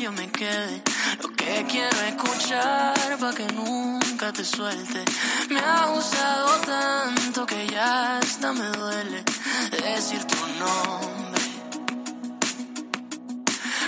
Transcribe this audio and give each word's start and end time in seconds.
Yo 0.00 0.12
me 0.12 0.30
quede. 0.30 0.82
Lo 1.22 1.28
que 1.30 1.64
quiero 1.68 2.00
escuchar 2.00 3.18
para 3.18 3.34
que 3.34 3.46
nunca 3.52 4.32
te 4.32 4.44
suelte. 4.44 5.04
Me 5.48 5.60
ha 5.60 5.86
gustado 5.86 6.60
tanto 6.60 7.46
que 7.46 7.66
ya 7.68 8.18
hasta 8.18 8.52
me 8.52 8.66
duele 8.66 9.24
decir 9.82 10.24
tu 10.24 10.36
nombre. 10.58 11.42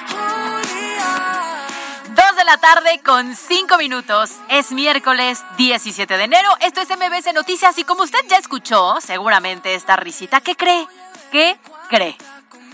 Julia. 0.08 1.66
Dos 2.14 2.36
de 2.36 2.44
la 2.44 2.56
tarde 2.58 3.00
con 3.04 3.34
cinco 3.36 3.76
minutos. 3.78 4.32
Es 4.48 4.72
miércoles 4.72 5.44
17 5.56 6.16
de 6.16 6.24
enero. 6.24 6.48
Esto 6.60 6.80
es 6.80 6.88
MBS 6.88 7.34
Noticias 7.34 7.76
y 7.78 7.84
como 7.84 8.02
usted 8.04 8.20
ya 8.28 8.38
escuchó, 8.38 9.00
seguramente 9.00 9.74
esta 9.74 9.96
risita, 9.96 10.40
¿qué 10.40 10.54
cree? 10.54 10.86
¿Qué 11.30 11.58
cree? 11.88 12.16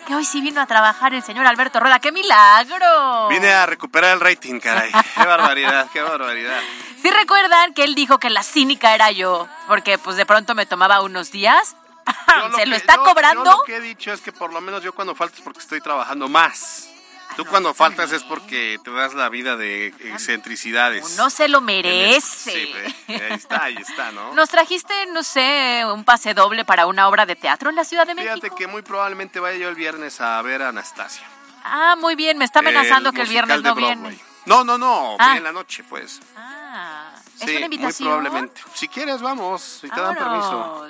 Que 0.07 0.15
hoy 0.17 0.25
sí 0.25 0.41
vino 0.41 0.61
a 0.61 0.67
trabajar 0.67 1.15
el 1.15 1.23
señor 1.23 1.47
Alberto 1.47 1.79
Rueda. 1.79 2.01
¡Qué 2.01 2.11
milagro! 2.11 3.29
Vine 3.29 3.53
a 3.53 3.67
recuperar 3.67 4.15
el 4.15 4.21
rating, 4.21 4.59
caray. 4.59 4.91
Qué 5.15 5.25
barbaridad, 5.27 5.89
qué 5.93 6.03
barbaridad. 6.03 6.61
¿Sí 7.01 7.11
recuerdan 7.11 7.73
que 7.75 7.85
él 7.85 7.95
dijo 7.95 8.19
que 8.19 8.29
la 8.31 8.43
cínica 8.43 8.95
era 8.95 9.11
yo? 9.13 9.49
Porque 9.69 9.99
pues 9.99 10.17
de 10.17 10.27
pronto 10.27 10.55
me 10.55 10.67
tomaba 10.67 11.03
unos 11.03 11.31
días. 11.31 11.77
¿Se 12.57 12.63
que- 12.63 12.67
lo 12.67 12.77
está 12.77 12.97
yo- 12.97 13.05
cobrando? 13.05 13.45
Yo 13.45 13.57
lo 13.59 13.63
que 13.65 13.77
he 13.77 13.81
dicho 13.81 14.13
es 14.13 14.21
que 14.21 14.33
por 14.33 14.53
lo 14.53 14.61
menos 14.61 14.83
yo 14.83 14.93
cuando 14.93 15.15
faltas 15.15 15.41
porque 15.41 15.61
estoy 15.61 15.81
trabajando 15.81 16.29
más. 16.29 16.89
Tú 17.37 17.45
cuando 17.47 17.73
faltas 17.75 18.13
es 18.13 18.23
porque 18.25 18.79
te 18.85 18.91
das 18.91 19.15
la 19.15 19.29
vida 19.29 19.57
de 19.57 19.87
excentricidades. 19.87 21.17
No 21.17 21.31
se 21.31 21.49
lo 21.49 21.61
merece. 21.61 22.51
Sí, 22.53 22.73
ahí 23.09 23.23
está, 23.31 23.65
ahí 23.65 23.77
está, 23.77 24.13
¿no? 24.13 24.35
Nos 24.35 24.49
trajiste, 24.51 25.07
no 25.07 25.23
sé, 25.23 25.83
un 25.93 26.05
pase 26.05 26.35
doble 26.35 26.65
para 26.65 26.87
una 26.87 27.09
obra 27.09 27.27
de 27.27 27.37
teatro 27.37 27.71
en 27.71 27.77
la 27.77 27.85
Ciudad 27.85 28.07
de 28.07 28.15
México. 28.15 28.35
Fíjate 28.35 28.55
que 28.55 28.67
muy 28.67 28.83
probablemente 28.83 29.41
vaya 29.41 29.57
yo 29.59 29.69
el 29.69 29.75
viernes 29.75 30.21
a 30.21 30.41
ver 30.43 30.63
a 30.63 30.69
Anastasia. 30.69 31.27
Ah, 31.65 31.97
muy 31.99 32.15
bien, 32.17 32.39
me 32.39 32.45
está 32.45 32.59
amenazando 32.59 33.13
que 33.13 33.23
el 33.23 33.29
viernes 33.29 33.63
no 33.63 33.75
viene. 33.75 34.19
No, 34.45 34.65
no, 34.65 34.77
no, 34.77 35.17
Ah. 35.19 35.37
en 35.37 35.45
la 35.45 35.53
noche, 35.53 35.85
pues. 35.89 36.21
Ah, 36.37 37.13
es 37.39 37.47
Sí, 37.49 37.57
una 37.57 37.67
invitación. 37.67 38.09
muy 38.09 38.19
probablemente. 38.21 38.61
Si 38.75 38.89
quieres, 38.89 39.23
vamos, 39.23 39.63
si 39.63 39.89
te 39.89 40.01
dan 40.01 40.17
permiso. 40.17 40.89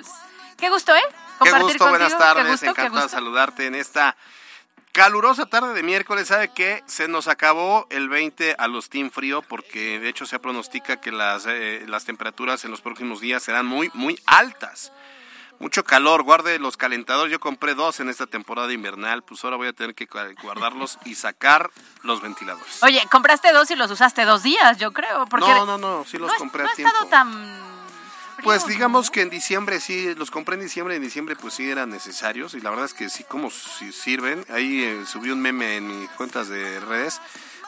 Qué 0.57 0.69
gusto, 0.69 0.95
¿eh? 0.95 1.01
Qué 1.07 1.49
Compartir 1.49 1.63
gusto, 1.77 1.89
buenas 1.89 2.17
tardes, 2.17 2.45
Qué 2.45 2.51
gusto, 2.51 2.65
qué 2.73 2.81
encantado 2.81 3.03
de 3.07 3.09
saludarte 3.09 3.65
en 3.67 3.75
esta 3.75 4.15
calurosa 4.93 5.45
tarde 5.47 5.73
de 5.73 5.83
miércoles. 5.83 6.29
¿Sabe 6.29 6.49
qué? 6.55 6.83
Se 6.85 7.07
nos 7.09 7.27
acabó 7.27 7.85
el 7.89 8.07
20 8.07 8.55
a 8.57 8.67
los 8.67 8.89
Team 8.89 9.11
Frío 9.11 9.41
porque 9.41 9.99
de 9.99 10.07
hecho 10.07 10.25
se 10.25 10.39
pronostica 10.39 11.01
que 11.01 11.11
las, 11.11 11.45
eh, 11.47 11.83
las 11.87 12.05
temperaturas 12.05 12.63
en 12.63 12.71
los 12.71 12.79
próximos 12.81 13.19
días 13.19 13.43
serán 13.43 13.65
muy, 13.65 13.91
muy 13.93 14.17
altas. 14.25 14.93
Mucho 15.59 15.83
calor, 15.83 16.23
guarde 16.23 16.57
los 16.59 16.77
calentadores. 16.77 17.31
Yo 17.31 17.39
compré 17.39 17.73
dos 17.73 17.99
en 17.99 18.09
esta 18.09 18.25
temporada 18.27 18.71
invernal, 18.73 19.23
pues 19.23 19.43
ahora 19.43 19.55
voy 19.55 19.67
a 19.67 19.73
tener 19.73 19.95
que 19.95 20.07
gu- 20.09 20.35
guardarlos 20.41 20.97
y 21.05 21.15
sacar 21.15 21.69
los 22.01 22.21
ventiladores. 22.21 22.81
Oye, 22.83 23.01
compraste 23.11 23.51
dos 23.53 23.69
y 23.71 23.75
los 23.75 23.89
usaste 23.89 24.25
dos 24.25 24.43
días, 24.43 24.77
yo 24.77 24.91
creo. 24.91 25.25
Porque 25.27 25.47
No, 25.47 25.65
no, 25.65 25.77
no, 25.77 26.05
sí 26.05 26.17
los 26.17 26.27
no, 26.27 26.33
es- 26.33 26.39
compré 26.39 26.63
no 26.63 26.69
a 26.69 26.71
ha 26.71 26.75
tiempo. 26.75 26.93
estado 26.93 27.09
tan. 27.09 27.72
Pues 28.43 28.67
digamos 28.67 29.09
que 29.09 29.21
en 29.21 29.29
diciembre 29.29 29.79
sí, 29.79 30.13
los 30.15 30.29
compré 30.29 30.55
en 30.55 30.61
diciembre, 30.61 30.95
en 30.95 31.01
diciembre 31.01 31.35
pues 31.35 31.53
sí 31.53 31.69
eran 31.69 31.89
necesarios 31.89 32.53
y 32.53 32.59
la 32.59 32.69
verdad 32.69 32.85
es 32.85 32.93
que 32.93 33.09
sí 33.09 33.23
como 33.23 33.49
si 33.49 33.91
sirven. 33.91 34.45
Ahí 34.49 34.83
eh, 34.83 35.05
subí 35.05 35.29
un 35.31 35.41
meme 35.41 35.77
en 35.77 35.87
mis 35.87 36.09
cuentas 36.11 36.49
de 36.49 36.79
redes 36.81 37.21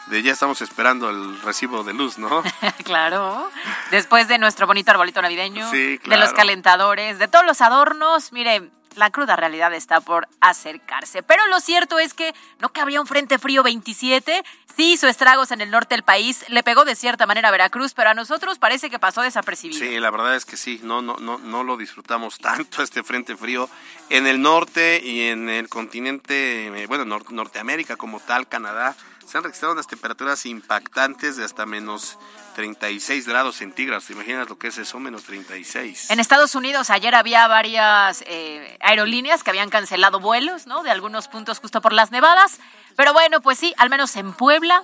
de 0.07 0.21
ya 0.21 0.33
estamos 0.33 0.61
esperando 0.61 1.09
el 1.09 1.41
recibo 1.41 1.83
de 1.83 1.93
luz, 1.93 2.17
¿no? 2.17 2.43
claro. 2.83 3.49
Después 3.91 4.27
de 4.27 4.37
nuestro 4.37 4.67
bonito 4.67 4.91
arbolito 4.91 5.21
navideño, 5.21 5.69
Sí, 5.71 5.97
de 5.97 6.17
los 6.17 6.33
calentadores, 6.33 7.17
de 7.19 7.27
todos 7.27 7.45
los 7.45 7.61
adornos, 7.61 8.31
mire, 8.31 8.69
la 8.95 9.09
cruda 9.11 9.35
realidad 9.35 9.73
está 9.73 10.01
por 10.01 10.27
acercarse. 10.41 11.23
Pero 11.23 11.45
lo 11.47 11.59
cierto 11.59 11.99
es 11.99 12.13
que 12.13 12.33
no 12.59 12.69
que 12.71 12.81
habría 12.81 13.01
un 13.01 13.07
frente 13.07 13.37
frío 13.39 13.61
27, 13.63 14.43
sí 14.75 14.93
hizo 14.93 15.07
estragos 15.07 15.51
en 15.51 15.61
el 15.61 15.71
norte 15.71 15.95
del 15.95 16.03
país, 16.03 16.45
le 16.49 16.63
pegó 16.63 16.85
de 16.85 16.95
cierta 16.95 17.25
manera 17.25 17.49
a 17.49 17.51
Veracruz, 17.51 17.93
pero 17.93 18.09
a 18.09 18.13
nosotros 18.13 18.57
parece 18.59 18.89
que 18.89 18.99
pasó 18.99 19.21
desapercibido. 19.21 19.79
Sí, 19.79 19.99
la 19.99 20.11
verdad 20.11 20.35
es 20.35 20.45
que 20.45 20.57
sí, 20.57 20.79
no, 20.83 21.01
no, 21.01 21.17
no, 21.17 21.37
no 21.37 21.63
lo 21.63 21.77
disfrutamos 21.77 22.37
tanto 22.39 22.81
este 22.83 23.03
frente 23.03 23.35
frío 23.35 23.69
en 24.09 24.27
el 24.27 24.41
norte 24.41 25.01
y 25.03 25.27
en 25.27 25.49
el 25.49 25.69
continente, 25.69 26.67
eh, 26.67 26.87
bueno, 26.87 27.05
nor- 27.05 27.29
Norteamérica 27.31 27.95
como 27.97 28.19
tal, 28.19 28.47
Canadá, 28.47 28.95
se 29.25 29.37
han 29.37 29.43
registrado 29.43 29.73
unas 29.73 29.87
temperaturas 29.87 30.45
impactantes 30.45 31.37
de 31.37 31.43
hasta 31.43 31.65
menos 31.65 32.17
36 32.55 33.27
grados 33.27 33.55
centígrados. 33.57 34.05
¿Te 34.05 34.13
imaginas 34.13 34.47
lo 34.49 34.57
que 34.57 34.67
es 34.67 34.77
eso? 34.77 34.99
Menos 34.99 35.23
36. 35.23 36.11
En 36.11 36.19
Estados 36.19 36.55
Unidos 36.55 36.89
ayer 36.89 37.15
había 37.15 37.47
varias 37.47 38.23
eh, 38.27 38.77
aerolíneas 38.81 39.43
que 39.43 39.49
habían 39.49 39.69
cancelado 39.69 40.19
vuelos, 40.19 40.67
¿no? 40.67 40.83
De 40.83 40.91
algunos 40.91 41.27
puntos 41.27 41.59
justo 41.59 41.81
por 41.81 41.93
las 41.93 42.11
nevadas. 42.11 42.59
Pero 42.95 43.13
bueno, 43.13 43.41
pues 43.41 43.59
sí, 43.59 43.73
al 43.77 43.89
menos 43.89 44.15
en 44.15 44.31
Puebla 44.33 44.83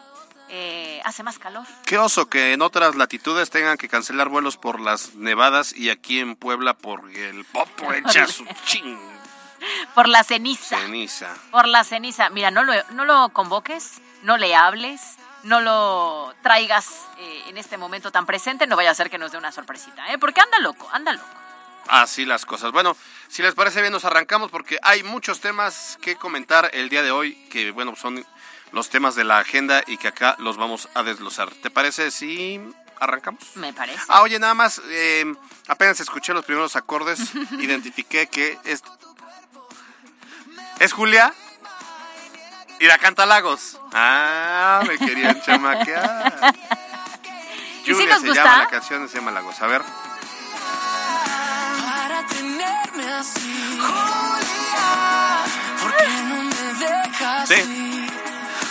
eh, 0.49 1.01
hace 1.05 1.23
más 1.23 1.39
calor. 1.39 1.65
Qué 1.85 1.97
oso 1.97 2.27
que 2.27 2.53
en 2.53 2.61
otras 2.61 2.95
latitudes 2.95 3.49
tengan 3.49 3.77
que 3.77 3.87
cancelar 3.87 4.27
vuelos 4.27 4.57
por 4.57 4.79
las 4.79 5.15
nevadas 5.15 5.73
y 5.73 5.89
aquí 5.89 6.19
en 6.19 6.35
Puebla 6.35 6.73
por 6.73 7.09
el 7.15 7.45
popo 7.45 7.93
echa 7.93 8.27
su 8.27 8.45
ching 8.65 9.20
Por 9.95 10.07
la 10.07 10.23
ceniza. 10.23 10.79
ceniza. 10.79 11.35
Por 11.51 11.67
la 11.67 11.83
ceniza. 11.83 12.29
Mira, 12.29 12.51
no 12.51 12.63
lo, 12.63 12.73
no 12.91 13.05
lo 13.05 13.29
convoques, 13.29 14.01
no 14.23 14.37
le 14.37 14.55
hables, 14.55 15.01
no 15.43 15.59
lo 15.59 16.33
traigas 16.41 16.87
eh, 17.17 17.43
en 17.47 17.57
este 17.57 17.77
momento 17.77 18.11
tan 18.11 18.25
presente. 18.25 18.67
No 18.67 18.75
vaya 18.75 18.91
a 18.91 18.95
ser 18.95 19.09
que 19.09 19.17
nos 19.17 19.31
dé 19.31 19.37
una 19.37 19.51
sorpresita, 19.51 20.11
¿eh? 20.11 20.17
Porque 20.17 20.41
anda 20.41 20.59
loco, 20.59 20.89
anda 20.91 21.13
loco. 21.13 21.27
Así 21.87 22.25
las 22.25 22.45
cosas. 22.45 22.71
Bueno, 22.71 22.95
si 23.27 23.41
les 23.41 23.55
parece 23.55 23.81
bien 23.81 23.91
nos 23.91 24.05
arrancamos 24.05 24.51
porque 24.51 24.77
hay 24.83 25.03
muchos 25.03 25.41
temas 25.41 25.97
que 26.01 26.15
comentar 26.15 26.69
el 26.73 26.89
día 26.89 27.01
de 27.01 27.11
hoy 27.11 27.33
que 27.49 27.71
bueno 27.71 27.95
son 27.95 28.23
los 28.71 28.89
temas 28.89 29.15
de 29.15 29.23
la 29.23 29.39
agenda 29.39 29.83
y 29.87 29.97
que 29.97 30.07
acá 30.07 30.35
los 30.39 30.57
vamos 30.57 30.89
a 30.93 31.03
desglosar. 31.03 31.51
¿Te 31.55 31.69
parece 31.69 32.11
si 32.11 32.61
arrancamos? 32.99 33.43
Me 33.55 33.73
parece. 33.73 34.01
Ah, 34.07 34.21
oye, 34.21 34.39
nada 34.39 34.53
más, 34.53 34.81
eh, 34.85 35.25
apenas 35.67 35.99
escuché 35.99 36.33
los 36.33 36.45
primeros 36.45 36.75
acordes, 36.75 37.19
identifiqué 37.59 38.27
que 38.27 38.57
es... 38.63 38.83
¿Es 40.81 40.93
Julia? 40.93 41.31
Y 42.79 42.87
la 42.87 42.97
canta 42.97 43.27
Lagos. 43.27 43.79
Ah, 43.93 44.81
me 44.87 44.97
querían 44.97 45.39
chamaquear. 45.43 46.55
¿Y 47.83 47.85
si 47.85 47.93
Julia 47.93 48.13
nos 48.13 48.21
se 48.21 48.27
gusta? 48.29 48.43
llama 48.43 48.57
la 48.63 48.67
canción, 48.67 49.07
se 49.07 49.17
llama 49.17 49.29
Lagos. 49.29 49.61
A 49.61 49.67
ver. 49.67 49.83
para 51.85 52.25
tenerme 52.25 53.13
así. 53.13 53.79
Julia, 53.79 55.43
¿por 55.83 55.97
qué 55.97 56.07
no 56.23 56.43
me 56.45 56.73
dejas 56.73 57.47
Sí. 57.47 58.07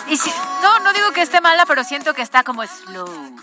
Y 0.09 0.17
si, 0.17 0.31
no, 0.63 0.81
no 0.81 0.93
digo 0.93 1.13
que 1.13 1.23
esté 1.23 1.41
mala, 1.41 1.65
pero 1.65 1.85
siento 1.85 2.13
que 2.13 2.23
está 2.23 2.43
como 2.43 2.67
slow. 2.67 3.37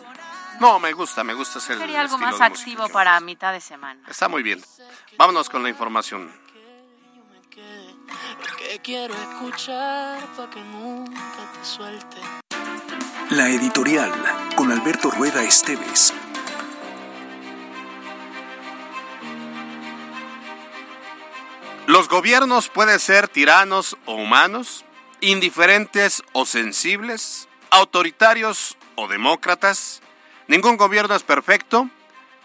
No, 0.60 0.78
me 0.80 0.92
gusta, 0.92 1.24
me 1.24 1.34
gusta 1.34 1.60
hacer 1.60 1.78
Sería 1.78 2.02
algo 2.02 2.18
más 2.18 2.42
activo 2.42 2.90
para 2.90 3.18
mitad 3.22 3.54
de 3.54 3.62
semana. 3.62 4.02
Está 4.10 4.28
muy 4.28 4.44
bien. 4.44 4.62
Vámonos 5.18 5.50
con 5.50 5.64
la 5.64 5.69
información. 5.69 6.30
La 13.30 13.50
editorial 13.50 14.12
con 14.56 14.71
Alberto 14.71 15.12
Rueda 15.12 15.44
Esteves. 15.44 16.13
Los 21.88 22.09
gobiernos 22.09 22.69
pueden 22.69 23.00
ser 23.00 23.27
tiranos 23.27 23.98
o 24.06 24.15
humanos, 24.15 24.86
indiferentes 25.21 26.21
o 26.33 26.45
sensibles, 26.45 27.48
autoritarios 27.69 28.77
o 28.95 29.07
demócratas. 29.07 30.01
Ningún 30.48 30.77
gobierno 30.77 31.15
es 31.15 31.24
perfecto, 31.24 31.89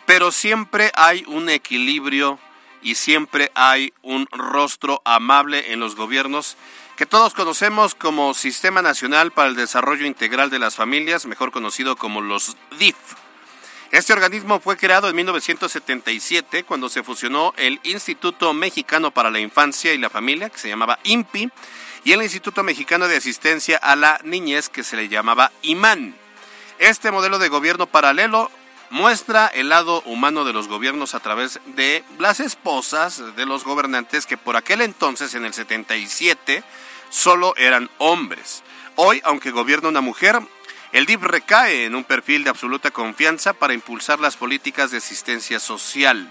pero 0.06 0.30
siempre 0.30 0.92
hay 0.94 1.24
un 1.26 1.48
equilibrio 1.48 2.38
y 2.82 2.96
siempre 2.96 3.50
hay 3.54 3.92
un 4.02 4.26
rostro 4.30 5.00
amable 5.04 5.72
en 5.72 5.80
los 5.80 5.96
gobiernos 5.96 6.56
que 6.96 7.06
todos 7.06 7.34
conocemos 7.34 7.94
como 7.94 8.34
Sistema 8.34 8.82
Nacional 8.82 9.32
para 9.32 9.48
el 9.48 9.56
Desarrollo 9.56 10.06
Integral 10.06 10.50
de 10.50 10.58
las 10.58 10.76
Familias, 10.76 11.26
mejor 11.26 11.50
conocido 11.50 11.96
como 11.96 12.20
los 12.20 12.56
DIF. 12.78 12.96
Este 13.90 14.12
organismo 14.12 14.60
fue 14.60 14.76
creado 14.76 15.08
en 15.08 15.16
1977 15.16 16.64
cuando 16.64 16.88
se 16.88 17.02
fusionó 17.02 17.52
el 17.56 17.80
Instituto 17.82 18.52
Mexicano 18.54 19.10
para 19.10 19.30
la 19.30 19.40
Infancia 19.40 19.92
y 19.92 19.98
la 19.98 20.10
Familia, 20.10 20.48
que 20.48 20.58
se 20.58 20.68
llamaba 20.68 20.98
INPI, 21.04 21.50
y 22.04 22.12
el 22.12 22.22
Instituto 22.22 22.62
Mexicano 22.62 23.06
de 23.06 23.16
Asistencia 23.16 23.76
a 23.76 23.94
la 23.96 24.20
Niñez, 24.24 24.68
que 24.68 24.82
se 24.82 24.96
le 24.96 25.08
llamaba 25.08 25.52
IMAN. 25.62 26.14
Este 26.78 27.10
modelo 27.10 27.38
de 27.38 27.48
gobierno 27.48 27.86
paralelo 27.86 28.50
muestra 28.92 29.46
el 29.46 29.70
lado 29.70 30.02
humano 30.02 30.44
de 30.44 30.52
los 30.52 30.68
gobiernos 30.68 31.14
a 31.14 31.20
través 31.20 31.60
de 31.64 32.04
las 32.18 32.40
esposas 32.40 33.34
de 33.36 33.46
los 33.46 33.64
gobernantes 33.64 34.26
que 34.26 34.36
por 34.36 34.54
aquel 34.54 34.82
entonces, 34.82 35.34
en 35.34 35.46
el 35.46 35.54
77, 35.54 36.62
solo 37.08 37.54
eran 37.56 37.88
hombres. 37.96 38.62
Hoy, 38.96 39.22
aunque 39.24 39.50
gobierna 39.50 39.88
una 39.88 40.02
mujer, 40.02 40.40
el 40.92 41.06
DIF 41.06 41.22
recae 41.22 41.86
en 41.86 41.94
un 41.94 42.04
perfil 42.04 42.44
de 42.44 42.50
absoluta 42.50 42.90
confianza 42.90 43.54
para 43.54 43.72
impulsar 43.72 44.20
las 44.20 44.36
políticas 44.36 44.90
de 44.90 44.98
asistencia 44.98 45.58
social. 45.58 46.28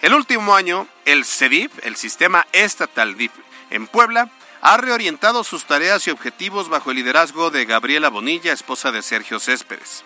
El 0.00 0.14
último 0.14 0.56
año, 0.56 0.88
el 1.04 1.26
CEDIF, 1.26 1.72
el 1.82 1.96
Sistema 1.96 2.46
Estatal 2.52 3.18
DIF 3.18 3.32
en 3.68 3.86
Puebla, 3.86 4.30
ha 4.62 4.78
reorientado 4.78 5.44
sus 5.44 5.66
tareas 5.66 6.06
y 6.06 6.10
objetivos 6.10 6.70
bajo 6.70 6.90
el 6.90 6.96
liderazgo 6.96 7.50
de 7.50 7.66
Gabriela 7.66 8.08
Bonilla, 8.08 8.54
esposa 8.54 8.92
de 8.92 9.02
Sergio 9.02 9.38
Céspedes. 9.38 10.04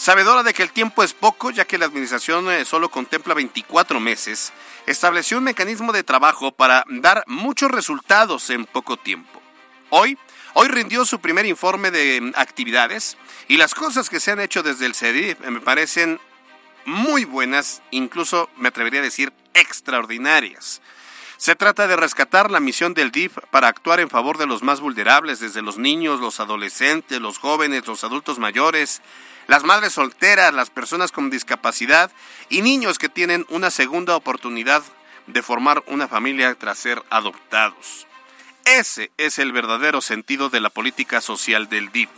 Sabedora 0.00 0.42
de 0.42 0.54
que 0.54 0.62
el 0.62 0.72
tiempo 0.72 1.02
es 1.02 1.12
poco, 1.12 1.50
ya 1.50 1.66
que 1.66 1.76
la 1.76 1.84
administración 1.84 2.50
eh, 2.50 2.64
solo 2.64 2.90
contempla 2.90 3.34
24 3.34 4.00
meses, 4.00 4.50
estableció 4.86 5.36
un 5.36 5.44
mecanismo 5.44 5.92
de 5.92 6.02
trabajo 6.02 6.52
para 6.52 6.84
dar 6.88 7.22
muchos 7.26 7.70
resultados 7.70 8.48
en 8.48 8.64
poco 8.64 8.96
tiempo. 8.96 9.42
Hoy, 9.90 10.16
Hoy 10.54 10.68
rindió 10.68 11.04
su 11.04 11.20
primer 11.20 11.44
informe 11.44 11.90
de 11.90 12.18
mm, 12.18 12.32
actividades 12.36 13.18
y 13.46 13.58
las 13.58 13.74
cosas 13.74 14.08
que 14.08 14.20
se 14.20 14.30
han 14.30 14.40
hecho 14.40 14.62
desde 14.62 14.86
el 14.86 14.94
CEDIF 14.94 15.38
me 15.40 15.60
parecen 15.60 16.18
muy 16.86 17.26
buenas, 17.26 17.82
incluso 17.90 18.48
me 18.56 18.68
atrevería 18.68 19.00
a 19.00 19.02
decir 19.02 19.34
extraordinarias. 19.52 20.80
Se 21.36 21.56
trata 21.56 21.86
de 21.86 21.96
rescatar 21.96 22.50
la 22.50 22.60
misión 22.60 22.94
del 22.94 23.10
DIF 23.10 23.36
para 23.50 23.68
actuar 23.68 24.00
en 24.00 24.08
favor 24.08 24.38
de 24.38 24.46
los 24.46 24.62
más 24.62 24.80
vulnerables, 24.80 25.40
desde 25.40 25.60
los 25.62 25.76
niños, 25.76 26.20
los 26.20 26.40
adolescentes, 26.40 27.20
los 27.20 27.38
jóvenes, 27.38 27.86
los 27.86 28.02
adultos 28.02 28.38
mayores, 28.38 29.02
las 29.46 29.64
madres 29.64 29.92
solteras, 29.94 30.54
las 30.54 30.70
personas 30.70 31.12
con 31.12 31.30
discapacidad 31.30 32.10
y 32.48 32.62
niños 32.62 32.98
que 32.98 33.08
tienen 33.08 33.46
una 33.48 33.70
segunda 33.70 34.16
oportunidad 34.16 34.82
de 35.26 35.42
formar 35.42 35.82
una 35.86 36.08
familia 36.08 36.54
tras 36.54 36.78
ser 36.78 37.02
adoptados. 37.10 38.06
Ese 38.64 39.10
es 39.16 39.38
el 39.38 39.52
verdadero 39.52 40.00
sentido 40.00 40.50
de 40.50 40.60
la 40.60 40.70
política 40.70 41.20
social 41.20 41.68
del 41.68 41.90
DIF. 41.90 42.10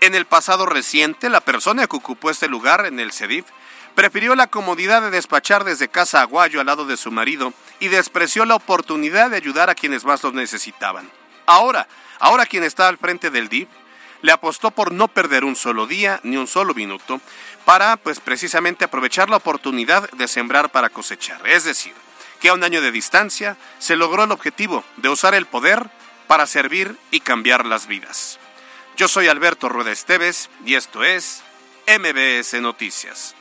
En 0.00 0.14
el 0.14 0.24
pasado 0.24 0.66
reciente, 0.66 1.28
la 1.28 1.40
persona 1.40 1.86
que 1.86 1.96
ocupó 1.96 2.30
este 2.30 2.48
lugar 2.48 2.86
en 2.86 2.98
el 2.98 3.12
CEDIF 3.12 3.44
prefirió 3.94 4.34
la 4.34 4.46
comodidad 4.46 5.02
de 5.02 5.10
despachar 5.10 5.64
desde 5.64 5.88
casa 5.88 6.22
Aguayo 6.22 6.60
al 6.60 6.66
lado 6.66 6.86
de 6.86 6.96
su 6.96 7.10
marido 7.10 7.52
y 7.80 7.88
despreció 7.88 8.46
la 8.46 8.54
oportunidad 8.54 9.30
de 9.30 9.36
ayudar 9.36 9.68
a 9.68 9.74
quienes 9.74 10.04
más 10.04 10.22
lo 10.22 10.32
necesitaban. 10.32 11.10
Ahora, 11.44 11.86
ahora 12.18 12.46
quien 12.46 12.64
está 12.64 12.88
al 12.88 12.96
frente 12.96 13.30
del 13.30 13.48
DIF, 13.48 13.68
le 14.22 14.32
apostó 14.32 14.70
por 14.70 14.92
no 14.92 15.08
perder 15.08 15.44
un 15.44 15.56
solo 15.56 15.86
día 15.86 16.20
ni 16.22 16.36
un 16.36 16.46
solo 16.46 16.74
minuto 16.74 17.20
para, 17.64 17.96
pues 17.96 18.20
precisamente, 18.20 18.84
aprovechar 18.84 19.30
la 19.30 19.36
oportunidad 19.36 20.10
de 20.10 20.28
sembrar 20.28 20.70
para 20.70 20.90
cosechar. 20.90 21.46
Es 21.48 21.64
decir, 21.64 21.94
que 22.40 22.48
a 22.48 22.54
un 22.54 22.64
año 22.64 22.80
de 22.80 22.92
distancia 22.92 23.56
se 23.78 23.96
logró 23.96 24.24
el 24.24 24.32
objetivo 24.32 24.84
de 24.96 25.08
usar 25.08 25.34
el 25.34 25.46
poder 25.46 25.90
para 26.26 26.46
servir 26.46 26.96
y 27.10 27.20
cambiar 27.20 27.66
las 27.66 27.86
vidas. 27.86 28.38
Yo 28.96 29.08
soy 29.08 29.28
Alberto 29.28 29.68
Rueda 29.68 29.92
Esteves 29.92 30.50
y 30.64 30.74
esto 30.74 31.04
es 31.04 31.42
MBS 31.86 32.60
Noticias. 32.60 33.34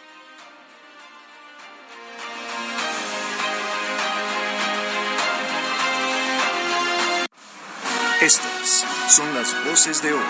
Son 9.09 9.33
las 9.33 9.65
voces 9.65 10.03
de 10.03 10.13
hoy 10.13 10.21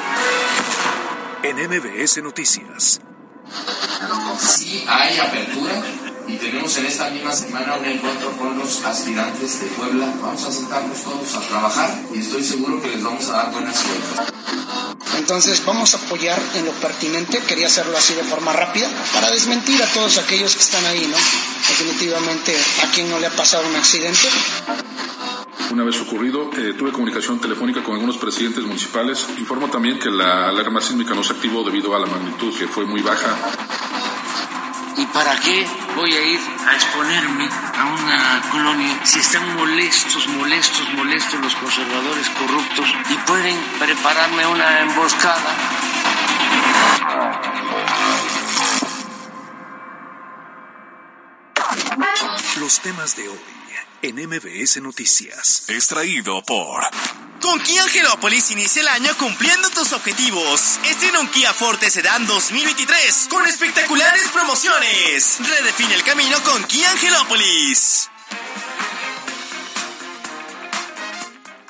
en 1.43 1.57
MBS 1.57 2.23
Noticias. 2.23 3.01
Sí 4.39 4.85
hay 4.87 5.17
apertura 5.17 5.83
y 6.25 6.37
tenemos 6.37 6.77
en 6.77 6.85
esta 6.85 7.09
misma 7.09 7.33
semana 7.33 7.75
un 7.75 7.83
encuentro 7.83 8.31
con 8.37 8.57
los 8.57 8.85
aspirantes 8.85 9.59
de 9.59 9.67
Puebla. 9.67 10.13
Vamos 10.21 10.45
a 10.45 10.51
sentarnos 10.51 11.03
todos 11.03 11.35
a 11.35 11.41
trabajar 11.41 11.93
y 12.13 12.19
estoy 12.19 12.41
seguro 12.41 12.81
que 12.81 12.87
les 12.91 13.03
vamos 13.03 13.27
a 13.27 13.33
dar 13.33 13.51
buenas 13.51 13.75
suerte. 13.75 14.33
Entonces 15.17 15.65
vamos 15.65 15.93
a 15.95 15.97
apoyar 15.97 16.41
en 16.55 16.65
lo 16.65 16.71
pertinente, 16.71 17.39
quería 17.39 17.67
hacerlo 17.67 17.97
así 17.97 18.13
de 18.13 18.23
forma 18.23 18.53
rápida, 18.53 18.87
para 19.13 19.29
desmentir 19.29 19.83
a 19.83 19.87
todos 19.87 20.17
aquellos 20.19 20.55
que 20.55 20.61
están 20.61 20.85
ahí, 20.85 21.05
¿no? 21.05 21.17
Definitivamente 21.67 22.55
a 22.83 22.91
quien 22.91 23.09
no 23.09 23.19
le 23.19 23.27
ha 23.27 23.31
pasado 23.31 23.67
un 23.67 23.75
accidente. 23.75 24.29
Una 25.71 25.83
vez 25.83 26.01
ocurrido, 26.01 26.49
eh, 26.57 26.73
tuve 26.73 26.91
comunicación 26.91 27.39
telefónica 27.39 27.83
con 27.83 27.93
algunos 27.93 28.17
presidentes 28.17 28.63
municipales. 28.63 29.27
Informo 29.37 29.69
también 29.69 29.99
que 29.99 30.09
la 30.09 30.49
alarma 30.49 30.81
sísmica 30.81 31.13
no 31.13 31.21
se 31.21 31.33
activó 31.33 31.63
debido 31.63 31.95
a 31.95 31.99
la 31.99 32.07
magnitud 32.07 32.57
que 32.57 32.67
fue 32.67 32.85
muy 32.85 33.01
baja. 33.01 33.37
¿Y 34.97 35.05
para 35.07 35.39
qué 35.39 35.67
voy 35.95 36.11
a 36.11 36.21
ir 36.25 36.39
a 36.67 36.73
exponerme 36.73 37.47
a 37.47 37.85
una 37.85 38.41
colonia 38.51 38.99
si 39.05 39.19
están 39.19 39.55
molestos, 39.55 40.27
molestos, 40.29 40.91
molestos 40.95 41.39
los 41.39 41.55
conservadores 41.55 42.29
corruptos 42.29 42.93
y 43.09 43.13
pueden 43.27 43.57
prepararme 43.79 44.47
una 44.47 44.81
emboscada? 44.81 45.55
Los 52.59 52.79
temas 52.79 53.15
de 53.15 53.29
hoy 53.29 53.39
en 54.01 54.15
MBS 54.15 54.81
Noticias. 54.81 55.69
Extraído 55.69 56.41
por... 56.43 56.83
Con 57.41 57.57
Kia 57.61 57.83
Angelópolis 57.83 58.51
inicia 58.51 58.81
el 58.81 58.87
año 58.89 59.15
cumpliendo 59.17 59.69
tus 59.69 59.93
objetivos. 59.93 60.77
Estrena 60.85 61.21
un 61.21 61.27
Kia 61.29 61.53
Forte 61.53 61.89
Sedan 61.89 62.27
2023 62.27 63.27
con 63.29 63.47
espectaculares 63.47 64.27
promociones. 64.33 65.39
Redefine 65.39 65.95
el 65.95 66.03
camino 66.03 66.37
con 66.43 66.63
Kia 66.65 66.91
Angelópolis. 66.91 68.09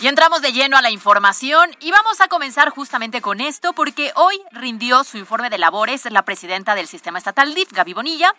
Y 0.02 0.08
entramos 0.08 0.42
de 0.42 0.54
lleno 0.54 0.78
a 0.78 0.82
la 0.82 0.92
información 0.92 1.76
y 1.82 1.92
vamos 1.92 2.22
a 2.22 2.30
comenzar 2.30 2.70
justamente 2.70 3.22
con 3.22 3.42
esto 3.42 3.74
porque 3.74 4.14
hoy 4.16 4.42
rindió 4.54 5.04
su 5.04 5.18
informe 5.18 5.50
de 5.50 5.58
labores 5.58 6.06
la 6.10 6.24
presidenta 6.24 6.74
del 6.74 6.88
sistema 6.88 7.18
estatal 7.18 7.54
DIF, 7.54 7.74
Gaby 7.74 7.94
Bonilla, 7.94 8.34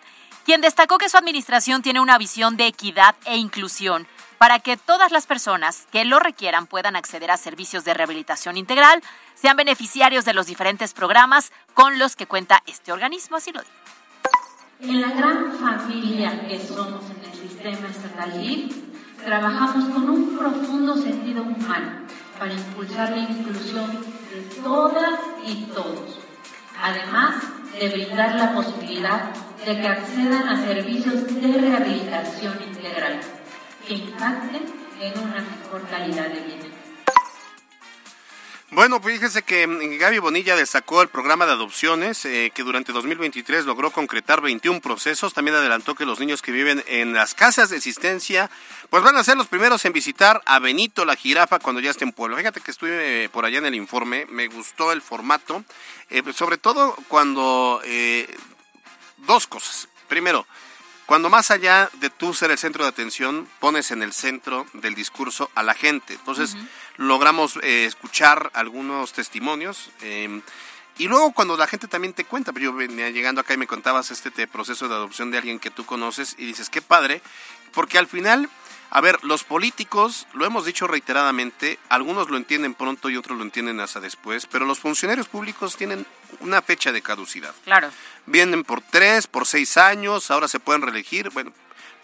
quien 0.44 0.60
destacó 0.60 0.98
que 0.98 1.08
su 1.08 1.16
administración 1.16 1.82
tiene 1.82 2.00
una 2.00 2.18
visión 2.18 2.56
de 2.56 2.66
equidad 2.66 3.14
e 3.24 3.36
inclusión 3.36 4.06
para 4.38 4.58
que 4.58 4.78
todas 4.78 5.12
las 5.12 5.26
personas 5.26 5.86
que 5.92 6.06
lo 6.06 6.18
requieran 6.18 6.66
puedan 6.66 6.96
acceder 6.96 7.30
a 7.30 7.36
servicios 7.36 7.84
de 7.84 7.92
rehabilitación 7.92 8.56
integral, 8.56 9.02
sean 9.34 9.56
beneficiarios 9.56 10.24
de 10.24 10.32
los 10.32 10.46
diferentes 10.46 10.94
programas 10.94 11.52
con 11.74 11.98
los 11.98 12.16
que 12.16 12.26
cuenta 12.26 12.62
este 12.66 12.90
organismo, 12.90 13.36
así 13.36 13.52
lo 13.52 13.60
dijo. 13.60 13.74
En 14.80 15.02
la 15.02 15.08
gran 15.08 15.52
familia 15.58 16.48
que 16.48 16.58
somos 16.58 17.04
en 17.10 17.30
el 17.30 17.38
sistema 17.38 17.88
estatal 17.88 18.40
DIF, 18.40 18.74
trabajamos 19.22 19.90
con 19.90 20.08
un 20.08 20.38
profundo 20.38 20.96
sentido 20.96 21.42
humano 21.42 22.06
para 22.38 22.54
impulsar 22.54 23.10
la 23.10 23.18
inclusión 23.18 23.90
de 24.30 24.62
todas 24.62 25.20
y 25.46 25.66
todos. 25.66 26.29
Además, 26.82 27.34
de 27.78 27.88
brindar 27.88 28.34
la 28.34 28.52
posibilidad 28.52 29.30
de 29.64 29.80
que 29.80 29.88
accedan 29.88 30.48
a 30.48 30.64
servicios 30.64 31.26
de 31.26 31.52
rehabilitación 31.58 32.58
integral 32.62 33.20
que 33.86 33.94
impacten 33.94 34.62
en 35.00 35.18
una 35.18 35.40
mejor 35.40 35.86
calidad 35.88 36.28
de 36.28 36.40
vida. 36.40 36.69
Bueno, 38.72 39.00
pues 39.00 39.16
fíjese 39.16 39.42
que 39.42 39.66
mm, 39.66 39.98
Gaby 39.98 40.20
Bonilla 40.20 40.54
destacó 40.54 41.02
el 41.02 41.08
programa 41.08 41.44
de 41.44 41.52
adopciones 41.52 42.24
eh, 42.24 42.52
que 42.54 42.62
durante 42.62 42.92
2023 42.92 43.64
logró 43.64 43.90
concretar 43.90 44.40
21 44.40 44.80
procesos. 44.80 45.34
También 45.34 45.56
adelantó 45.56 45.96
que 45.96 46.06
los 46.06 46.20
niños 46.20 46.40
que 46.40 46.52
viven 46.52 46.84
en 46.86 47.12
las 47.12 47.34
casas 47.34 47.70
de 47.70 47.76
existencia 47.76 48.48
pues 48.88 49.02
van 49.02 49.16
a 49.16 49.24
ser 49.24 49.36
los 49.36 49.48
primeros 49.48 49.84
en 49.86 49.92
visitar 49.92 50.40
a 50.46 50.60
Benito 50.60 51.04
la 51.04 51.16
jirafa 51.16 51.58
cuando 51.58 51.80
ya 51.80 51.90
esté 51.90 52.04
en 52.04 52.12
pueblo. 52.12 52.36
Fíjate 52.36 52.60
que 52.60 52.70
estuve 52.70 53.24
eh, 53.24 53.28
por 53.28 53.44
allá 53.44 53.58
en 53.58 53.66
el 53.66 53.74
informe, 53.74 54.26
me 54.26 54.46
gustó 54.46 54.92
el 54.92 55.02
formato, 55.02 55.64
eh, 56.08 56.22
sobre 56.32 56.56
todo 56.56 56.94
cuando 57.08 57.82
dos 59.26 59.48
cosas. 59.48 59.88
Primero, 60.06 60.46
cuando 61.10 61.28
más 61.28 61.50
allá 61.50 61.90
de 61.94 62.08
tú 62.08 62.34
ser 62.34 62.52
el 62.52 62.58
centro 62.58 62.84
de 62.84 62.90
atención, 62.90 63.48
pones 63.58 63.90
en 63.90 64.04
el 64.04 64.12
centro 64.12 64.64
del 64.74 64.94
discurso 64.94 65.50
a 65.56 65.64
la 65.64 65.74
gente. 65.74 66.14
Entonces, 66.14 66.56
logramos 66.98 67.58
eh, 67.64 67.84
escuchar 67.84 68.48
algunos 68.54 69.12
testimonios. 69.12 69.90
Em, 70.02 70.40
y 70.98 71.08
luego 71.08 71.32
cuando 71.32 71.56
la 71.56 71.66
gente 71.66 71.88
también 71.88 72.14
te 72.14 72.24
cuenta, 72.24 72.52
yo 72.52 72.72
venía 72.72 73.10
llegando 73.10 73.40
acá 73.40 73.54
y 73.54 73.56
me 73.56 73.66
contabas 73.66 74.12
este 74.12 74.46
proceso 74.46 74.86
de 74.86 74.94
adopción 74.94 75.32
de 75.32 75.38
alguien 75.38 75.58
que 75.58 75.72
tú 75.72 75.84
conoces 75.84 76.36
y 76.38 76.46
dices, 76.46 76.70
qué 76.70 76.80
padre, 76.80 77.22
porque 77.72 77.98
al 77.98 78.06
final, 78.06 78.48
a 78.90 79.00
ver, 79.00 79.22
los 79.22 79.44
políticos, 79.44 80.26
lo 80.32 80.44
hemos 80.44 80.64
dicho 80.64 80.86
reiteradamente, 80.88 81.78
algunos 81.88 82.28
lo 82.28 82.36
entienden 82.36 82.74
pronto 82.74 83.08
y 83.08 83.16
otros 83.16 83.38
lo 83.38 83.44
entienden 83.44 83.78
hasta 83.78 84.00
después, 84.00 84.46
pero 84.46 84.66
los 84.66 84.80
funcionarios 84.80 85.28
públicos 85.28 85.76
tienen 85.76 86.04
una 86.40 86.60
fecha 86.60 86.90
de 86.90 87.00
caducidad. 87.00 87.54
Claro. 87.64 87.90
Vienen 88.26 88.64
por 88.64 88.80
tres, 88.80 89.28
por 89.28 89.46
seis 89.46 89.76
años, 89.76 90.30
ahora 90.30 90.48
se 90.48 90.58
pueden 90.58 90.82
reelegir, 90.82 91.30
bueno, 91.30 91.52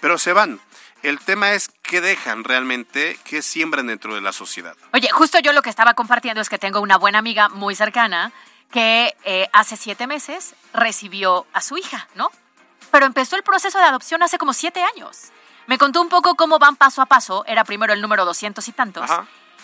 pero 0.01 0.17
se 0.17 0.33
van. 0.33 0.61
El 1.03 1.19
tema 1.19 1.53
es 1.53 1.71
qué 1.83 2.01
dejan 2.01 2.45
realmente, 2.45 3.19
qué 3.25 3.43
siembran 3.43 3.89
dentro 3.89 4.15
de 4.15 4.21
la 4.21 4.33
sociedad. 4.33 4.77
Oye, 4.93 5.09
justo 5.11 5.39
yo 5.41 5.53
lo 5.53 5.63
que 5.63 5.71
estaba 5.71 5.95
compartiendo 5.95 6.41
es 6.41 6.49
que 6.49 6.59
tengo 6.59 6.81
una 6.81 6.99
buena 6.99 7.19
amiga 7.19 7.49
muy 7.49 7.75
cercana 7.75 8.33
que 8.71 9.15
eh, 9.25 9.49
hace 9.53 9.77
siete 9.77 10.07
meses 10.07 10.55
recibió 10.73 11.47
a 11.53 11.61
su 11.61 11.77
hija, 11.79 12.09
¿no? 12.15 12.31
Pero 12.91 13.07
empezó 13.07 13.37
el 13.37 13.43
proceso 13.43 13.79
de 13.79 13.85
adopción 13.85 14.23
hace 14.23 14.39
como 14.39 14.53
siete 14.53 14.83
años. 14.83 15.33
Me 15.67 15.79
contó 15.79 16.01
un 16.01 16.09
poco 16.09 16.35
cómo 16.35 16.59
van 16.59 16.77
paso 16.77 17.03
a 17.03 17.07
paso. 17.07 17.45
Era 17.47 17.65
primero 17.65 17.93
el 17.93 18.01
número 18.01 18.25
doscientos 18.25 18.69
y 18.69 18.73
tantos. 18.73 19.11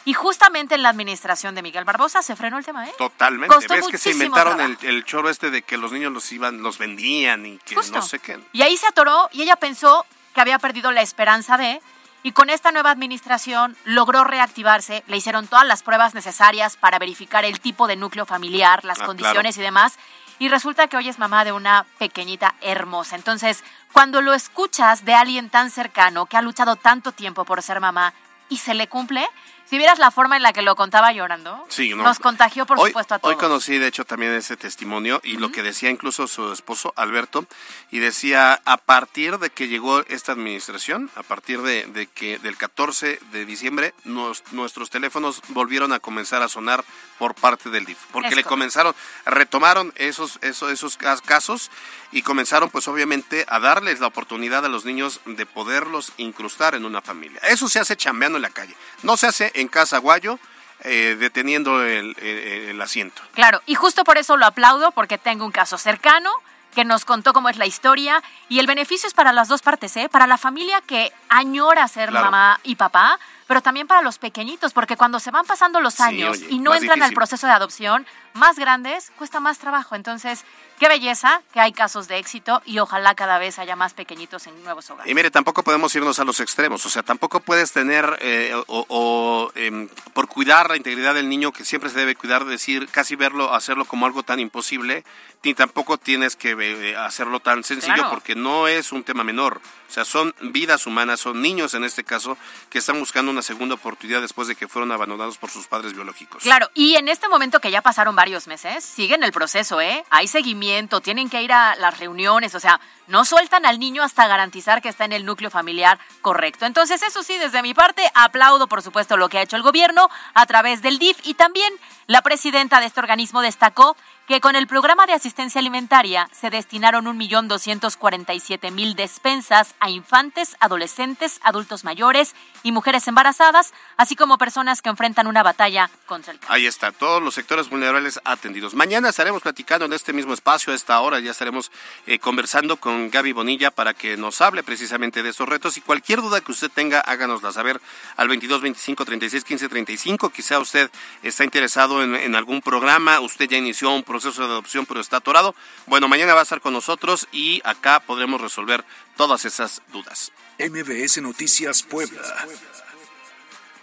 Y 0.05 0.15
justamente 0.15 0.75
en 0.75 0.83
la 0.83 0.89
administración 0.89 1.55
de 1.55 1.63
Miguel 1.63 1.85
Barbosa 1.85 2.23
se 2.23 2.35
frenó 2.35 2.59
el 2.59 2.65
tema, 2.65 2.87
¿eh? 2.87 2.93
Totalmente. 2.99 3.55
Ves 3.69 3.87
que 3.87 3.99
se 3.99 4.11
inventaron 4.11 4.61
el, 4.61 4.77
el, 4.83 5.05
choro 5.05 5.31
este 5.31 5.51
de 5.51 5.63
que 5.63 5.77
los 5.77 5.93
niños 5.93 6.13
los 6.13 6.33
iban, 6.33 6.61
los 6.63 6.79
vendían 6.79 7.47
y 7.47 7.59
que 7.59 7.77
no 7.77 8.03
sé 8.03 8.19
qué. 8.19 8.41
Y 8.53 8.63
ahí 8.63 8.77
se 8.77 8.87
atoró 8.87 9.29
y 9.33 9.43
ella 9.43 9.55
pensó, 9.55 10.05
que 10.35 10.41
había 10.41 10.59
perdido 10.59 10.91
la 10.91 11.03
esperanza 11.03 11.57
de, 11.57 11.81
y 12.23 12.33
con 12.33 12.51
esta 12.51 12.73
nueva 12.73 12.91
administración 12.91 13.77
logró 13.85 14.25
reactivarse, 14.25 15.03
le 15.07 15.17
hicieron 15.17 15.47
todas 15.47 15.67
las 15.67 15.83
pruebas 15.83 16.15
necesarias 16.15 16.77
para 16.77 16.99
verificar 16.99 17.45
el 17.45 17.61
tipo 17.61 17.87
de 17.87 17.97
núcleo 17.97 18.27
familiar, 18.27 18.85
las 18.85 19.01
ah, 19.01 19.07
condiciones 19.07 19.57
y 19.57 19.61
demás, 19.61 19.99
y 20.43 20.49
resulta 20.49 20.89
que 20.89 20.97
hoy 20.97 21.09
es 21.09 21.21
mamá 21.21 21.45
de 21.45 21.53
una 21.53 21.87
pequeñita 22.01 22.57
hermosa. 22.63 23.15
Entonces, 23.15 23.63
cuando 23.93 24.21
lo 24.21 24.35
escuchas 24.35 25.05
de 25.05 25.15
alguien 25.15 25.51
tan 25.51 25.71
cercano 25.71 26.27
que 26.27 26.37
ha 26.37 26.43
luchado 26.43 26.75
tanto 26.75 27.13
tiempo 27.13 27.45
por 27.45 27.63
ser 27.63 27.79
mamá 27.79 28.13
y 28.49 28.57
se 28.57 28.75
le 28.75 28.89
cumple, 28.89 29.25
si 29.73 29.79
vieras 29.79 29.99
la 29.99 30.11
forma 30.11 30.37
en 30.37 30.43
la 30.43 30.53
que 30.53 30.61
lo 30.61 30.77
contaba 30.77 31.15
llorando, 31.15 31.67
nos 31.97 32.19
contagió 32.19 32.67
por 32.67 32.79
supuesto 32.79 33.15
a 33.15 33.19
todos. 33.19 33.35
Hoy 33.35 33.41
conocí 33.41 33.79
de 33.79 33.87
hecho 33.87 34.05
también 34.05 34.35
ese 34.35 34.59
testimonio 34.59 35.19
y 35.25 35.39
lo 35.39 35.51
que 35.51 35.63
decía 35.63 35.89
incluso 35.89 36.29
su 36.29 36.53
esposo 36.53 36.93
Alberto 36.95 37.47
y 37.91 37.99
decía 37.99 38.61
a 38.67 38.77
partir 38.77 39.39
de 39.39 39.49
que 39.49 39.69
llegó 39.69 40.01
esta 40.09 40.33
administración, 40.33 41.11
a 41.15 41.23
partir 41.23 41.63
de, 41.63 42.07
que 42.15 42.39
del 42.39 42.59
14 42.59 43.19
de 43.33 43.47
diciembre 43.47 43.95
nuestros 44.05 44.91
teléfonos 44.91 45.41
volvieron 45.49 45.95
a 45.95 46.01
comenzar 46.01 46.43
a 46.43 46.51
sonar 46.51 46.85
por 47.19 47.35
parte 47.35 47.71
del 47.71 47.87
DIF, 47.87 47.97
porque 48.13 48.35
le 48.35 48.45
comenzaron, 48.45 48.95
retomaron 49.25 49.95
esos, 49.97 50.39
esos, 50.43 50.71
esos 50.71 50.99
casos 50.99 51.71
y 52.11 52.21
comenzaron 52.21 52.69
pues 52.69 52.89
obviamente 52.89 53.47
a 53.49 53.59
darles 53.59 54.01
la 54.01 54.09
oportunidad 54.09 54.67
a 54.67 54.69
los 54.69 54.85
niños 54.85 55.21
de 55.25 55.47
poderlos 55.47 56.13
incrustar 56.19 56.75
en 56.75 56.85
una 56.85 57.01
familia. 57.01 57.41
Eso 57.45 57.71
se 57.71 57.79
hace 57.79 57.97
chambeando 57.97 58.37
en 58.37 58.43
la 58.43 58.51
calle, 58.51 58.77
no 59.03 59.17
se 59.17 59.29
hace 59.29 59.62
en 59.63 59.69
casa 59.69 59.99
Guayo. 59.99 60.39
Eh, 60.85 61.17
deteniendo 61.17 61.85
el, 61.85 62.19
el 62.19 62.83
asiento. 62.83 63.23
Claro, 63.35 63.63
y 63.67 63.77
justo 63.77 64.03
por 64.03 64.19
eso 64.19 64.37
lo 64.37 64.47
aplaudo, 64.47 64.91
porque 64.91 65.17
tengo 65.17 65.45
un 65.45 65.53
caso 65.53 65.79
cercano 65.79 66.29
que 66.75 66.85
nos 66.85 67.05
contó 67.05 67.33
cómo 67.33 67.49
es 67.49 67.57
la 67.57 67.67
historia 67.67 68.23
y 68.49 68.59
el 68.59 68.67
beneficio 68.67 69.07
es 69.07 69.15
para 69.15 69.33
las 69.33 69.49
dos 69.49 69.63
partes, 69.63 69.97
¿eh? 69.97 70.09
Para 70.09 70.27
la 70.27 70.39
familia 70.39 70.81
que 70.81 71.13
añora 71.29 71.87
ser 71.87 72.11
mamá 72.11 72.59
y 72.65 72.77
papá, 72.77 73.19
pero 73.47 73.61
también 73.61 73.87
para 73.87 74.03
los 74.03 74.19
pequeñitos, 74.19 74.73
porque 74.73 74.97
cuando 74.97 75.21
se 75.21 75.31
van 75.31 75.45
pasando 75.45 75.81
los 75.81 76.01
años 76.01 76.41
y 76.49 76.59
no 76.59 76.75
entran 76.75 77.03
al 77.03 77.13
proceso 77.13 77.47
de 77.47 77.53
adopción, 77.53 78.07
más 78.33 78.59
grandes 78.59 79.13
cuesta 79.19 79.41
más 79.41 79.59
trabajo. 79.59 79.95
Entonces, 79.95 80.45
qué 80.83 80.89
belleza 80.89 81.43
que 81.53 81.61
hay 81.61 81.71
casos 81.71 82.09
de 82.09 82.19
éxito 82.19 82.61
y 82.67 82.81
ojalá 82.81 83.15
cada 83.15 83.39
vez 83.39 83.61
haya 83.61 83.77
más 83.77 83.95
pequeñitos 83.95 84.49
en 84.49 84.65
nuevos 84.65 84.91
hogares. 84.91 85.09
Y 85.09 85.15
mire, 85.15 85.31
tampoco 85.31 85.63
podemos 85.63 85.95
irnos 85.95 86.19
a 86.19 86.25
los 86.25 86.41
extremos, 86.41 86.85
o 86.85 86.91
sea, 86.91 87.05
tampoco 87.05 87.39
puedes 87.39 87.71
tener 87.71 88.19
eh, 88.21 88.53
o, 88.67 89.53
em, 89.55 89.89
por 90.13 90.27
cuidar 90.27 90.71
la 90.71 90.77
integridad 90.77 91.15
del 91.15 91.29
niño 91.29 91.53
que 91.53 91.65
siempre 91.65 91.89
se 91.89 92.01
debe 92.01 92.17
cuidar, 92.17 92.47
decir, 92.47 92.89
casi 92.89 93.15
verlo, 93.15 93.55
hacerlo 93.55 93.85
como 93.85 94.07
algo 94.07 94.25
tan 94.25 94.41
imposible, 94.41 95.05
ni 95.43 95.55
tampoco 95.55 95.99
tienes 95.99 96.37
que 96.37 96.53
eh, 96.53 96.97
hacerlo 96.97 97.41
tan 97.41 97.65
sencillo 97.65 98.09
porque 98.11 98.35
no 98.35 98.69
es 98.69 98.93
un 98.93 99.03
tema 99.03 99.25
menor. 99.25 99.61
O 99.89 99.95
sea, 99.95 100.07
son 100.07 100.35
vidas 100.41 100.87
humanas, 100.87 101.21
son 101.21 101.43
niños 101.43 101.75
en 101.75 101.85
este 101.85 102.03
caso, 102.03 102.39
que 102.71 102.79
están 102.79 102.99
buscando 102.99 103.31
una 103.31 103.43
segunda 103.43 103.75
oportunidad 103.75 104.23
después 104.23 104.49
de 104.49 104.55
que 104.55 104.67
fueron 104.67 104.91
abandonados 104.91 105.37
por 105.37 105.51
sus 105.51 105.67
padres 105.67 105.93
biológicos. 105.93 106.43
Claro, 106.43 106.71
y 106.73 106.95
en 106.95 107.09
este 107.09 107.29
momento 107.29 107.61
que 107.61 107.71
ya 107.71 107.83
pasaron 107.83 108.17
varios 108.17 108.47
meses, 108.47 108.85
siguen 108.85 109.23
el 109.23 109.33
proceso, 109.33 109.83
¿eh? 109.83 110.03
Hay 110.09 110.29
seguimiento, 110.29 111.03
tienen 111.03 111.29
que 111.29 111.43
ir 111.43 111.53
a 111.53 111.75
las 111.77 111.99
reuniones, 111.99 112.55
o 112.55 112.61
sea, 112.61 112.81
no 113.07 113.27
sueltan 113.27 113.67
al 113.67 113.79
niño 113.79 114.03
hasta 114.03 114.27
garantizar 114.27 114.81
que 114.81 114.89
está 114.89 115.05
en 115.05 115.13
el 115.13 115.27
núcleo 115.27 115.51
familiar 115.51 115.99
correcto. 116.23 116.65
Entonces, 116.65 117.03
eso 117.03 117.23
sí, 117.23 117.37
desde 117.37 117.61
mi 117.61 117.75
parte, 117.75 118.03
aplaudo, 118.15 118.69
por 118.69 118.81
supuesto, 118.81 119.19
lo 119.19 119.29
que 119.29 119.39
ha 119.39 119.43
hecho 119.43 119.57
el 119.57 119.63
gobierno 119.63 120.09
a 120.33 120.47
través 120.47 120.81
del 120.81 120.99
DIF 120.99 121.19
y 121.25 121.35
también 121.35 121.71
la 122.07 122.23
presidenta 122.23 122.81
de 122.81 122.87
este 122.87 123.01
organismo 123.01 123.43
destacó 123.43 123.97
que 124.33 124.41
con 124.41 124.57
el 124.57 124.67
programa 124.67 125.05
de 125.05 125.13
asistencia 125.13 125.59
alimentaria 125.59 126.27
se 126.33 126.49
destinaron 126.49 127.05
1.247.000 127.05 128.95
despensas 128.95 129.75
a 129.79 129.91
infantes, 129.91 130.57
adolescentes, 130.59 131.39
adultos 131.43 131.85
mayores 131.85 132.35
y 132.63 132.73
mujeres 132.73 133.07
embarazadas, 133.09 133.75
así 133.99 134.17
como 134.17 134.39
personas 134.39 134.81
que 134.81 134.89
enfrentan 134.89 135.27
una 135.27 135.43
batalla 135.43 135.91
contra 136.07 136.33
el 136.33 136.39
cáncer. 136.39 136.55
Ahí 136.57 136.67
está, 136.67 136.93
todos 136.93 137.23
los 137.23 137.35
sectores 137.35 137.69
vulnerables 137.69 138.21
atendidos. 138.25 138.73
Mañana 138.75 139.11
estaremos 139.11 139.43
platicando 139.43 139.85
en 139.85 139.93
este 139.93 140.15
mismo 140.15 140.33
espacio, 140.33 140.73
a 140.73 140.77
esta 140.77 140.99
hora 141.01 141.21
ya 141.21 141.33
estaremos 141.33 141.71
eh, 142.07 142.19
conversando 142.19 142.79
con 142.79 143.11
Gaby 143.11 143.33
Bonilla 143.33 143.71
para 143.71 143.93
que 143.93 144.17
nos 144.17 144.41
hable 144.41 144.63
precisamente 144.63 145.23
de 145.23 145.29
esos 145.29 145.47
retos 145.47 145.77
y 145.77 145.83
cualquier 145.83 146.23
duda 146.23 146.41
que 146.41 146.53
usted 146.53 146.71
tenga, 146.71 147.01
háganosla 147.01 147.53
saber 147.53 147.83
al 148.17 148.29
22 148.29 148.63
25 148.63 149.05
36 149.05 149.45
15 149.45 149.69
35. 149.69 150.31
Quizá 150.31 150.59
usted 150.59 150.91
está 151.23 151.45
interesado 151.45 152.03
en, 152.03 152.15
en 152.15 152.35
algún 152.35 152.63
programa, 152.63 153.21
usted 153.21 153.47
ya 153.47 153.59
inició 153.59 153.91
un 153.91 154.03
proceso 154.03 154.22
de 154.23 154.45
adopción 154.45 154.87
pero 154.87 155.01
está 155.01 155.19
atorado. 155.19 155.55
Bueno, 155.87 156.09
mañana 156.09 156.35
va 156.35 156.41
a 156.41 156.45
estar 156.45 156.61
con 156.61 156.73
nosotros 156.73 157.29
y 157.33 157.61
acá 157.65 158.01
podremos 158.01 158.41
resolver 158.41 158.85
todas 159.17 159.45
esas 159.45 159.83
dudas. 159.93 160.33
MBS 160.59 161.21
Noticias 161.23 161.83
Puebla. 161.83 162.23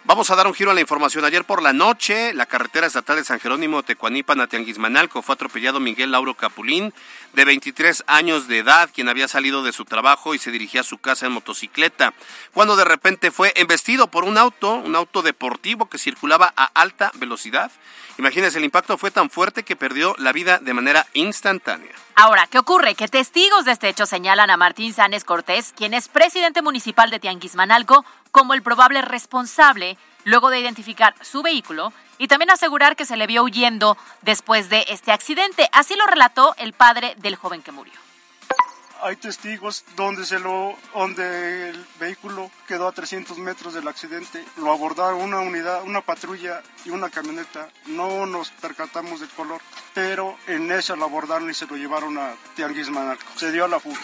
Vamos 0.05 0.31
a 0.31 0.35
dar 0.35 0.47
un 0.47 0.53
giro 0.53 0.71
a 0.71 0.73
la 0.73 0.79
información. 0.79 1.25
Ayer 1.25 1.43
por 1.43 1.61
la 1.61 1.73
noche, 1.73 2.33
la 2.33 2.45
carretera 2.45 2.87
estatal 2.87 3.17
de 3.17 3.25
San 3.25 3.39
Jerónimo 3.39 3.83
Tecuanipan 3.83 4.39
a 4.39 4.47
Tianguismanalco 4.47 5.21
fue 5.21 5.35
atropellado 5.35 5.79
Miguel 5.79 6.11
Lauro 6.11 6.35
Capulín, 6.35 6.93
de 7.33 7.45
23 7.45 8.05
años 8.07 8.47
de 8.47 8.59
edad, 8.59 8.89
quien 8.93 9.09
había 9.09 9.27
salido 9.27 9.61
de 9.61 9.73
su 9.73 9.85
trabajo 9.85 10.33
y 10.33 10.39
se 10.39 10.51
dirigía 10.51 10.81
a 10.81 10.85
su 10.85 10.97
casa 10.97 11.25
en 11.25 11.33
motocicleta, 11.33 12.13
cuando 12.53 12.75
de 12.75 12.85
repente 12.85 13.29
fue 13.29 13.53
embestido 13.55 14.07
por 14.07 14.23
un 14.23 14.37
auto, 14.37 14.75
un 14.75 14.95
auto 14.95 15.21
deportivo 15.21 15.89
que 15.89 15.97
circulaba 15.97 16.53
a 16.55 16.71
alta 16.73 17.11
velocidad. 17.15 17.69
Imagínense, 18.17 18.57
el 18.57 18.65
impacto 18.65 18.97
fue 18.97 19.11
tan 19.11 19.29
fuerte 19.29 19.63
que 19.63 19.75
perdió 19.75 20.15
la 20.17 20.31
vida 20.31 20.59
de 20.59 20.73
manera 20.73 21.07
instantánea. 21.13 21.91
Ahora, 22.15 22.47
¿qué 22.47 22.59
ocurre? 22.59 22.95
Que 22.95 23.07
testigos 23.07 23.63
de 23.63 23.71
este 23.71 23.87
hecho 23.87 24.05
señalan 24.05 24.49
a 24.49 24.57
Martín 24.57 24.93
Sánchez 24.93 25.23
Cortés, 25.23 25.73
quien 25.73 25.93
es 25.93 26.09
presidente 26.09 26.61
municipal 26.61 27.09
de 27.11 27.19
Tianguismanalco, 27.19 28.03
como 28.31 28.53
el 28.53 28.61
probable 28.61 29.01
responsable 29.01 29.97
luego 30.25 30.49
de 30.49 30.59
identificar 30.59 31.15
su 31.21 31.41
vehículo 31.41 31.93
y 32.17 32.27
también 32.27 32.51
asegurar 32.51 32.95
que 32.95 33.05
se 33.05 33.17
le 33.17 33.27
vio 33.27 33.43
huyendo 33.43 33.97
después 34.21 34.69
de 34.69 34.85
este 34.89 35.11
accidente. 35.11 35.69
Así 35.71 35.95
lo 35.95 36.05
relató 36.05 36.53
el 36.57 36.73
padre 36.73 37.15
del 37.17 37.35
joven 37.35 37.61
que 37.61 37.71
murió 37.71 37.93
hay 39.01 39.15
testigos 39.15 39.83
donde, 39.95 40.25
se 40.25 40.39
lo, 40.39 40.75
donde 40.93 41.69
el 41.69 41.85
vehículo 41.99 42.51
quedó 42.67 42.87
a 42.87 42.91
300 42.91 43.37
metros 43.37 43.73
del 43.73 43.87
accidente. 43.87 44.43
Lo 44.57 44.71
abordaron 44.71 45.21
una 45.21 45.39
unidad, 45.39 45.83
una 45.83 46.01
patrulla 46.01 46.61
y 46.85 46.89
una 46.89 47.09
camioneta. 47.09 47.69
No 47.87 48.25
nos 48.25 48.49
percatamos 48.51 49.19
del 49.19 49.29
color, 49.29 49.61
pero 49.93 50.37
en 50.47 50.71
esa 50.71 50.95
lo 50.95 51.05
abordaron 51.05 51.49
y 51.49 51.53
se 51.53 51.67
lo 51.67 51.75
llevaron 51.75 52.17
a 52.17 52.33
Tianguis 52.55 52.89
Manarco. 52.89 53.31
Se 53.35 53.51
dio 53.51 53.65
a 53.65 53.67
la 53.67 53.79
fuga. 53.79 53.99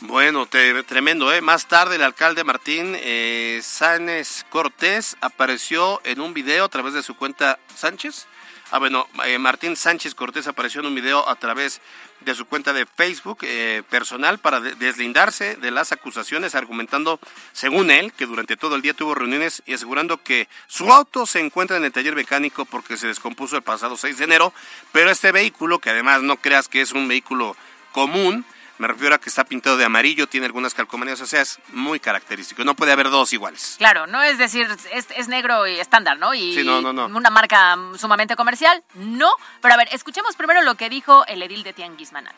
Bueno, 0.00 0.46
te- 0.46 0.82
tremendo, 0.84 1.32
¿eh? 1.32 1.42
Más 1.42 1.66
tarde 1.66 1.96
el 1.96 2.02
alcalde 2.02 2.42
Martín 2.42 2.96
eh, 2.98 3.60
Sánchez 3.62 4.46
Cortés 4.48 5.16
apareció 5.20 6.00
en 6.04 6.20
un 6.20 6.32
video 6.32 6.64
a 6.64 6.68
través 6.70 6.94
de 6.94 7.02
su 7.02 7.14
cuenta 7.16 7.58
Sánchez. 7.76 8.26
Ah, 8.70 8.78
bueno, 8.78 9.08
eh, 9.26 9.36
Martín 9.38 9.76
Sánchez 9.76 10.14
Cortés 10.14 10.46
apareció 10.46 10.80
en 10.80 10.86
un 10.86 10.94
video 10.94 11.28
a 11.28 11.34
través 11.36 11.82
de 12.20 12.34
su 12.34 12.46
cuenta 12.46 12.72
de 12.72 12.86
Facebook 12.86 13.38
eh, 13.42 13.82
personal 13.90 14.38
para 14.38 14.60
de- 14.60 14.74
deslindarse 14.76 15.56
de 15.56 15.70
las 15.70 15.92
acusaciones, 15.92 16.54
argumentando, 16.54 17.20
según 17.52 17.90
él, 17.90 18.12
que 18.14 18.24
durante 18.26 18.56
todo 18.56 18.76
el 18.76 18.82
día 18.82 18.94
tuvo 18.94 19.14
reuniones 19.14 19.62
y 19.66 19.74
asegurando 19.74 20.22
que 20.22 20.48
su 20.66 20.90
auto 20.92 21.26
se 21.26 21.40
encuentra 21.40 21.76
en 21.76 21.84
el 21.84 21.92
taller 21.92 22.14
mecánico 22.14 22.64
porque 22.64 22.96
se 22.96 23.08
descompuso 23.08 23.56
el 23.56 23.62
pasado 23.62 23.96
6 23.98 24.16
de 24.16 24.24
enero, 24.24 24.54
pero 24.92 25.10
este 25.10 25.30
vehículo, 25.32 25.78
que 25.78 25.90
además 25.90 26.22
no 26.22 26.36
creas 26.36 26.68
que 26.68 26.80
es 26.80 26.92
un 26.92 27.06
vehículo 27.08 27.54
común, 27.92 28.46
me 28.80 28.88
refiero 28.88 29.14
a 29.14 29.18
que 29.20 29.28
está 29.28 29.44
pintado 29.44 29.76
de 29.76 29.84
amarillo, 29.84 30.26
tiene 30.26 30.46
algunas 30.46 30.72
calcomanías, 30.72 31.20
o 31.20 31.26
sea, 31.26 31.42
es 31.42 31.58
muy 31.68 32.00
característico. 32.00 32.64
No 32.64 32.74
puede 32.74 32.92
haber 32.92 33.10
dos 33.10 33.30
iguales. 33.34 33.74
Claro, 33.76 34.06
no 34.06 34.22
es 34.22 34.38
decir, 34.38 34.66
es, 34.90 35.06
es 35.14 35.28
negro 35.28 35.66
y 35.66 35.78
estándar, 35.78 36.18
¿no? 36.18 36.32
Y 36.32 36.54
Sí, 36.54 36.64
no, 36.64 36.80
no, 36.80 36.90
no. 36.92 37.04
una 37.06 37.28
marca 37.28 37.76
sumamente 37.98 38.36
comercial, 38.36 38.82
no. 38.94 39.30
Pero 39.60 39.74
a 39.74 39.76
ver, 39.76 39.88
escuchemos 39.92 40.34
primero 40.34 40.62
lo 40.62 40.76
que 40.76 40.88
dijo 40.88 41.26
el 41.26 41.42
edil 41.42 41.62
de 41.62 41.74
Tianguismanal. 41.74 42.34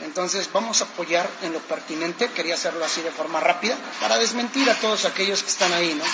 Entonces 0.00 0.50
vamos 0.52 0.82
a 0.82 0.84
apoyar 0.84 1.30
en 1.42 1.52
lo 1.54 1.60
pertinente, 1.60 2.28
quería 2.32 2.54
hacerlo 2.54 2.84
así 2.84 3.00
de 3.02 3.10
forma 3.10 3.40
rápida, 3.40 3.76
para 4.00 4.18
desmentir 4.18 4.68
a 4.68 4.74
todos 4.74 5.04
aquellos 5.04 5.42
que 5.42 5.48
están 5.48 5.72
ahí, 5.72 5.94
¿no? 5.94 6.04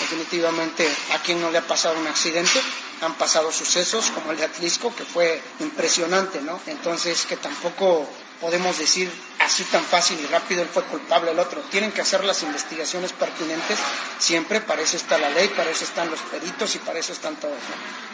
Definitivamente 0.00 0.86
a 1.14 1.18
quien 1.20 1.40
no 1.40 1.50
le 1.50 1.58
ha 1.58 1.66
pasado 1.66 1.98
un 1.98 2.06
accidente, 2.06 2.60
han 3.00 3.14
pasado 3.14 3.50
sucesos 3.52 4.10
como 4.10 4.32
el 4.32 4.36
de 4.38 4.44
Atlisco, 4.44 4.94
que 4.94 5.04
fue 5.04 5.40
impresionante, 5.60 6.42
¿no? 6.42 6.60
Entonces 6.66 7.24
que 7.24 7.36
tampoco 7.36 8.06
podemos 8.40 8.78
decir 8.78 9.10
así 9.40 9.64
tan 9.64 9.82
fácil 9.84 10.18
y 10.20 10.26
rápido 10.26 10.62
él 10.62 10.68
fue 10.68 10.82
culpable 10.84 11.30
el 11.30 11.38
otro. 11.38 11.60
Tienen 11.70 11.92
que 11.92 12.00
hacer 12.02 12.24
las 12.24 12.42
investigaciones 12.42 13.12
pertinentes 13.12 13.78
siempre, 14.18 14.60
para 14.60 14.82
eso 14.82 14.96
está 14.96 15.18
la 15.18 15.30
ley, 15.30 15.48
para 15.48 15.70
eso 15.70 15.84
están 15.84 16.10
los 16.10 16.20
peritos 16.20 16.74
y 16.74 16.78
para 16.78 16.98
eso 16.98 17.12
están 17.12 17.36
todos, 17.36 17.54
¿no? 17.54 18.06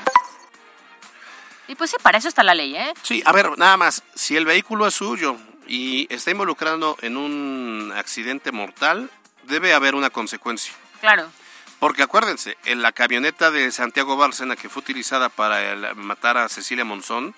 Y 1.69 1.75
pues 1.75 1.91
sí, 1.91 1.97
para 2.03 2.19
eso 2.19 2.29
está 2.29 2.43
la 2.43 2.55
ley, 2.55 2.77
¿eh? 2.77 2.93
Sí, 3.03 3.23
a 3.25 3.33
ver, 3.33 3.57
nada 3.59 3.77
más, 3.77 4.03
si 4.15 4.37
el 4.37 4.45
vehículo 4.45 4.87
es 4.87 4.95
suyo 4.95 5.37
y 5.67 6.13
está 6.13 6.31
involucrado 6.31 6.97
en 7.03 7.17
un 7.17 7.93
accidente 7.97 8.53
mortal, 8.53 9.11
debe 9.45 9.73
haber 9.73 9.95
una 9.95 10.11
consecuencia. 10.11 10.75
Claro. 11.01 11.31
Porque 11.79 12.03
acuérdense, 12.03 12.57
en 12.65 12.83
la 12.83 12.93
camioneta 12.93 13.51
de 13.51 13.73
Santiago 13.73 14.17
Bárcena 14.17 14.55
que 14.57 14.69
fue 14.69 14.81
utilizada 14.83 15.29
para 15.29 15.73
el- 15.73 15.95
matar 15.97 16.37
a 16.37 16.49
Cecilia 16.49 16.85
Monzón, 16.85 17.35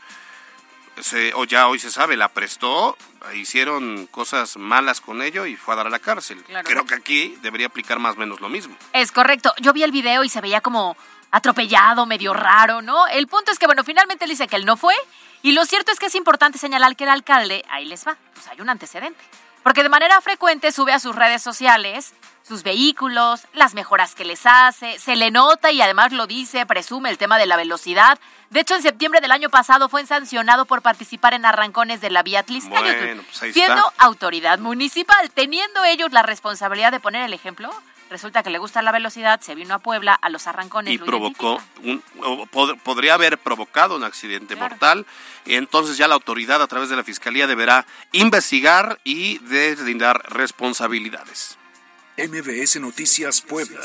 se, 1.01 1.33
o 1.35 1.45
ya 1.45 1.69
hoy 1.69 1.79
se 1.79 1.91
sabe, 1.91 2.17
la 2.17 2.29
prestó, 2.29 2.97
hicieron 3.35 4.07
cosas 4.07 4.57
malas 4.57 5.01
con 5.01 5.23
ello 5.23 5.47
y 5.47 5.57
fue 5.57 5.75
a 5.75 5.79
dar 5.79 5.87
a 5.87 5.91
la 5.91 5.99
cárcel. 5.99 6.43
Claro. 6.45 6.69
Creo 6.69 6.85
que 6.87 6.95
aquí 6.95 7.37
debería 7.43 7.67
aplicar 7.67 7.99
más 7.99 8.17
o 8.17 8.19
menos 8.19 8.41
lo 8.41 8.49
mismo. 8.49 8.77
Es 8.93 9.13
correcto. 9.13 9.53
Yo 9.61 9.73
vi 9.73 9.83
el 9.83 9.93
video 9.93 10.25
y 10.25 10.29
se 10.29 10.41
veía 10.41 10.61
como 10.61 10.97
atropellado, 11.31 12.07
medio 12.07 12.33
raro, 12.33 12.81
¿no? 12.81 13.07
El 13.09 13.27
punto 13.27 13.51
es 13.51 13.59
que, 13.59 13.67
bueno, 13.67 13.83
finalmente 13.83 14.25
él 14.25 14.31
dice 14.31 14.47
que 14.47 14.57
él 14.57 14.65
no 14.65 14.77
fue. 14.77 14.95
Y 15.43 15.53
lo 15.53 15.67
cierto 15.67 15.93
es 15.93 15.99
que 15.99 16.07
es 16.07 16.15
importante 16.15 16.59
señalar 16.59 16.97
que 16.97 17.05
el 17.05 17.11
alcalde, 17.11 17.65
ahí 17.69 17.85
les 17.85 18.07
va, 18.07 18.17
pues 18.33 18.47
hay 18.49 18.61
un 18.61 18.71
antecedente. 18.71 19.23
Porque 19.65 19.83
de 19.83 19.89
manera 19.89 20.21
frecuente 20.21 20.71
sube 20.71 20.93
a 20.93 21.01
sus 21.01 21.17
redes 21.17 21.43
sociales 21.43 22.15
sus 22.47 22.63
vehículos, 22.63 23.47
las 23.55 23.75
mejoras 23.75 24.15
que 24.15 24.25
les 24.25 24.45
hace, 24.45 24.99
se 24.99 25.17
le 25.17 25.31
nota 25.31 25.73
y 25.73 25.81
además 25.81 26.13
lo 26.13 26.27
dice, 26.27 26.67
presume 26.67 27.09
el 27.09 27.17
tema 27.17 27.39
de 27.39 27.47
la 27.47 27.57
velocidad. 27.57 28.19
De 28.51 28.61
hecho, 28.61 28.75
en 28.75 28.83
septiembre 28.83 29.23
del 29.23 29.33
año 29.33 29.49
pasado 29.49 29.89
fue 29.89 30.05
sancionado 30.07 30.67
por 30.67 30.83
participar 30.83 31.33
en 31.33 31.47
arrancones 31.47 32.03
de 32.03 32.11
la 32.11 32.23
vía 32.23 32.41
Atlisco, 32.41 32.69
Bueno, 32.69 33.23
pues 33.41 33.55
siendo 33.55 33.89
está. 33.89 34.05
autoridad 34.05 34.59
municipal, 34.59 35.31
teniendo 35.31 35.85
ellos 35.85 36.13
la 36.13 36.23
responsabilidad 36.23 36.93
de 36.93 37.01
poner 37.01 37.23
el 37.25 37.33
ejemplo. 37.33 37.71
Resulta 38.11 38.43
que 38.43 38.51
le 38.51 38.59
gusta 38.59 38.83
la 38.83 38.93
velocidad, 38.93 39.41
se 39.41 39.55
vino 39.55 39.75
a 39.75 39.79
Puebla 39.79 40.15
a 40.15 40.29
los 40.29 40.47
arrancones. 40.47 40.93
y 40.93 40.99
lo 40.99 41.07
provocó 41.07 41.61
un, 41.83 42.03
o 42.23 42.47
pod- 42.47 42.79
podría 42.83 43.15
haber 43.15 43.39
provocado 43.39 43.97
un 43.97 44.05
accidente 44.05 44.55
mortal 44.57 45.07
y 45.47 45.55
entonces 45.55 45.97
ya 45.97 46.07
la 46.07 46.15
autoridad 46.15 46.63
a 46.63 46.67
través 46.67 46.89
de 46.91 46.97
la 46.97 47.03
fiscalía 47.03 47.47
deberá 47.47 47.87
investigar 48.13 49.01
y 49.05 49.39
deslindar 49.39 50.23
responsabilidades. 50.33 51.59
MBS 52.17 52.77
Noticias 52.81 53.41
Puebla. 53.41 53.81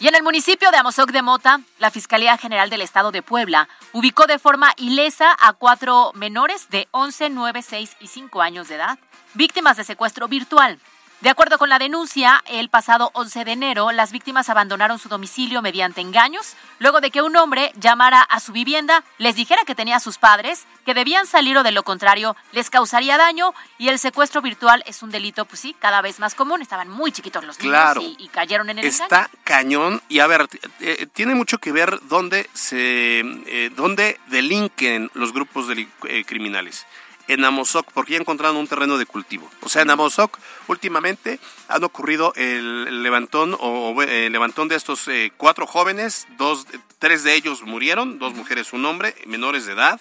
Y 0.00 0.06
en 0.06 0.14
el 0.14 0.22
municipio 0.22 0.70
de 0.70 0.76
Amozoc 0.76 1.10
de 1.10 1.22
Mota, 1.22 1.60
la 1.80 1.90
Fiscalía 1.90 2.36
General 2.38 2.70
del 2.70 2.82
Estado 2.82 3.10
de 3.10 3.20
Puebla 3.22 3.68
ubicó 3.92 4.28
de 4.28 4.38
forma 4.38 4.72
ilesa 4.76 5.36
a 5.40 5.54
cuatro 5.54 6.12
menores 6.14 6.68
de 6.70 6.86
11, 6.92 7.30
9, 7.30 7.62
6 7.62 7.96
y 7.98 8.06
5 8.06 8.40
años 8.42 8.68
de 8.68 8.76
edad, 8.76 8.98
víctimas 9.34 9.76
de 9.76 9.82
secuestro 9.82 10.28
virtual. 10.28 10.78
De 11.20 11.30
acuerdo 11.30 11.58
con 11.58 11.68
la 11.68 11.80
denuncia, 11.80 12.44
el 12.46 12.68
pasado 12.68 13.10
11 13.12 13.44
de 13.44 13.50
enero, 13.50 13.90
las 13.90 14.12
víctimas 14.12 14.48
abandonaron 14.50 15.00
su 15.00 15.08
domicilio 15.08 15.62
mediante 15.62 16.00
engaños, 16.00 16.54
luego 16.78 17.00
de 17.00 17.10
que 17.10 17.22
un 17.22 17.34
hombre 17.36 17.72
llamara 17.74 18.22
a 18.22 18.38
su 18.38 18.52
vivienda, 18.52 19.02
les 19.18 19.34
dijera 19.34 19.64
que 19.66 19.74
tenía 19.74 19.96
a 19.96 20.00
sus 20.00 20.16
padres, 20.16 20.64
que 20.86 20.94
debían 20.94 21.26
salir 21.26 21.58
o 21.58 21.64
de 21.64 21.72
lo 21.72 21.82
contrario 21.82 22.36
les 22.52 22.70
causaría 22.70 23.18
daño, 23.18 23.52
y 23.78 23.88
el 23.88 23.98
secuestro 23.98 24.42
virtual 24.42 24.84
es 24.86 25.02
un 25.02 25.10
delito, 25.10 25.44
pues 25.44 25.58
sí, 25.58 25.74
cada 25.80 26.02
vez 26.02 26.20
más 26.20 26.36
común. 26.36 26.62
Estaban 26.62 26.88
muy 26.88 27.10
chiquitos 27.10 27.42
los 27.44 27.58
niños 27.58 27.72
Claro. 27.72 28.00
y, 28.00 28.14
y 28.20 28.28
cayeron 28.28 28.70
en 28.70 28.78
el 28.78 28.84
engaño. 28.84 29.02
Está 29.02 29.28
cañón 29.42 30.00
y 30.08 30.20
a 30.20 30.28
ver, 30.28 30.48
eh, 30.78 31.08
tiene 31.12 31.34
mucho 31.34 31.58
que 31.58 31.72
ver 31.72 31.98
dónde 32.02 32.48
se 32.54 33.20
eh, 33.46 33.70
dónde 33.74 34.20
delinquen 34.28 35.10
los 35.14 35.32
grupos 35.32 35.66
deli- 35.66 35.88
eh, 36.04 36.24
criminales. 36.24 36.86
En 37.28 37.44
Amozoc, 37.44 37.92
porque 37.92 38.14
ya 38.14 38.18
encontraron 38.18 38.56
un 38.56 38.66
terreno 38.66 38.98
de 38.98 39.06
cultivo. 39.06 39.48
O 39.62 39.68
sea, 39.68 39.82
en 39.82 39.90
Amozoc 39.90 40.38
últimamente 40.66 41.38
han 41.68 41.84
ocurrido 41.84 42.32
el, 42.36 43.02
levantón 43.02 43.54
o 43.60 43.78
o, 43.78 44.02
eh, 44.02 44.28
levantón 44.30 44.68
de 44.68 44.76
estos 44.76 45.06
eh, 45.08 45.32
cuatro 45.36 45.66
jóvenes, 45.66 46.26
dos, 46.36 46.66
tres 46.98 47.22
de 47.22 47.34
ellos 47.34 47.62
murieron, 47.62 48.18
dos 48.18 48.34
mujeres, 48.34 48.72
un 48.72 48.84
hombre, 48.84 49.14
menores 49.26 49.66
de 49.66 49.72
edad 49.74 50.00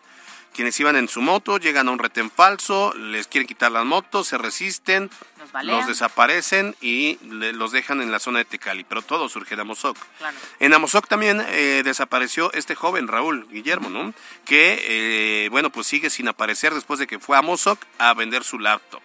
quienes 0.58 0.78
iban 0.80 0.96
en 0.96 1.08
su 1.08 1.22
moto, 1.22 1.60
llegan 1.60 1.88
a 1.88 1.92
un 1.92 2.00
retén 2.00 2.32
falso, 2.32 2.92
les 2.96 3.28
quieren 3.28 3.48
quitar 3.48 3.72
las 3.72 3.86
motos, 3.86 4.28
se 4.28 4.38
resisten, 4.40 5.10
Los 5.64 5.88
desaparecen 5.88 6.76
y 6.82 7.18
le- 7.24 7.54
los 7.54 7.72
dejan 7.72 8.02
en 8.02 8.12
la 8.12 8.20
zona 8.20 8.40
de 8.40 8.46
Tecali, 8.46 8.84
pero 8.84 9.02
todo 9.02 9.30
surge 9.30 9.56
de 9.56 9.62
Amozoc. 9.62 9.96
Claro. 10.18 10.36
En 10.60 10.74
Amozoc 10.74 11.08
también 11.08 11.42
eh, 11.50 11.84
desapareció 11.86 12.52
este 12.54 12.76
joven, 12.76 13.08
Raúl 13.08 13.48
Guillermo, 13.50 13.90
¿no? 13.90 14.14
Que, 14.46 15.46
eh, 15.46 15.50
bueno, 15.50 15.70
pues 15.70 15.88
sigue 15.88 16.10
sin 16.10 16.28
aparecer 16.28 16.74
después 16.74 17.00
de 17.00 17.08
que 17.08 17.20
fue 17.20 17.36
a 17.38 17.40
Amozoc 17.40 17.80
a 18.00 18.14
vender 18.14 18.44
su 18.44 18.60
laptop. 18.60 19.02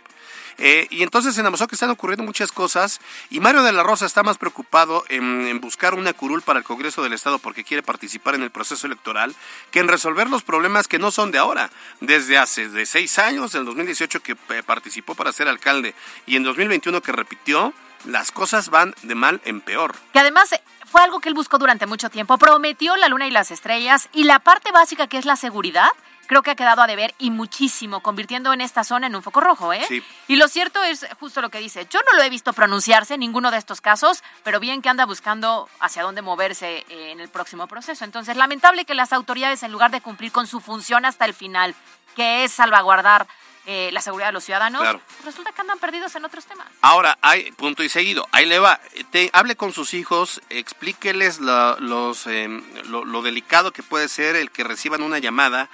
Eh, 0.59 0.87
y 0.91 1.03
entonces 1.03 1.37
en 1.39 1.47
Amozoc 1.47 1.73
están 1.73 1.91
ocurriendo 1.91 2.25
muchas 2.25 2.53
cosas 2.53 3.01
y 3.31 3.41
Mario 3.41 3.63
de 3.63 3.73
la 3.73 3.83
Rosa 3.83 4.07
está 4.07 4.23
más 4.23 4.39
preocupado 4.39 5.05
en, 5.09 5.47
en 5.47 5.61
buscar 5.61 5.95
una 5.95 6.13
curul 6.13 6.43
para 6.43 6.59
el 6.59 6.65
Congreso 6.65 7.03
del 7.03 7.13
Estado 7.13 7.39
porque 7.39 7.65
quiere 7.65 7.83
participar 7.83 8.35
en 8.35 8.43
el 8.43 8.51
proceso 8.51 8.87
electoral 8.87 9.35
que 9.71 9.81
en 9.81 9.89
resolver 9.89 10.29
los 10.29 10.43
problemas 10.43 10.89
que 10.89 10.99
no 10.99 11.11
son 11.11 11.31
de 11.31 11.39
ahora. 11.39 11.71
Desde 12.01 12.39
hace 12.39 12.69
de 12.69 12.87
seis 12.87 13.19
años, 13.19 13.53
del 13.53 13.65
2018 13.65 14.23
que 14.23 14.33
eh, 14.33 14.63
participó 14.65 15.15
para 15.15 15.33
ser 15.33 15.49
alcalde 15.49 15.95
y 16.27 16.37
en 16.37 16.43
2021 16.43 17.01
que 17.01 17.13
repitió, 17.13 17.73
las 18.05 18.33
cosas 18.33 18.69
van 18.69 18.95
de 19.03 19.15
mal 19.15 19.41
en 19.45 19.61
peor. 19.61 19.95
Que 20.13 20.19
además 20.19 20.53
eh, 20.53 20.63
fue 20.91 21.03
algo 21.03 21.21
que 21.21 21.29
él 21.29 21.35
buscó 21.35 21.59
durante 21.59 21.87
mucho 21.87 22.11
tiempo. 22.11 22.39
Prometió 22.39 22.97
la 22.97 23.09
luna 23.09 23.27
y 23.27 23.31
las 23.31 23.51
estrellas 23.51 24.09
y 24.13 24.25
la 24.25 24.39
parte 24.41 24.73
básica 24.73 25.07
que 25.07 25.19
es 25.19 25.25
la 25.25 25.37
seguridad. 25.37 25.89
Creo 26.33 26.43
que 26.43 26.51
ha 26.53 26.55
quedado 26.55 26.81
a 26.81 26.87
deber 26.87 27.15
y 27.19 27.31
muchísimo, 27.31 28.01
convirtiendo 28.01 28.55
en 28.55 28.63
esta 28.63 28.85
zona 28.85 29.07
en 29.07 29.15
un 29.15 29.23
foco 29.23 29.43
rojo, 29.43 29.75
¿eh? 29.75 29.85
Sí. 29.87 30.03
Y 30.29 30.37
lo 30.37 30.49
cierto 30.49 30.83
es 30.83 31.07
justo 31.21 31.43
lo 31.43 31.51
que 31.51 31.59
dice. 31.59 31.87
Yo 31.91 32.01
no 32.11 32.17
lo 32.17 32.23
he 32.23 32.31
visto 32.31 32.55
pronunciarse 32.55 33.13
en 33.15 33.21
ninguno 33.21 33.51
de 33.51 33.59
estos 33.59 33.83
casos, 33.83 34.25
pero 34.43 34.59
bien 34.59 34.81
que 34.81 34.89
anda 34.89 35.05
buscando 35.05 35.69
hacia 35.79 36.03
dónde 36.03 36.23
moverse 36.23 36.87
eh, 36.89 37.11
en 37.11 37.21
el 37.21 37.29
próximo 37.29 37.67
proceso. 37.67 38.07
Entonces, 38.07 38.35
lamentable 38.39 38.87
que 38.87 38.95
las 38.95 39.13
autoridades, 39.13 39.63
en 39.63 39.73
lugar 39.73 39.91
de 39.91 40.01
cumplir 40.01 40.33
con 40.33 40.47
su 40.47 40.61
función 40.61 41.05
hasta 41.05 41.27
el 41.27 41.35
final, 41.35 41.75
que 42.17 42.45
es 42.45 42.53
salvaguardar 42.53 43.27
eh, 43.67 43.91
la 43.93 44.01
seguridad 44.01 44.29
de 44.29 44.33
los 44.33 44.43
ciudadanos, 44.45 44.81
Claro. 44.81 45.03
resulta 45.27 45.53
que 45.53 45.61
andan 45.61 45.79
perdidos 45.81 46.15
en 46.17 46.25
otros 46.25 46.47
temas. 46.47 46.67
Ahora, 46.81 47.19
hay 47.21 47.53
punto 47.53 47.83
y 47.83 47.91
seguido, 47.91 48.27
ahí 48.33 48.47
le 48.47 48.59
va. 48.59 48.81
Te- 49.11 49.29
hable 49.35 49.55
con 49.55 49.75
sus 49.75 49.93
hijos, 49.93 50.41
explíqueles 50.49 51.41
la- 51.41 51.77
los, 51.79 52.27
eh, 52.27 52.49
lo, 52.87 53.05
lo 53.05 53.21
delicado 53.21 53.71
que 53.71 53.83
puede 53.83 54.09
ser 54.09 54.35
el 54.35 54.51
que 54.51 54.65
reciban 54.65 55.03
una 55.03 55.19
llamada, 55.19 55.69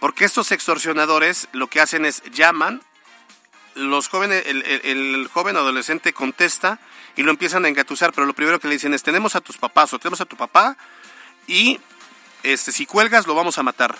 porque 0.00 0.24
estos 0.24 0.50
extorsionadores 0.52 1.48
lo 1.52 1.68
que 1.68 1.80
hacen 1.80 2.04
es 2.04 2.22
llaman, 2.32 2.82
los 3.74 4.08
jóvenes, 4.08 4.42
el, 4.46 4.62
el- 4.62 4.80
el 4.84 5.28
joven 5.32 5.56
adolescente 5.56 6.12
contesta 6.12 6.80
y 7.16 7.22
lo 7.22 7.30
empiezan 7.30 7.64
a 7.64 7.68
engatusar, 7.68 8.12
pero 8.12 8.26
lo 8.26 8.34
primero 8.34 8.58
que 8.58 8.66
le 8.68 8.74
dicen 8.74 8.94
es 8.94 9.02
tenemos 9.02 9.36
a 9.36 9.40
tus 9.40 9.58
papás 9.58 9.92
o 9.92 9.98
tenemos 9.98 10.20
a 10.20 10.24
tu 10.24 10.36
papá 10.36 10.76
y 11.46 11.78
este, 12.42 12.72
si 12.72 12.86
cuelgas 12.86 13.26
lo 13.26 13.34
vamos 13.34 13.58
a 13.58 13.62
matar. 13.62 13.96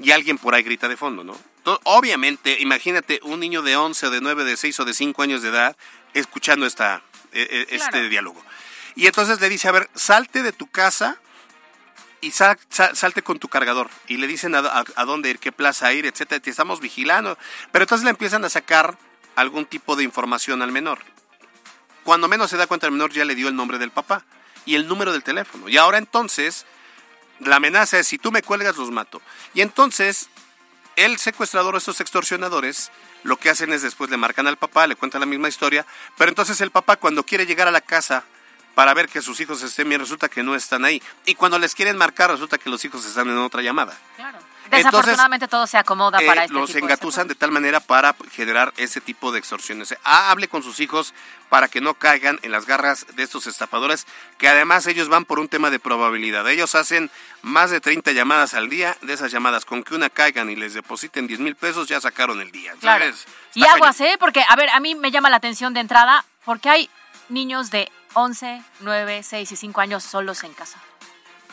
Y 0.00 0.10
alguien 0.10 0.38
por 0.38 0.54
ahí 0.56 0.64
grita 0.64 0.88
de 0.88 0.96
fondo, 0.96 1.22
¿no? 1.22 1.38
Obviamente, 1.84 2.58
imagínate 2.60 3.20
un 3.22 3.38
niño 3.38 3.62
de 3.62 3.76
11, 3.76 4.10
de 4.10 4.20
9, 4.20 4.42
de 4.44 4.56
6 4.56 4.80
o 4.80 4.84
de 4.84 4.92
5 4.92 5.22
años 5.22 5.40
de 5.42 5.50
edad 5.50 5.76
escuchando 6.14 6.66
esta, 6.66 7.02
e- 7.32 7.42
e- 7.42 7.74
este 7.76 7.90
Claro. 7.90 8.08
diálogo. 8.08 8.44
Y 8.96 9.06
entonces 9.06 9.40
le 9.40 9.48
dice, 9.48 9.68
a 9.68 9.72
ver, 9.72 9.88
salte 9.94 10.42
de 10.42 10.50
tu 10.52 10.66
casa 10.66 11.16
y 12.24 12.30
sal- 12.30 12.58
sal- 12.68 12.96
salte 12.96 13.22
con 13.22 13.38
tu 13.38 13.48
cargador 13.48 13.90
y 14.08 14.16
le 14.16 14.26
dicen 14.26 14.54
a 14.54 15.04
dónde 15.04 15.30
ir, 15.30 15.38
qué 15.38 15.52
plaza 15.52 15.92
ir, 15.92 16.06
etcétera, 16.06 16.40
te 16.40 16.50
estamos 16.50 16.80
vigilando. 16.80 17.36
Pero 17.70 17.84
entonces 17.84 18.04
le 18.04 18.10
empiezan 18.10 18.44
a 18.44 18.48
sacar 18.48 18.96
algún 19.36 19.66
tipo 19.66 19.96
de 19.96 20.04
información 20.04 20.62
al 20.62 20.72
menor. 20.72 20.98
Cuando 22.02 22.28
menos 22.28 22.50
se 22.50 22.56
da 22.56 22.66
cuenta 22.66 22.86
el 22.86 22.92
menor 22.92 23.12
ya 23.12 23.24
le 23.24 23.34
dio 23.34 23.48
el 23.48 23.56
nombre 23.56 23.78
del 23.78 23.90
papá 23.90 24.24
y 24.66 24.74
el 24.74 24.88
número 24.88 25.12
del 25.12 25.22
teléfono. 25.22 25.68
Y 25.68 25.76
ahora 25.76 25.98
entonces 25.98 26.66
la 27.40 27.56
amenaza 27.56 27.98
es 27.98 28.06
si 28.06 28.18
tú 28.18 28.30
me 28.32 28.42
cuelgas 28.42 28.76
los 28.76 28.90
mato. 28.90 29.20
Y 29.54 29.60
entonces 29.60 30.28
el 30.96 31.18
secuestrador 31.18 31.74
o 31.74 31.78
estos 31.78 32.00
extorsionadores 32.00 32.90
lo 33.22 33.36
que 33.38 33.50
hacen 33.50 33.72
es 33.72 33.82
después 33.82 34.10
le 34.10 34.16
marcan 34.16 34.46
al 34.46 34.58
papá, 34.58 34.86
le 34.86 34.96
cuentan 34.96 35.20
la 35.20 35.26
misma 35.26 35.48
historia, 35.48 35.86
pero 36.16 36.28
entonces 36.28 36.60
el 36.60 36.70
papá 36.70 36.96
cuando 36.96 37.24
quiere 37.24 37.46
llegar 37.46 37.66
a 37.68 37.70
la 37.72 37.80
casa 37.80 38.24
para 38.74 38.94
ver 38.94 39.08
que 39.08 39.22
sus 39.22 39.40
hijos 39.40 39.62
estén 39.62 39.88
bien, 39.88 40.00
resulta 40.00 40.28
que 40.28 40.42
no 40.42 40.54
están 40.54 40.84
ahí. 40.84 41.02
Y 41.24 41.34
cuando 41.34 41.58
les 41.58 41.74
quieren 41.74 41.96
marcar, 41.96 42.30
resulta 42.30 42.58
que 42.58 42.70
los 42.70 42.84
hijos 42.84 43.04
están 43.04 43.28
en 43.28 43.38
otra 43.38 43.62
llamada. 43.62 43.96
Desafortunadamente 44.70 45.46
todo 45.46 45.66
se 45.66 45.76
acomoda 45.76 46.20
Eh, 46.20 46.26
para 46.26 46.44
este 46.44 46.54
los 46.54 46.72
tipo 46.72 46.78
engatusan 46.78 47.28
de 47.28 47.34
tal 47.34 47.50
manera 47.50 47.80
para 47.80 48.16
generar 48.32 48.72
ese 48.76 49.00
tipo 49.00 49.30
de 49.30 49.38
extorsiones. 49.38 49.94
Ah, 50.04 50.30
hable 50.30 50.48
con 50.48 50.62
sus 50.62 50.80
hijos 50.80 51.14
para 51.48 51.68
que 51.68 51.80
no 51.80 51.94
caigan 51.94 52.40
en 52.42 52.50
las 52.50 52.66
garras 52.66 53.06
de 53.14 53.22
estos 53.22 53.46
estafadores, 53.46 54.06
que 54.38 54.48
además 54.48 54.86
ellos 54.86 55.08
van 55.08 55.24
por 55.24 55.38
un 55.38 55.48
tema 55.48 55.70
de 55.70 55.78
probabilidad. 55.78 56.48
Ellos 56.48 56.74
hacen 56.74 57.10
más 57.42 57.70
de 57.70 57.80
30 57.80 58.12
llamadas 58.12 58.54
al 58.54 58.68
día, 58.68 58.96
de 59.02 59.12
esas 59.12 59.30
llamadas, 59.30 59.64
con 59.64 59.84
que 59.84 59.94
una 59.94 60.10
caigan 60.10 60.50
y 60.50 60.56
les 60.56 60.74
depositen 60.74 61.26
10 61.26 61.40
mil 61.40 61.54
pesos, 61.54 61.86
ya 61.86 62.00
sacaron 62.00 62.40
el 62.40 62.50
día. 62.50 62.72
Claro. 62.80 63.04
Y 63.54 63.64
aguas, 63.64 64.00
¿eh? 64.00 64.16
Porque, 64.18 64.42
a 64.48 64.56
ver, 64.56 64.70
a 64.70 64.80
mí 64.80 64.94
me 64.94 65.10
llama 65.10 65.30
la 65.30 65.36
atención 65.36 65.74
de 65.74 65.80
entrada 65.80 66.24
porque 66.44 66.70
hay 66.70 66.90
niños 67.28 67.70
de 67.70 67.90
11, 68.14 68.62
9, 68.80 69.22
6 69.22 69.52
y 69.52 69.56
5 69.56 69.80
años 69.80 70.02
solos 70.04 70.42
en 70.44 70.52
casa. 70.54 70.78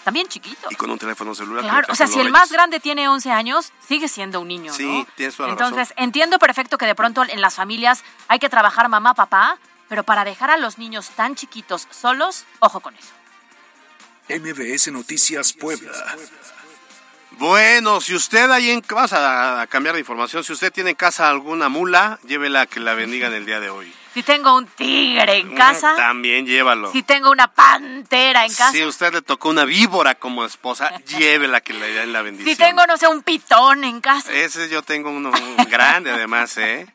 También 0.04 0.28
chiquitos. 0.28 0.72
Y 0.72 0.76
con 0.76 0.90
un 0.90 0.98
teléfono 0.98 1.36
celular. 1.36 1.64
Claro, 1.64 1.88
o 1.92 1.96
sea, 1.96 2.08
si 2.08 2.20
el 2.20 2.32
más 2.32 2.52
grande 2.52 2.80
tiene 2.80 3.08
11 3.08 3.32
años, 3.32 3.72
sigue 3.88 4.08
siendo 4.08 4.42
un 4.42 4.48
niño, 4.48 4.74
Sí, 4.74 4.86
¿no? 4.86 5.08
tienes 5.16 5.36
toda 5.36 5.48
la 5.50 5.54
Entonces, 5.54 5.90
razón. 5.90 6.04
entiendo 6.04 6.40
perfecto 6.40 6.78
que 6.80 6.88
de 6.88 6.96
pronto 6.96 7.24
en 7.24 7.40
las 7.40 7.56
familias 7.56 8.04
hay 8.28 8.40
que 8.40 8.50
trabajar 8.50 8.90
mamá, 8.90 9.14
papá, 9.14 9.60
pero 9.90 10.04
para 10.04 10.24
dejar 10.24 10.50
a 10.50 10.58
los 10.58 10.80
niños 10.80 11.10
tan 11.12 11.36
chiquitos 11.36 11.88
solos, 11.92 12.46
ojo 12.60 12.80
con 12.80 12.96
eso. 12.96 13.10
MBS 14.30 14.92
Noticias 14.92 15.54
Puebla. 15.54 15.92
Bueno, 17.32 18.02
si 18.02 18.16
usted 18.16 18.50
ahí 18.52 18.72
en... 18.72 18.84
Vamos 18.90 19.14
a, 19.14 19.66
cambiar 19.70 19.96
de 19.96 20.00
información. 20.02 20.44
Si 20.44 20.54
usted 20.54 20.72
tiene 20.72 20.92
en 20.92 20.96
casa 20.96 21.30
alguna 21.30 21.70
mula, 21.70 22.20
llévela 22.28 22.66
que 22.66 22.80
la 22.80 22.94
bendigan 22.94 23.34
el 23.34 23.46
día 23.46 23.60
de 23.60 23.70
hoy. 23.70 23.94
Si 24.14 24.24
tengo 24.24 24.56
un 24.56 24.68
tigre 24.68 25.38
en 25.38 25.56
casa, 25.56 25.96
También 25.96 26.46
llévalo. 26.46 26.92
si 26.92 27.02
tengo 27.04 27.32
una 27.32 27.48
pantera 27.54 28.46
en 28.46 28.54
casa, 28.54 28.72
Si 28.72 28.84
usted 28.84 29.14
le 29.14 29.22
tocó 29.22 29.50
una 29.50 29.64
víbora 29.66 30.16
como 30.16 30.44
esposa, 30.46 30.94
llévela 31.08 31.62
que 31.62 31.74
le 31.74 31.92
den 31.94 32.12
la 32.12 32.22
bendición. 32.22 32.56
si 32.56 32.62
tengo, 32.62 32.86
no 32.88 32.98
sé, 32.98 33.08
un 33.08 33.24
pitón 33.24 33.84
en 33.84 34.02
casa. 34.02 34.32
Ese 34.34 34.68
yo 34.70 34.82
tengo 34.82 35.10
uno 35.10 35.32
grande 35.70 36.12
además, 36.12 36.58
¿eh? 36.58 36.88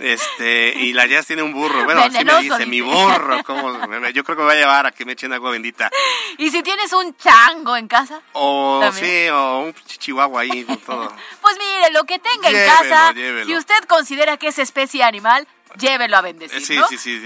Este, 0.00 0.74
y 0.78 0.92
la 0.92 1.06
Jazz 1.06 1.26
tiene 1.26 1.42
un 1.42 1.52
burro. 1.52 1.84
Bueno, 1.84 2.00
así 2.00 2.10
me 2.12 2.24
Venenoso, 2.24 2.58
dice, 2.58 2.66
mi 2.66 2.80
burro. 2.80 3.42
¿cómo? 3.44 3.72
Yo 4.12 4.24
creo 4.24 4.36
que 4.36 4.42
me 4.42 4.46
va 4.46 4.52
a 4.52 4.56
llevar 4.56 4.86
a 4.86 4.90
que 4.90 5.04
me 5.04 5.12
echen 5.12 5.32
agua 5.32 5.50
bendita. 5.50 5.90
Y 6.38 6.50
si 6.50 6.62
tienes 6.62 6.92
un 6.92 7.16
chango 7.16 7.76
en 7.78 7.88
casa, 7.88 8.20
O 8.32 8.78
También. 8.82 9.06
sí, 9.06 9.28
o 9.30 9.58
un 9.60 9.74
chihuahua 9.98 10.42
ahí, 10.42 10.64
todo. 10.84 11.10
pues 11.40 11.56
mire, 11.58 11.90
lo 11.92 12.04
que 12.04 12.18
tenga 12.18 12.50
en 12.50 12.68
casa, 12.68 13.12
llévelo. 13.14 13.46
si 13.46 13.56
usted 13.56 13.78
considera 13.88 14.36
que 14.36 14.48
es 14.48 14.58
especie 14.58 15.02
animal, 15.02 15.48
llévelo 15.78 16.16
a 16.16 16.20
bendecir, 16.22 16.58
Eh, 16.58 16.60
Sí, 16.64 16.76
¿no? 16.76 16.86
sí, 16.88 16.98
sí. 16.98 17.22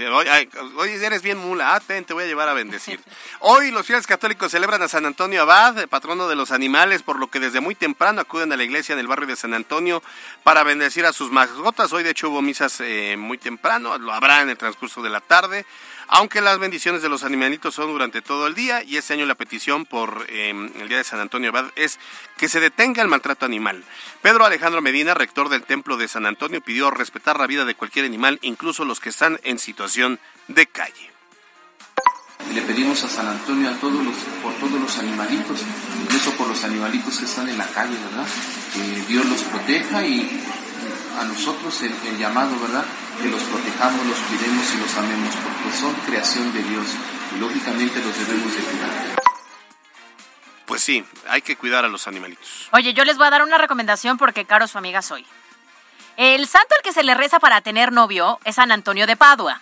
Oye, 0.77 1.05
eres 1.05 1.21
bien 1.21 1.37
mula. 1.37 1.75
Ah, 1.75 1.79
ten, 1.79 2.05
te 2.05 2.13
voy 2.13 2.23
a 2.23 2.27
llevar 2.27 2.49
a 2.49 2.53
bendecir. 2.53 2.99
Hoy 3.39 3.71
los 3.71 3.85
fieles 3.85 4.07
católicos 4.07 4.51
celebran 4.51 4.81
a 4.81 4.87
San 4.87 5.05
Antonio 5.05 5.41
Abad, 5.43 5.77
el 5.79 5.87
patrono 5.87 6.27
de 6.27 6.35
los 6.35 6.51
animales, 6.51 7.03
por 7.03 7.19
lo 7.19 7.27
que 7.29 7.39
desde 7.39 7.59
muy 7.61 7.75
temprano 7.75 8.21
acuden 8.21 8.51
a 8.51 8.57
la 8.57 8.63
iglesia 8.63 8.93
en 8.93 8.99
el 8.99 9.07
barrio 9.07 9.27
de 9.27 9.35
San 9.35 9.53
Antonio 9.53 10.03
para 10.43 10.63
bendecir 10.63 11.05
a 11.05 11.13
sus 11.13 11.31
mascotas. 11.31 11.91
Hoy, 11.93 12.03
de 12.03 12.11
hecho, 12.11 12.29
hubo 12.29 12.41
misas 12.41 12.79
eh, 12.81 13.15
muy 13.17 13.37
temprano, 13.37 13.97
lo 13.97 14.13
habrá 14.13 14.41
en 14.41 14.49
el 14.49 14.57
transcurso 14.57 15.01
de 15.01 15.09
la 15.09 15.21
tarde. 15.21 15.65
Aunque 16.13 16.41
las 16.41 16.59
bendiciones 16.59 17.01
de 17.01 17.07
los 17.07 17.23
animalitos 17.23 17.73
son 17.73 17.87
durante 17.87 18.21
todo 18.21 18.45
el 18.45 18.53
día 18.53 18.83
y 18.83 18.97
este 18.97 19.13
año 19.13 19.25
la 19.25 19.35
petición 19.35 19.85
por 19.85 20.25
eh, 20.27 20.49
el 20.49 20.89
Día 20.89 20.97
de 20.97 21.05
San 21.05 21.21
Antonio 21.21 21.51
Abad 21.51 21.71
es 21.77 21.99
que 22.37 22.49
se 22.49 22.59
detenga 22.59 23.01
el 23.01 23.07
maltrato 23.07 23.45
animal. 23.45 23.81
Pedro 24.21 24.43
Alejandro 24.43 24.81
Medina, 24.81 25.13
rector 25.13 25.47
del 25.47 25.63
Templo 25.63 25.95
de 25.95 26.09
San 26.09 26.25
Antonio, 26.25 26.59
pidió 26.59 26.91
respetar 26.91 27.39
la 27.39 27.47
vida 27.47 27.63
de 27.63 27.75
cualquier 27.75 28.03
animal, 28.03 28.39
incluso 28.41 28.83
los 28.83 28.99
que 28.99 29.07
están 29.07 29.39
en 29.43 29.57
situación 29.57 30.19
de 30.49 30.65
calle. 30.65 31.11
Le 32.53 32.61
pedimos 32.63 33.01
a 33.05 33.07
San 33.07 33.27
Antonio 33.27 33.69
a 33.69 33.75
todos 33.75 34.03
los, 34.03 34.15
por 34.43 34.53
todos 34.55 34.81
los 34.81 34.97
animalitos, 34.97 35.61
incluso 36.03 36.31
por 36.33 36.49
los 36.49 36.61
animalitos 36.65 37.19
que 37.19 37.25
están 37.25 37.47
en 37.47 37.57
la 37.57 37.67
calle, 37.67 37.95
¿verdad? 37.95 38.27
Que 38.73 39.13
Dios 39.13 39.25
los 39.27 39.43
proteja 39.43 40.05
y 40.05 40.29
a 41.19 41.23
nosotros 41.25 41.81
el, 41.81 41.93
el 42.07 42.17
llamado, 42.17 42.59
¿verdad? 42.59 42.85
Que 43.21 43.29
los 43.29 43.41
protejamos, 43.43 44.05
los 44.05 44.19
cuidemos 44.19 44.73
y 44.73 44.77
los 44.77 44.95
amemos, 44.97 45.35
porque 45.35 45.77
son 45.77 45.93
creación 46.05 46.53
de 46.53 46.63
Dios 46.63 46.87
y 47.35 47.39
lógicamente 47.39 48.01
los 48.01 48.17
debemos 48.17 48.55
de 48.55 48.61
cuidar. 48.61 49.21
Pues 50.65 50.81
sí, 50.81 51.03
hay 51.27 51.41
que 51.41 51.57
cuidar 51.57 51.83
a 51.83 51.89
los 51.89 52.07
animalitos. 52.07 52.69
Oye, 52.71 52.93
yo 52.93 53.03
les 53.03 53.17
voy 53.17 53.27
a 53.27 53.31
dar 53.31 53.43
una 53.43 53.57
recomendación 53.57 54.17
porque 54.17 54.45
Caro 54.45 54.67
su 54.67 54.77
amiga 54.77 55.01
soy. 55.01 55.25
El 56.17 56.47
santo 56.47 56.75
al 56.75 56.81
que 56.81 56.93
se 56.93 57.03
le 57.03 57.13
reza 57.13 57.39
para 57.39 57.61
tener 57.61 57.91
novio 57.91 58.39
es 58.45 58.55
San 58.55 58.71
Antonio 58.71 59.07
de 59.07 59.15
Padua. 59.15 59.59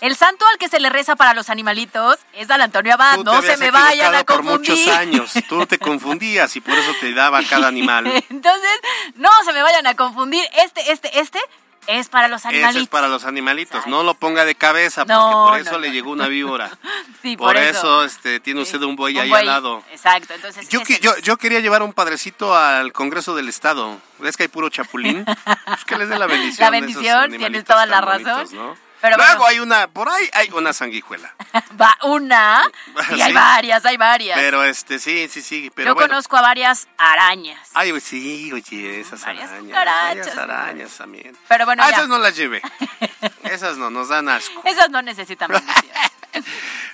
El 0.00 0.14
santo 0.16 0.44
al 0.52 0.58
que 0.58 0.68
se 0.68 0.78
le 0.78 0.90
reza 0.90 1.16
para 1.16 1.32
los 1.34 1.48
animalitos 1.50 2.18
es 2.34 2.48
San 2.48 2.60
Antonio 2.60 2.94
Abad. 2.94 3.14
Tú 3.16 3.24
te 3.24 3.30
no 3.30 3.42
se 3.42 3.56
me 3.56 3.70
vayan 3.70 4.14
a 4.14 4.20
equivocado 4.20 4.24
por 4.26 4.36
confundir. 4.36 4.70
muchos 4.78 4.94
años. 4.96 5.32
Tú 5.48 5.66
te 5.66 5.78
confundías 5.78 6.54
y 6.56 6.60
por 6.60 6.74
eso 6.78 6.92
te 7.00 7.12
daba 7.14 7.42
cada 7.44 7.68
animal. 7.68 8.06
Entonces, 8.30 8.80
no 9.14 9.30
se 9.44 9.52
me 9.52 9.62
vayan 9.62 9.86
a 9.86 9.94
confundir. 9.94 10.44
Este, 10.64 10.92
este, 10.92 11.18
este 11.18 11.40
es 11.86 12.08
para 12.08 12.28
los 12.28 12.40
Ese 12.40 12.48
animalitos. 12.48 12.82
es 12.82 12.88
para 12.88 13.08
los 13.08 13.24
animalitos. 13.24 13.86
No 13.86 14.02
lo 14.02 14.14
ponga 14.14 14.44
de 14.44 14.54
cabeza 14.54 15.02
porque 15.02 15.12
No, 15.14 15.46
por 15.48 15.58
eso 15.60 15.72
no, 15.72 15.78
le 15.78 15.88
no. 15.88 15.94
llegó 15.94 16.10
una 16.10 16.28
víbora. 16.28 16.70
Sí, 17.22 17.36
por, 17.36 17.56
eso, 17.56 18.04
este, 18.04 18.38
tiene 18.38 18.60
usted 18.60 18.80
un 18.82 18.94
buey 18.94 19.16
Un 19.16 19.22
ahí 19.22 19.28
buey. 19.30 19.40
al 19.40 19.46
lado. 19.46 19.82
Exacto, 19.90 20.32
entonces. 20.34 20.68
Yo, 20.68 20.80
que- 20.84 21.00
yo, 21.00 21.16
yo 21.18 21.36
quería 21.38 21.58
llevar 21.58 21.82
un 21.82 21.92
padrecito 21.92 22.56
al 22.56 22.92
Congreso 22.92 23.34
del 23.34 23.48
Estado. 23.48 23.98
¿Ves 24.20 24.36
que 24.36 24.44
hay 24.44 24.48
puro 24.48 24.68
chapulín? 24.68 25.24
Pues 25.66 25.84
que 25.84 25.96
les 25.98 26.08
dé 26.08 26.18
la 26.20 26.26
bendición. 26.26 26.64
La 26.64 26.70
bendición, 26.70 27.30
tienes 27.36 27.64
toda 27.64 27.84
la 27.86 28.00
bonitos, 28.00 28.52
razón. 28.52 28.56
¿no? 28.56 28.85
Pero 29.06 29.18
Luego 29.18 29.38
bueno. 29.38 29.46
hay 29.46 29.58
una, 29.60 29.86
por 29.88 30.08
ahí 30.08 30.28
hay 30.32 30.50
una 30.50 30.72
sanguijuela. 30.72 31.32
Va 31.80 31.96
una. 32.02 32.62
Y 33.16 33.20
hay 33.20 33.32
varias, 33.32 33.84
hay 33.84 33.96
varias. 33.96 34.36
Pero 34.38 34.64
este, 34.64 34.98
sí, 34.98 35.28
sí, 35.28 35.42
sí. 35.42 35.70
Pero 35.74 35.90
yo 35.90 35.94
bueno. 35.94 36.08
conozco 36.08 36.36
a 36.36 36.40
varias 36.42 36.88
arañas. 36.98 37.70
Ay, 37.74 37.90
pues 37.92 38.02
sí, 38.02 38.50
oye, 38.52 39.00
esas 39.00 39.22
Varias 39.22 39.50
arañas. 39.50 39.76
Varias 39.84 40.36
arañas 40.36 40.90
también. 40.96 41.36
Pero 41.46 41.64
bueno, 41.66 41.82
Ah, 41.84 41.90
ya. 41.90 41.96
esas 41.98 42.08
no 42.08 42.18
las 42.18 42.34
lleve. 42.36 42.60
Esas 43.44 43.76
no, 43.78 43.90
nos 43.90 44.08
dan 44.08 44.28
asco. 44.28 44.60
Esas 44.64 44.90
no 44.90 45.00
necesitan. 45.02 45.50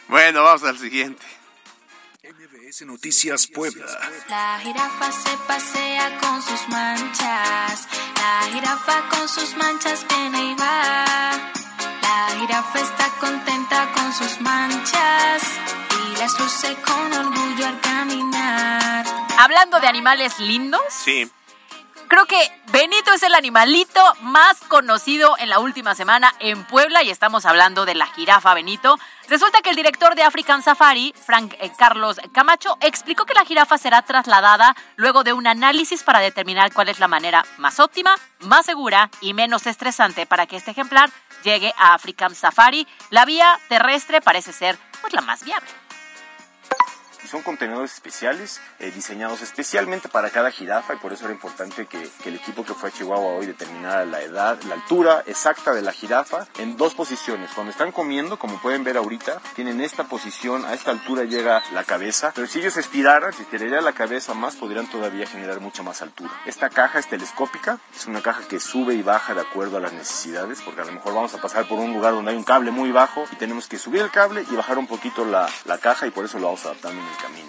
Bueno, 0.08 0.42
vamos 0.44 0.62
al 0.64 0.78
siguiente. 0.78 1.24
MBS 2.22 2.82
Noticias 2.86 3.46
Puebla. 3.46 3.86
La 4.28 4.58
jirafa 4.62 5.10
se 5.12 5.36
pasea 5.48 6.18
con 6.18 6.42
sus 6.42 6.68
manchas. 6.68 7.88
La 8.16 8.48
jirafa 8.52 9.08
con 9.08 9.28
sus 9.28 9.56
manchas 9.56 10.06
viene 10.08 10.52
y 10.52 10.54
va. 10.56 11.04
La 12.02 12.28
jirafa 12.38 12.80
está 12.80 13.08
contenta 13.20 13.88
con 13.94 14.12
sus 14.12 14.40
manchas 14.40 15.42
y 16.12 16.16
las 16.18 16.38
luce 16.38 16.76
con 16.86 17.12
orgullo 17.12 17.66
al 17.66 17.80
caminar. 17.80 19.04
Hablando 19.38 19.80
de 19.80 19.86
animales 19.88 20.38
lindos, 20.38 20.82
Sí. 20.88 21.30
creo 22.08 22.26
que 22.26 22.36
Benito 22.66 23.12
es 23.12 23.22
el 23.22 23.34
animalito 23.34 24.00
más 24.22 24.60
conocido 24.68 25.36
en 25.38 25.48
la 25.48 25.58
última 25.58 25.94
semana 25.94 26.34
en 26.40 26.64
Puebla 26.64 27.02
y 27.02 27.10
estamos 27.10 27.44
hablando 27.46 27.84
de 27.84 27.94
la 27.94 28.06
jirafa 28.06 28.54
Benito. 28.54 28.98
Resulta 29.28 29.62
que 29.62 29.70
el 29.70 29.76
director 29.76 30.14
de 30.14 30.22
African 30.24 30.62
Safari, 30.62 31.14
Frank 31.26 31.54
eh, 31.60 31.70
Carlos 31.78 32.20
Camacho, 32.34 32.76
explicó 32.80 33.24
que 33.24 33.34
la 33.34 33.44
jirafa 33.44 33.78
será 33.78 34.02
trasladada 34.02 34.76
luego 34.96 35.22
de 35.24 35.32
un 35.32 35.46
análisis 35.46 36.02
para 36.02 36.18
determinar 36.20 36.72
cuál 36.72 36.88
es 36.90 36.98
la 36.98 37.08
manera 37.08 37.44
más 37.56 37.78
óptima, 37.80 38.14
más 38.40 38.66
segura 38.66 39.10
y 39.20 39.32
menos 39.32 39.66
estresante 39.66 40.26
para 40.26 40.46
que 40.46 40.56
este 40.56 40.72
ejemplar 40.72 41.10
llegue 41.42 41.72
a 41.78 41.94
African 41.94 42.34
Safari. 42.34 42.86
La 43.10 43.24
vía 43.24 43.58
terrestre 43.68 44.20
parece 44.20 44.52
ser 44.52 44.78
pues 45.00 45.12
la 45.12 45.20
más 45.20 45.44
viable. 45.44 45.68
Son 47.28 47.42
contenedores 47.42 47.94
especiales, 47.94 48.60
eh, 48.78 48.90
diseñados 48.90 49.42
especialmente 49.42 50.08
para 50.08 50.30
cada 50.30 50.50
jirafa 50.50 50.94
y 50.94 50.96
por 50.98 51.12
eso 51.12 51.24
era 51.24 51.32
importante 51.32 51.86
que, 51.86 52.08
que 52.22 52.28
el 52.28 52.36
equipo 52.36 52.64
que 52.64 52.74
fue 52.74 52.88
a 52.88 52.92
Chihuahua 52.92 53.34
hoy 53.34 53.46
determinara 53.46 54.04
la 54.04 54.20
edad, 54.20 54.60
la 54.62 54.74
altura 54.74 55.22
exacta 55.26 55.72
de 55.72 55.82
la 55.82 55.92
jirafa 55.92 56.46
en 56.58 56.76
dos 56.76 56.94
posiciones. 56.94 57.50
Cuando 57.54 57.70
están 57.70 57.92
comiendo, 57.92 58.38
como 58.38 58.60
pueden 58.60 58.84
ver 58.84 58.96
ahorita, 58.96 59.40
tienen 59.54 59.80
esta 59.80 60.04
posición, 60.04 60.64
a 60.64 60.74
esta 60.74 60.90
altura 60.90 61.24
llega 61.24 61.62
la 61.72 61.84
cabeza, 61.84 62.32
pero 62.34 62.46
si 62.46 62.58
ellos 62.58 62.76
estiraran, 62.76 63.32
si 63.32 63.42
estiraran 63.42 63.84
la 63.84 63.92
cabeza 63.92 64.34
más, 64.34 64.56
podrían 64.56 64.86
todavía 64.88 65.26
generar 65.26 65.60
mucha 65.60 65.82
más 65.82 66.02
altura. 66.02 66.30
Esta 66.46 66.68
caja 66.70 66.98
es 66.98 67.08
telescópica, 67.08 67.78
es 67.94 68.06
una 68.06 68.20
caja 68.20 68.42
que 68.48 68.60
sube 68.60 68.94
y 68.94 69.02
baja 69.02 69.34
de 69.34 69.40
acuerdo 69.40 69.76
a 69.76 69.80
las 69.80 69.92
necesidades, 69.92 70.60
porque 70.62 70.82
a 70.82 70.84
lo 70.84 70.92
mejor 70.92 71.14
vamos 71.14 71.34
a 71.34 71.40
pasar 71.40 71.66
por 71.66 71.78
un 71.78 71.92
lugar 71.92 72.12
donde 72.12 72.32
hay 72.32 72.36
un 72.36 72.44
cable 72.44 72.70
muy 72.70 72.92
bajo 72.92 73.24
y 73.32 73.36
tenemos 73.36 73.68
que 73.68 73.78
subir 73.78 74.02
el 74.02 74.10
cable 74.10 74.44
y 74.50 74.54
bajar 74.54 74.78
un 74.78 74.86
poquito 74.86 75.24
la, 75.24 75.48
la 75.64 75.78
caja 75.78 76.06
y 76.06 76.10
por 76.10 76.24
eso 76.24 76.38
lo 76.38 76.46
vamos 76.46 76.64
adaptando 76.66 77.00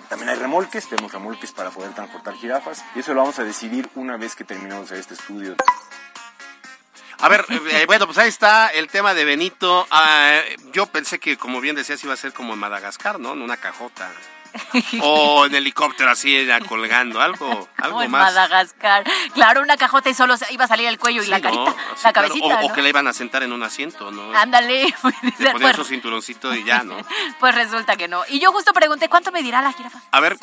También 0.09 0.29
hay 0.29 0.35
remolques, 0.35 0.87
tenemos 0.87 1.11
remolques 1.11 1.51
para 1.51 1.71
poder 1.71 1.93
transportar 1.93 2.35
jirafas 2.35 2.83
y 2.95 2.99
eso 2.99 3.13
lo 3.13 3.21
vamos 3.21 3.39
a 3.39 3.43
decidir 3.43 3.89
una 3.95 4.17
vez 4.17 4.35
que 4.35 4.43
terminemos 4.43 4.91
este 4.91 5.13
estudio. 5.13 5.55
A 7.19 7.29
ver, 7.29 7.45
eh, 7.49 7.85
bueno, 7.85 8.05
pues 8.05 8.17
ahí 8.17 8.27
está 8.27 8.67
el 8.67 8.89
tema 8.89 9.13
de 9.13 9.23
Benito. 9.23 9.87
Ah, 9.91 10.41
yo 10.73 10.87
pensé 10.87 11.19
que, 11.19 11.37
como 11.37 11.61
bien 11.61 11.75
decías, 11.75 12.03
iba 12.03 12.13
a 12.13 12.17
ser 12.17 12.33
como 12.33 12.53
en 12.53 12.59
Madagascar, 12.59 13.17
¿no? 13.17 13.31
En 13.31 13.41
una 13.41 13.55
cajota. 13.55 14.11
o 15.01 15.45
en 15.45 15.55
helicóptero 15.55 16.11
así 16.11 16.47
colgando, 16.67 17.21
algo, 17.21 17.67
algo 17.77 17.97
o 17.97 18.01
en 18.03 18.11
más. 18.11 18.33
Madagascar. 18.33 19.03
Claro, 19.33 19.61
una 19.61 19.77
cajota 19.77 20.09
y 20.09 20.13
solo 20.13 20.37
se- 20.37 20.51
iba 20.53 20.65
a 20.65 20.67
salir 20.67 20.87
el 20.87 20.99
cuello 20.99 21.23
y 21.23 21.27
la 21.27 21.41
carita, 21.41 21.63
la 21.65 21.73
claro. 22.11 22.13
cabecita. 22.13 22.59
O, 22.63 22.73
que 22.73 22.81
le 22.81 22.89
iban 22.89 23.07
a 23.07 23.13
sentar 23.13 23.43
en 23.43 23.53
un 23.53 23.63
asiento, 23.63 24.11
¿no? 24.11 24.33
Ándale. 24.37 24.93
Le 25.39 25.51
ponían 25.51 25.75
su 25.75 25.83
cinturoncito 25.83 26.53
y 26.55 26.63
ya, 26.63 26.83
¿no? 26.83 26.97
pues 27.39 27.55
resulta 27.55 27.95
que 27.95 28.07
no. 28.07 28.23
Y 28.29 28.39
yo 28.39 28.51
justo 28.51 28.73
pregunté, 28.73 29.09
¿cuánto 29.09 29.31
medirá 29.31 29.61
la 29.61 29.73
jirafa? 29.73 29.99
A 30.11 30.19
ver, 30.19 30.37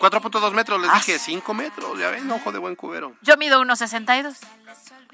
4.2 0.00 0.52
metros, 0.52 0.80
les 0.80 0.90
Ah, 0.90 0.94
dije 0.96 1.18
5 1.18 1.54
metros, 1.54 1.98
ya 1.98 2.10
ven, 2.10 2.30
ojo 2.30 2.50
de 2.52 2.58
buen 2.58 2.74
cubero. 2.74 3.14
Yo 3.22 3.36
mido 3.36 3.60
unos 3.60 3.78
62. 3.78 4.36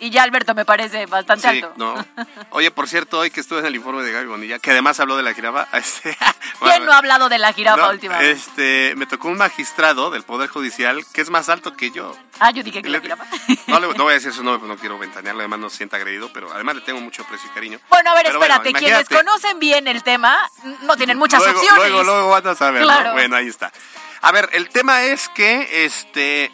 Y 0.01 0.11
ya 0.11 0.23
Alberto 0.23 0.55
me 0.55 0.65
parece 0.65 1.07
bastante 1.07 1.43
Sí, 1.51 1.57
alto. 1.57 1.73
no. 1.77 1.95
Oye, 2.51 2.71
por 2.71 2.89
cierto, 2.89 3.19
hoy 3.19 3.31
que 3.31 3.41
estuve 3.41 3.59
en 3.61 3.67
el 3.67 3.75
informe 3.75 4.03
de 4.05 4.13
Gaby 4.13 4.27
Bonilla, 4.27 4.59
que 4.61 4.71
además 4.71 5.01
habló 5.01 5.17
de 5.17 5.25
la 5.25 5.35
jirafa, 5.35 5.67
este, 5.77 6.17
¿Quién 6.61 6.85
no 6.85 6.93
ha 6.93 6.99
hablado 6.99 7.29
de 7.29 7.39
la 7.39 7.53
jirafa 7.53 7.83
no, 7.83 7.91
últimamente? 7.91 8.31
este, 8.31 8.95
me 8.97 9.07
tocó 9.07 9.29
un 9.29 9.39
magistrado 9.39 10.11
del 10.11 10.23
Poder 10.23 10.49
Judicial 10.49 11.05
que 11.13 11.21
es 11.21 11.31
más 11.31 11.49
alto 11.49 11.73
que 11.75 11.91
yo. 11.91 12.17
Ah, 12.39 12.53
yo 12.53 12.63
dije 12.63 12.81
que 12.81 12.89
la 12.89 13.01
jirafa. 13.01 13.25
No, 13.67 13.81
no 13.81 14.05
voy 14.05 14.13
a 14.13 14.15
decir 14.15 14.33
su 14.33 14.45
nombre, 14.45 14.61
pues 14.61 14.69
no 14.71 14.77
quiero 14.79 14.99
ventanearlo, 14.99 15.41
además 15.41 15.59
no 15.59 15.71
se 15.71 15.79
sienta 15.79 15.97
agredido, 15.97 16.31
pero 16.33 16.53
además 16.53 16.77
le 16.77 16.81
tengo 16.83 17.01
mucho 17.01 17.23
aprecio 17.23 17.51
y 17.51 17.55
cariño. 17.55 17.81
Bueno, 17.89 18.11
a 18.11 18.15
ver, 18.15 18.27
Pero 18.27 18.39
espérate. 18.39 18.71
bueno, 18.71 18.79
Quienes 18.79 19.09
conocen 19.09 19.59
bien 19.59 19.89
el 19.89 20.03
tema 20.05 20.39
no 20.83 20.97
tienen 20.97 21.19
muchas 21.19 21.41
luego, 21.41 21.59
opciones. 21.59 21.91
Luego, 21.91 22.05
luego 22.05 22.29
van 22.31 22.47
a 22.47 22.55
saber, 22.55 22.83
¿no? 22.83 22.87
Claro. 22.89 23.13
Bueno, 23.15 23.35
ahí 23.37 23.49
está. 23.49 23.73
A 24.21 24.31
ver, 24.33 24.49
el 24.53 24.69
tema 24.69 25.03
es 25.03 25.29
que 25.29 25.85
este 25.85 26.53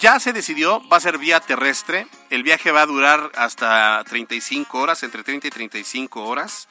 ya 0.00 0.18
se 0.18 0.32
decidió, 0.32 0.82
va 0.88 0.96
a 0.96 1.00
ser 1.00 1.18
vía 1.18 1.38
terrestre. 1.40 2.06
El 2.32 2.44
viaje 2.44 2.70
va 2.72 2.80
a 2.80 2.86
durar 2.86 3.30
hasta 3.34 4.02
35 4.08 4.78
horas, 4.78 5.02
entre 5.02 5.22
30 5.22 5.48
y 5.48 5.50
35 5.50 6.24
horas. 6.24 6.66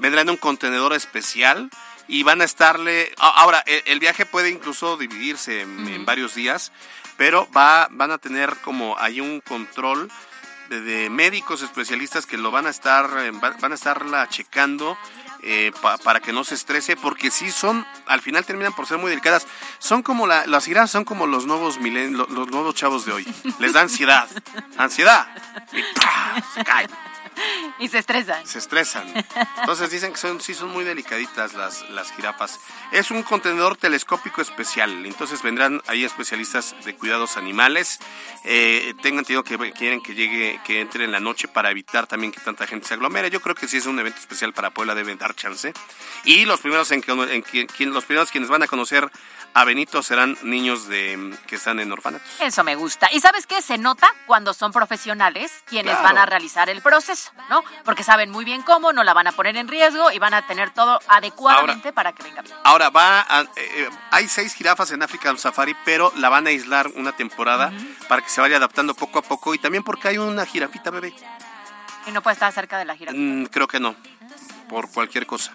Vendrá 0.00 0.22
en 0.22 0.30
un 0.30 0.36
contenedor 0.36 0.92
especial 0.92 1.70
y 2.08 2.24
van 2.24 2.40
a 2.40 2.44
estarle. 2.44 3.14
Ahora, 3.18 3.62
el, 3.64 3.80
el 3.86 4.00
viaje 4.00 4.26
puede 4.26 4.50
incluso 4.50 4.96
dividirse 4.96 5.60
en, 5.60 5.86
en 5.86 6.04
varios 6.04 6.34
días, 6.34 6.72
pero 7.16 7.48
va, 7.56 7.86
van 7.92 8.10
a 8.10 8.18
tener 8.18 8.56
como 8.64 8.98
hay 8.98 9.20
un 9.20 9.40
control 9.40 10.10
de, 10.70 11.10
médicos 11.10 11.62
especialistas 11.62 12.26
que 12.26 12.36
lo 12.36 12.50
van 12.50 12.66
a 12.66 12.70
estar 12.70 13.08
eh, 13.18 13.30
va- 13.32 13.54
van 13.60 13.72
a 13.72 13.74
estarla 13.74 14.28
checando 14.28 14.96
eh, 15.42 15.72
pa- 15.82 15.98
para 15.98 16.20
que 16.20 16.32
no 16.32 16.42
se 16.44 16.54
estrese 16.54 16.96
porque 16.96 17.30
sí 17.30 17.50
son 17.50 17.86
al 18.06 18.20
final 18.22 18.44
terminan 18.46 18.72
por 18.72 18.86
ser 18.86 18.98
muy 18.98 19.10
delicadas. 19.10 19.46
Son 19.78 20.02
como 20.02 20.26
la, 20.26 20.46
las 20.46 20.64
jirafas 20.64 20.90
son 20.90 21.04
como 21.04 21.26
los 21.26 21.46
nuevos 21.46 21.78
milen- 21.80 22.12
lo- 22.16 22.26
los, 22.26 22.48
nuevos 22.50 22.74
chavos 22.74 23.04
de 23.04 23.12
hoy. 23.12 23.34
Les 23.58 23.72
da 23.74 23.82
ansiedad. 23.82 24.28
Ansiedad. 24.78 25.26
Y 25.72 25.82
se 26.54 26.64
caen 26.64 26.88
Y 27.80 27.88
se 27.88 27.98
estresan. 27.98 28.46
se 28.46 28.58
estresan. 28.58 29.12
Entonces 29.58 29.90
dicen 29.90 30.12
que 30.12 30.18
son, 30.18 30.40
sí 30.40 30.54
son 30.54 30.70
muy 30.70 30.84
delicaditas 30.84 31.54
las, 31.54 31.82
las 31.90 32.12
jirafas. 32.12 32.60
Es 32.92 33.10
un 33.10 33.22
contenedor 33.24 33.76
telescópico 33.76 34.40
especial, 34.40 35.04
entonces 35.04 35.42
vendrán 35.42 35.82
ahí 35.88 36.04
especialistas 36.04 36.76
de 36.84 36.94
cuidados 36.94 37.36
animales. 37.36 37.98
Eh, 38.44 38.94
tengan 39.02 39.20
entendido 39.20 39.42
que 39.42 39.72
quieren 39.72 40.00
que 40.02 40.14
llegue, 40.14 40.60
que 40.64 40.80
entre 40.80 41.04
en 41.04 41.10
la 41.12 41.18
noche 41.20 41.48
para 41.48 41.70
evitar 41.70 42.06
también 42.06 42.30
que 42.32 42.40
tanta 42.40 42.66
gente 42.66 42.86
se 42.86 42.94
aglomere. 42.94 43.28
Yo 43.30 43.40
creo 43.40 43.54
que 43.56 43.66
si 43.66 43.78
es 43.78 43.86
un 43.86 43.98
evento 43.98 44.20
especial 44.20 44.52
para 44.52 44.70
Puebla 44.70 44.94
deben 44.94 45.18
dar 45.18 45.34
chance. 45.34 45.72
Y 46.24 46.44
los 46.44 46.60
primeros 46.60 46.90
en, 46.92 47.02
que- 47.02 47.66
en 47.78 47.92
los 47.92 48.04
primeros 48.04 48.30
quienes 48.30 48.50
van 48.50 48.62
a 48.62 48.68
conocer 48.68 49.10
a 49.56 49.64
Benito 49.64 50.02
serán 50.02 50.36
niños 50.42 50.88
de 50.88 51.32
que 51.46 51.56
están 51.56 51.78
en 51.78 51.92
orfanatos. 51.92 52.28
Eso 52.40 52.64
me 52.64 52.74
gusta. 52.74 53.08
¿Y 53.12 53.20
sabes 53.20 53.46
qué? 53.46 53.62
Se 53.62 53.78
nota 53.78 54.08
cuando 54.26 54.52
son 54.52 54.72
profesionales 54.72 55.52
quienes 55.64 55.92
Claro. 55.94 56.02
van 56.08 56.18
a 56.18 56.26
realizar 56.26 56.68
el 56.68 56.82
proceso, 56.82 57.30
¿no? 57.48 57.62
Porque 57.84 58.02
saben 58.02 58.30
muy 58.30 58.44
bien 58.44 58.62
cómo, 58.62 58.92
no 58.92 59.04
la 59.04 59.14
van 59.14 59.28
a 59.28 59.32
poner 59.32 59.56
en 59.56 59.68
riesgo 59.68 60.10
y 60.10 60.18
van 60.18 60.34
a 60.34 60.46
tener 60.46 60.70
todo 60.70 60.98
adecuadamente 61.08 61.92
para 61.92 62.12
que 62.12 62.22
venga 62.24 62.42
bien. 62.42 62.56
Ahora 62.64 62.90
va, 62.90 63.20
a- 63.20 63.42
eh, 63.42 63.46
eh, 63.56 63.88
hay 64.10 64.28
seis 64.28 64.54
jirafas 64.54 64.90
en 64.90 65.02
African 65.02 65.38
Safari, 65.38 65.76
pero 65.84 66.12
la 66.16 66.28
van 66.28 66.46
a 66.46 66.50
aislar 66.50 66.88
una 66.96 67.12
temporada 67.12 67.72
para 68.08 68.22
que 68.22 68.28
se 68.28 68.40
vaya 68.40 68.56
adaptando 68.56 68.94
poco 68.94 69.20
a 69.20 69.22
poco 69.22 69.54
y 69.54 69.58
también 69.58 69.84
porque 69.84 70.08
hay 70.08 70.18
una 70.18 70.44
jirafita 70.46 70.90
bebé. 70.90 71.14
Y 72.06 72.10
no 72.10 72.22
puede 72.22 72.34
estar 72.34 72.52
cerca 72.52 72.76
de 72.76 72.84
la 72.84 72.96
jirafa. 72.96 73.16
Mm, 73.16 73.46
creo 73.46 73.66
que 73.68 73.78
no, 73.80 73.94
por 74.68 74.90
cualquier 74.90 75.26
cosa. 75.26 75.52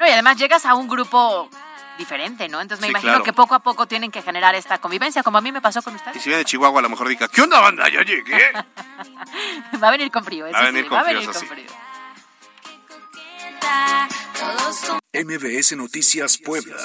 No, 0.00 0.06
y 0.06 0.10
además 0.10 0.36
llegas 0.36 0.64
a 0.66 0.74
un 0.74 0.88
grupo 0.88 1.48
diferente, 1.98 2.48
¿no? 2.48 2.60
Entonces 2.60 2.80
me 2.80 2.86
Sí, 2.86 2.90
imagino 2.90 3.12
claro. 3.12 3.24
que 3.24 3.32
poco 3.32 3.54
a 3.54 3.58
poco 3.60 3.86
tienen 3.86 4.10
que 4.10 4.22
generar 4.22 4.54
esta 4.54 4.78
convivencia, 4.78 5.22
como 5.22 5.38
a 5.38 5.40
mí 5.40 5.52
me 5.52 5.60
pasó 5.60 5.82
con 5.82 5.92
Y 5.92 5.96
ustedes. 5.96 6.22
si 6.22 6.28
viene 6.28 6.38
de 6.38 6.44
Chihuahua, 6.44 6.80
a 6.80 6.82
lo 6.82 6.88
mejor 6.88 7.08
diga, 7.08 7.28
¿qué 7.28 7.42
onda 7.42 7.60
banda? 7.60 7.88
Ya 7.88 8.02
llegué. 8.02 8.52
va 9.82 9.88
a 9.88 9.90
venir 9.90 10.10
con 10.10 10.24
frío, 10.24 10.46
eso 10.46 10.54
Va 10.54 10.60
a 10.60 10.64
venir 10.66 10.84
sí, 10.84 10.88
con 10.88 10.96
va 10.98 11.00
a 11.02 11.04
frío, 11.04 11.18
venir 11.20 11.30
eso 11.30 11.38
con 11.38 11.48
sí. 11.48 11.54
frío. 11.54 11.70
MBS 15.14 15.76
Noticias 15.76 16.38
Puebla. 16.38 16.76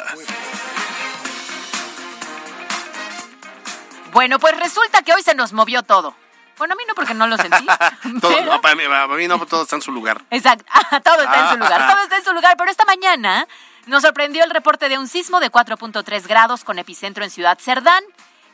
Bueno, 4.11 4.39
pues 4.39 4.57
resulta 4.57 5.01
que 5.03 5.13
hoy 5.13 5.21
se 5.21 5.35
nos 5.35 5.53
movió 5.53 5.83
todo. 5.83 6.15
Bueno, 6.57 6.73
a 6.73 6.77
mí 6.77 6.83
no 6.87 6.95
porque 6.95 7.13
no 7.13 7.27
lo 7.27 7.37
sentí. 7.37 7.65
Todo, 8.21 8.33
pero- 8.35 8.45
no, 8.53 8.61
para, 8.61 8.73
mí, 8.75 8.83
para 8.87 9.07
mí 9.09 9.27
no, 9.27 9.37
todo 9.45 9.61
está 9.63 9.75
en 9.75 9.81
su 9.83 9.91
lugar. 9.91 10.23
Exacto, 10.31 10.65
todo 11.03 11.21
está 11.21 11.41
en 11.45 11.49
su 11.51 11.57
lugar, 11.57 11.81
Ah. 11.83 11.87
todo 11.93 12.03
está 12.03 12.17
en 12.17 12.23
su 12.23 12.33
lugar, 12.33 12.55
pero 12.57 12.71
esta 12.71 12.83
mañana 12.85 13.47
nos 13.87 14.03
sorprendió 14.03 14.43
el 14.43 14.49
reporte 14.49 14.89
de 14.89 14.97
un 14.97 15.07
sismo 15.07 15.39
de 15.39 15.51
4.3 15.51 16.27
grados 16.27 16.63
con 16.63 16.77
epicentro 16.77 17.23
en 17.23 17.29
Ciudad 17.29 17.57
Cerdán, 17.59 18.03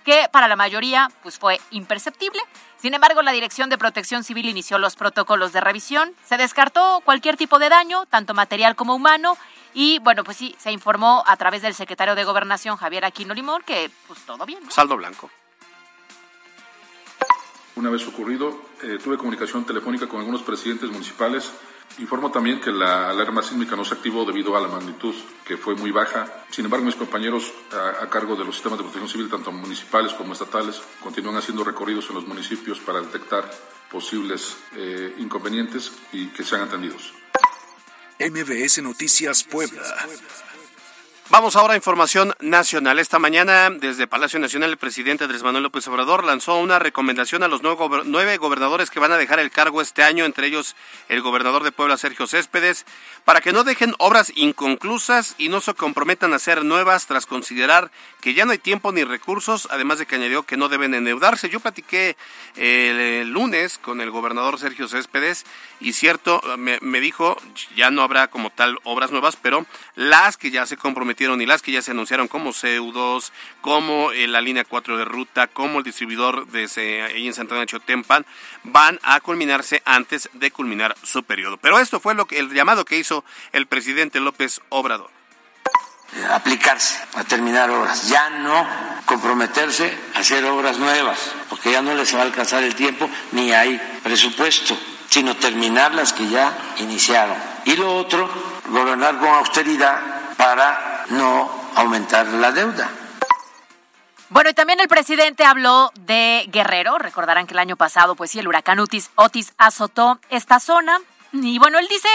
que 0.05 0.27
para 0.31 0.47
la 0.47 0.55
mayoría 0.55 1.09
pues 1.21 1.37
fue 1.37 1.59
imperceptible. 1.71 2.39
Sin 2.77 2.93
embargo, 2.93 3.21
la 3.21 3.31
Dirección 3.31 3.69
de 3.69 3.77
Protección 3.77 4.23
Civil 4.23 4.47
inició 4.47 4.77
los 4.77 4.95
protocolos 4.95 5.53
de 5.53 5.61
revisión, 5.61 6.13
se 6.25 6.37
descartó 6.37 7.01
cualquier 7.05 7.37
tipo 7.37 7.57
de 7.59 7.69
daño, 7.69 8.05
tanto 8.05 8.33
material 8.33 8.75
como 8.75 8.93
humano, 8.95 9.37
y 9.73 9.99
bueno, 9.99 10.23
pues 10.23 10.37
sí, 10.37 10.55
se 10.59 10.71
informó 10.71 11.23
a 11.25 11.35
través 11.37 11.61
del 11.61 11.73
secretario 11.73 12.13
de 12.15 12.23
Gobernación, 12.23 12.77
Javier 12.77 13.05
Aquino 13.05 13.33
Limón, 13.33 13.63
que 13.65 13.89
pues 14.07 14.19
todo 14.25 14.45
bien. 14.45 14.63
¿no? 14.63 14.71
Saldo 14.71 14.97
blanco. 14.97 15.31
Una 17.75 17.89
vez 17.89 18.07
ocurrido, 18.07 18.61
eh, 18.83 18.99
tuve 19.03 19.17
comunicación 19.17 19.65
telefónica 19.65 20.07
con 20.07 20.19
algunos 20.19 20.43
presidentes 20.43 20.91
municipales. 20.91 21.51
Informo 21.99 22.31
también 22.31 22.59
que 22.59 22.71
la 22.71 23.09
alarma 23.11 23.43
sísmica 23.43 23.75
no 23.75 23.85
se 23.85 23.93
activó 23.93 24.25
debido 24.25 24.57
a 24.57 24.61
la 24.61 24.67
magnitud, 24.67 25.13
que 25.45 25.57
fue 25.57 25.75
muy 25.75 25.91
baja. 25.91 26.43
Sin 26.49 26.65
embargo, 26.65 26.85
mis 26.85 26.95
compañeros 26.95 27.51
a, 27.71 28.09
cargo 28.09 28.35
de 28.35 28.43
los 28.45 28.55
sistemas 28.55 28.79
de 28.79 28.83
protección 28.83 29.09
civil, 29.09 29.29
tanto 29.29 29.51
municipales 29.51 30.13
como 30.13 30.33
estatales, 30.33 30.81
continúan 31.01 31.37
haciendo 31.37 31.63
recorridos 31.63 32.09
en 32.09 32.15
los 32.15 32.27
municipios 32.27 32.79
para 32.79 32.99
detectar 33.01 33.49
posibles 33.91 34.57
eh, 34.75 35.13
inconvenientes 35.19 35.91
y 36.11 36.27
que 36.27 36.43
sean 36.43 36.61
atendidos. 36.61 37.13
MBS 38.19 38.81
Noticias 38.81 39.43
Puebla. 39.43 39.83
Vamos 41.33 41.55
ahora 41.55 41.73
a 41.73 41.77
información 41.77 42.35
nacional. 42.41 42.99
Esta 42.99 43.17
mañana, 43.17 43.71
desde 43.71 44.05
Palacio 44.05 44.37
Nacional, 44.39 44.69
el 44.69 44.77
presidente 44.77 45.23
Andrés 45.23 45.41
Manuel 45.41 45.63
López 45.63 45.87
Obrador 45.87 46.23
lanzó 46.23 46.59
una 46.59 46.77
recomendación 46.77 47.41
a 47.41 47.47
los 47.47 47.63
nueve 47.63 47.79
gober- 47.79 48.03
nueve 48.05 48.37
gobernadores 48.37 48.91
que 48.91 48.99
van 48.99 49.11
a 49.11 49.17
dejar 49.17 49.39
el 49.39 49.49
cargo 49.49 49.81
este 49.81 50.03
año, 50.03 50.25
entre 50.25 50.45
ellos 50.45 50.75
el 51.09 51.23
gobernador 51.23 51.63
de 51.63 51.71
Puebla, 51.71 51.97
Sergio 51.97 52.27
Céspedes, 52.27 52.85
para 53.25 53.41
que 53.41 53.51
no 53.51 53.63
dejen 53.63 53.95
obras 53.97 54.31
inconclusas 54.35 55.33
y 55.39 55.49
no 55.49 55.59
se 55.59 55.73
comprometan 55.73 56.33
a 56.33 56.35
hacer 56.35 56.63
nuevas 56.63 57.07
tras 57.07 57.25
considerar 57.25 57.89
que 58.21 58.35
ya 58.35 58.45
no 58.45 58.51
hay 58.51 58.59
tiempo 58.59 58.91
ni 58.91 59.03
recursos, 59.03 59.67
además 59.71 59.97
de 59.97 60.05
que 60.05 60.17
añadió 60.17 60.43
que 60.43 60.55
no 60.55 60.69
deben 60.69 60.93
endeudarse. 60.93 61.49
Yo 61.49 61.59
platiqué 61.59 62.15
eh, 62.57 63.21
el, 63.23 63.31
lunes 63.31 63.79
con 63.79 64.01
el 64.01 64.11
gobernador 64.11 64.59
Sergio 64.59 64.87
Céspedes 64.87 65.47
y 65.79 65.93
cierto, 65.93 66.43
me, 66.59 66.77
me 66.81 66.99
dijo, 66.99 67.37
ya 67.75 67.89
no 67.89 68.03
habrá 68.03 68.27
como 68.27 68.51
tal 68.51 68.77
obras 68.83 69.09
nuevas, 69.09 69.35
pero 69.35 69.65
las 69.95 70.37
que 70.37 70.51
ya 70.51 70.67
se 70.67 70.77
comprometieron 70.77 71.22
y 71.23 71.45
las 71.45 71.61
que 71.61 71.71
ya 71.71 71.81
se 71.81 71.91
anunciaron 71.91 72.27
como 72.27 72.51
Ceudos, 72.51 73.31
como 73.61 74.11
eh, 74.11 74.27
la 74.27 74.41
línea 74.41 74.65
4 74.65 74.97
de 74.97 75.05
ruta, 75.05 75.47
como 75.47 75.79
el 75.79 75.85
distribuidor 75.85 76.47
de 76.47 76.63
ese, 76.63 77.01
ahí 77.01 77.27
en 77.27 77.33
Santana 77.33 77.65
Chotempan, 77.65 78.25
van 78.63 78.99
a 79.03 79.21
culminarse 79.21 79.81
antes 79.85 80.29
de 80.33 80.51
culminar 80.51 80.95
su 81.01 81.23
periodo. 81.23 81.57
Pero 81.57 81.79
esto 81.79 82.01
fue 82.01 82.13
lo 82.13 82.25
que 82.25 82.39
el 82.39 82.53
llamado 82.53 82.83
que 82.83 82.97
hizo 82.97 83.23
el 83.53 83.67
presidente 83.67 84.19
López 84.19 84.59
Obrador. 84.67 85.09
aplicarse 86.31 86.99
a 87.15 87.23
terminar 87.23 87.69
obras, 87.71 88.09
ya 88.09 88.29
no 88.29 88.67
comprometerse 89.05 89.97
a 90.15 90.19
hacer 90.19 90.43
obras 90.43 90.77
nuevas, 90.77 91.17
porque 91.49 91.71
ya 91.71 91.81
no 91.81 91.95
les 91.95 92.13
va 92.13 92.19
a 92.19 92.23
alcanzar 92.23 92.63
el 92.63 92.75
tiempo 92.75 93.09
ni 93.31 93.53
hay 93.53 93.79
presupuesto, 94.03 94.77
sino 95.09 95.37
terminar 95.37 95.93
las 95.93 96.11
que 96.11 96.27
ya 96.27 96.55
iniciaron. 96.79 97.37
Y 97.65 97.77
lo 97.77 97.95
otro, 97.95 98.29
gobernar 98.67 99.19
con 99.19 99.29
austeridad 99.29 100.35
para 100.35 100.92
no 101.09 101.49
aumentar 101.75 102.25
la 102.27 102.51
deuda. 102.51 102.89
Bueno, 104.29 104.49
y 104.49 104.53
también 104.53 104.79
el 104.79 104.87
presidente 104.87 105.45
habló 105.45 105.91
de 105.99 106.45
Guerrero. 106.51 106.97
Recordarán 106.97 107.45
que 107.45 107.53
el 107.53 107.59
año 107.59 107.75
pasado, 107.75 108.15
pues 108.15 108.31
sí, 108.31 108.39
el 108.39 108.47
huracán 108.47 108.79
Otis, 108.79 109.11
Otis 109.15 109.53
azotó 109.57 110.19
esta 110.29 110.59
zona. 110.59 110.99
Y 111.31 111.59
bueno, 111.59 111.77
él 111.79 111.87
dice 111.87 112.09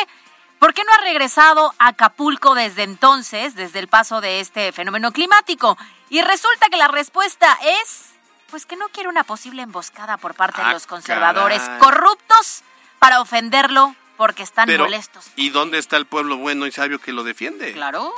¿Por 0.59 0.74
qué 0.74 0.83
no 0.83 0.92
ha 0.92 0.98
regresado 1.05 1.72
a 1.79 1.88
Acapulco 1.88 2.57
desde 2.57 2.83
entonces, 2.83 3.55
desde 3.55 3.79
el 3.79 3.87
paso 3.87 4.20
de 4.20 4.40
este 4.40 4.72
fenómeno 4.72 5.12
climático? 5.12 5.79
Y 6.11 6.20
resulta 6.22 6.68
que 6.68 6.77
la 6.77 6.88
respuesta 6.88 7.57
es, 7.83 8.07
pues 8.51 8.66
que 8.66 8.74
no 8.74 8.88
quiere 8.88 9.09
una 9.09 9.22
posible 9.22 9.62
emboscada 9.62 10.16
por 10.16 10.35
parte 10.35 10.61
de 10.61 10.66
Ah, 10.66 10.72
los 10.72 10.88
conservadores 10.88 11.61
caray. 11.62 11.79
corruptos 11.79 12.62
para 12.98 13.20
ofenderlo 13.20 13.94
porque 14.16 14.42
están 14.42 14.66
Pero, 14.66 14.83
molestos. 14.85 15.27
¿y 15.37 15.51
dónde 15.51 15.79
está 15.79 15.96
el 15.96 16.07
pueblo 16.07 16.38
bueno 16.38 16.66
y 16.66 16.72
sabio 16.72 16.98
que 17.01 17.12
lo 17.12 17.22
defiende? 17.22 17.72
Claro. 17.72 18.12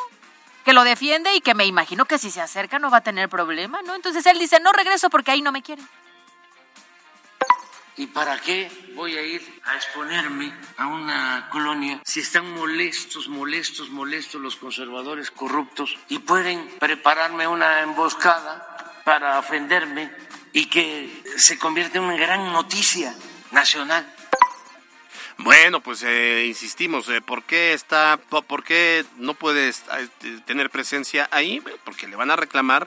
Que 0.65 0.73
lo 0.73 0.85
defiende 0.85 1.35
y 1.35 1.41
que 1.41 1.55
me 1.55 1.65
imagino 1.67 2.05
que 2.05 2.19
si 2.19 2.31
se 2.31 2.41
acerca 2.41 2.79
no 2.79 2.91
va 2.91 2.99
a 2.99 3.03
tener 3.03 3.29
problema, 3.29 3.81
¿no? 3.83 3.95
Entonces 3.95 4.25
él 4.27 4.39
dice, 4.39 4.61
no 4.61 4.73
regreso 4.73 5.11
porque 5.11 5.31
ahí 5.31 5.43
no 5.43 5.53
me 5.53 5.63
quieren. 5.63 5.89
¿Y 7.97 8.07
para 8.07 8.41
qué 8.41 8.71
voy 8.95 9.17
a 9.19 9.23
ir 9.23 9.61
a 9.65 9.77
exponerme 9.77 10.55
a 10.79 10.87
una 10.87 11.49
colonia 11.51 12.01
si 12.05 12.21
están 12.21 12.51
molestos, 12.55 13.29
molestos, 13.29 13.91
molestos 13.91 14.41
los 14.41 14.57
conservadores 14.57 15.31
corruptos 15.31 15.99
y 16.09 16.19
pueden 16.21 16.67
prepararme 16.79 17.47
una 17.47 17.81
emboscada 17.83 19.03
para 19.05 19.39
ofenderme 19.39 20.11
y 20.55 20.67
que 20.67 21.23
se 21.37 21.59
convierta 21.59 21.99
en 21.99 22.05
una 22.05 22.17
gran 22.17 22.53
noticia 22.53 23.15
nacional? 23.51 24.07
Bueno, 25.43 25.81
pues 25.81 26.03
eh, 26.03 26.45
insistimos, 26.47 27.09
eh, 27.09 27.21
¿por 27.23 27.45
qué 27.45 27.73
está, 27.73 28.19
po- 28.29 28.43
por 28.43 28.63
qué 28.63 29.05
no 29.17 29.35
puede 29.35 29.71
eh, 29.71 29.75
tener 30.45 30.69
presencia 30.71 31.29
ahí? 31.31 31.63
Porque 31.85 32.07
le 32.09 32.17
van 32.17 32.31
a 32.31 32.37
reclamar 32.37 32.87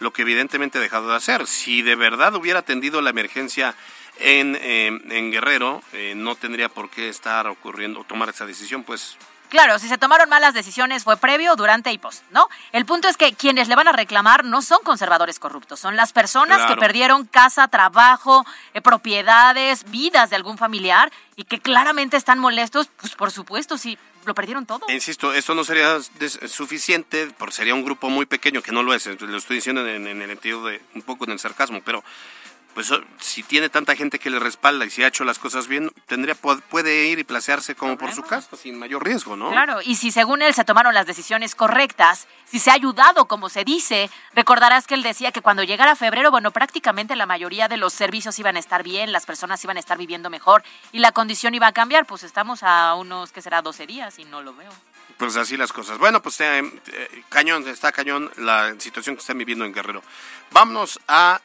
lo 0.00 0.12
que 0.12 0.22
evidentemente 0.22 0.76
ha 0.78 0.82
dejado 0.82 1.08
de 1.08 1.16
hacer. 1.16 1.46
Si 1.46 1.80
de 1.82 1.94
verdad 1.94 2.34
hubiera 2.34 2.58
atendido 2.58 3.00
la 3.00 3.10
emergencia 3.10 3.74
en, 4.18 4.54
eh, 4.60 4.86
en 4.88 5.30
Guerrero, 5.32 5.82
eh, 5.92 6.12
no 6.14 6.34
tendría 6.36 6.68
por 6.68 6.90
qué 6.90 7.08
estar 7.08 7.46
ocurriendo 7.46 8.00
o 8.00 8.04
tomar 8.04 8.28
esa 8.28 8.44
decisión, 8.44 8.84
pues 8.84 9.16
Claro, 9.54 9.78
si 9.78 9.86
se 9.86 9.98
tomaron 9.98 10.28
malas 10.28 10.52
decisiones 10.52 11.04
fue 11.04 11.16
previo, 11.16 11.54
durante 11.54 11.92
y 11.92 11.98
post, 11.98 12.24
¿no? 12.32 12.48
El 12.72 12.84
punto 12.86 13.06
es 13.06 13.16
que 13.16 13.34
quienes 13.34 13.68
le 13.68 13.76
van 13.76 13.86
a 13.86 13.92
reclamar 13.92 14.44
no 14.44 14.62
son 14.62 14.78
conservadores 14.82 15.38
corruptos, 15.38 15.78
son 15.78 15.94
las 15.94 16.12
personas 16.12 16.56
Claro. 16.56 16.74
que 16.74 16.80
perdieron 16.80 17.24
casa, 17.24 17.68
trabajo, 17.68 18.44
eh, 18.72 18.80
propiedades, 18.80 19.88
vidas 19.92 20.30
de 20.30 20.34
algún 20.34 20.58
familiar 20.58 21.12
y 21.36 21.44
que 21.44 21.60
claramente 21.60 22.16
están 22.16 22.40
molestos, 22.40 22.88
pues 23.00 23.14
por 23.14 23.30
supuesto, 23.30 23.78
si 23.78 23.96
lo 24.24 24.34
perdieron 24.34 24.66
todo. 24.66 24.80
Insisto, 24.88 25.32
esto 25.32 25.54
no 25.54 25.62
sería 25.62 25.98
suficiente, 26.48 27.30
porque 27.38 27.54
sería 27.54 27.74
un 27.74 27.84
grupo 27.84 28.10
muy 28.10 28.26
pequeño, 28.26 28.60
que 28.60 28.72
no 28.72 28.82
lo 28.82 28.92
es, 28.92 29.06
lo 29.06 29.36
estoy 29.36 29.54
diciendo 29.54 29.86
en, 29.86 30.08
en 30.08 30.20
el 30.20 30.30
sentido 30.30 30.64
de 30.66 30.82
un 30.96 31.02
poco 31.02 31.26
en 31.26 31.30
el 31.30 31.38
sarcasmo, 31.38 31.80
pero 31.84 32.02
pues 32.74 32.92
si 33.20 33.42
tiene 33.44 33.68
tanta 33.68 33.94
gente 33.96 34.18
que 34.18 34.28
le 34.30 34.38
respalda 34.40 34.84
y 34.84 34.90
si 34.90 35.02
ha 35.04 35.06
hecho 35.08 35.24
las 35.24 35.38
cosas 35.38 35.68
bien, 35.68 35.90
tendría 36.06 36.34
pu- 36.34 36.60
puede 36.62 37.06
ir 37.06 37.18
y 37.20 37.24
placearse 37.24 37.74
como 37.74 37.96
por 37.96 38.12
su 38.12 38.22
casa, 38.22 38.56
sin 38.56 38.78
mayor 38.78 39.04
riesgo, 39.04 39.36
¿no? 39.36 39.50
Claro, 39.50 39.80
y 39.82 39.94
si 39.96 40.10
según 40.10 40.42
él 40.42 40.52
se 40.54 40.64
tomaron 40.64 40.92
las 40.92 41.06
decisiones 41.06 41.54
correctas, 41.54 42.26
si 42.44 42.58
se 42.58 42.70
ha 42.70 42.74
ayudado 42.74 43.26
como 43.26 43.48
se 43.48 43.64
dice, 43.64 44.10
recordarás 44.34 44.86
que 44.86 44.94
él 44.94 45.02
decía 45.02 45.30
que 45.32 45.40
cuando 45.40 45.62
llegara 45.62 45.94
febrero, 45.96 46.30
bueno, 46.30 46.50
prácticamente 46.50 47.14
la 47.16 47.26
mayoría 47.26 47.68
de 47.68 47.76
los 47.76 47.92
servicios 47.92 48.38
iban 48.38 48.56
a 48.56 48.58
estar 48.58 48.82
bien, 48.82 49.12
las 49.12 49.24
personas 49.24 49.62
iban 49.64 49.76
a 49.76 49.80
estar 49.80 49.96
viviendo 49.96 50.28
mejor 50.28 50.62
y 50.92 50.98
la 50.98 51.12
condición 51.12 51.54
iba 51.54 51.68
a 51.68 51.72
cambiar. 51.72 52.06
Pues 52.06 52.22
estamos 52.24 52.62
a 52.62 52.94
unos, 52.94 53.30
que 53.32 53.40
será? 53.40 53.62
12 53.62 53.86
días 53.86 54.18
y 54.18 54.24
no 54.24 54.42
lo 54.42 54.54
veo. 54.54 54.70
Pues 55.16 55.36
así 55.36 55.56
las 55.56 55.72
cosas. 55.72 55.96
Bueno, 55.98 56.20
pues 56.20 56.40
eh, 56.40 56.58
eh, 56.58 57.22
cañón, 57.28 57.66
está 57.68 57.92
cañón 57.92 58.30
la 58.36 58.74
situación 58.80 59.14
que 59.14 59.20
están 59.20 59.38
viviendo 59.38 59.64
en 59.64 59.72
Guerrero. 59.72 60.02
Vámonos 60.50 60.98
a 61.06 61.40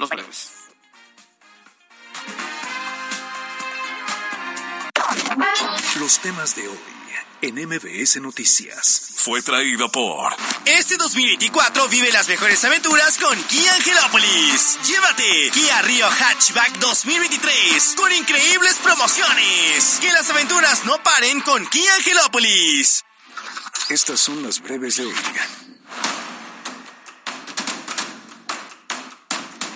los 0.00 0.08
breves. 0.08 0.50
Los 5.98 6.18
temas 6.20 6.56
de 6.56 6.68
hoy 6.68 6.78
en 7.42 7.54
MBS 7.68 8.20
Noticias. 8.20 9.12
Fue 9.16 9.42
traído 9.42 9.90
por. 9.92 10.34
Este 10.64 10.96
2024 10.96 11.88
vive 11.88 12.10
las 12.12 12.28
mejores 12.28 12.64
aventuras 12.64 13.18
con 13.18 13.42
Kia 13.44 13.74
Angelópolis. 13.74 14.78
Llévate 14.86 15.50
Kia 15.52 15.82
Río 15.82 16.08
Hatchback 16.10 16.78
2023 16.78 17.94
con 17.96 18.10
increíbles 18.12 18.76
promociones. 18.82 19.98
Que 20.00 20.12
las 20.12 20.30
aventuras 20.30 20.84
no 20.86 21.02
paren 21.02 21.40
con 21.42 21.66
Kia 21.66 21.94
Angelópolis. 21.96 23.04
Estas 23.90 24.20
son 24.20 24.42
las 24.42 24.60
breves 24.60 24.96
de 24.96 25.06
hoy. 25.06 25.14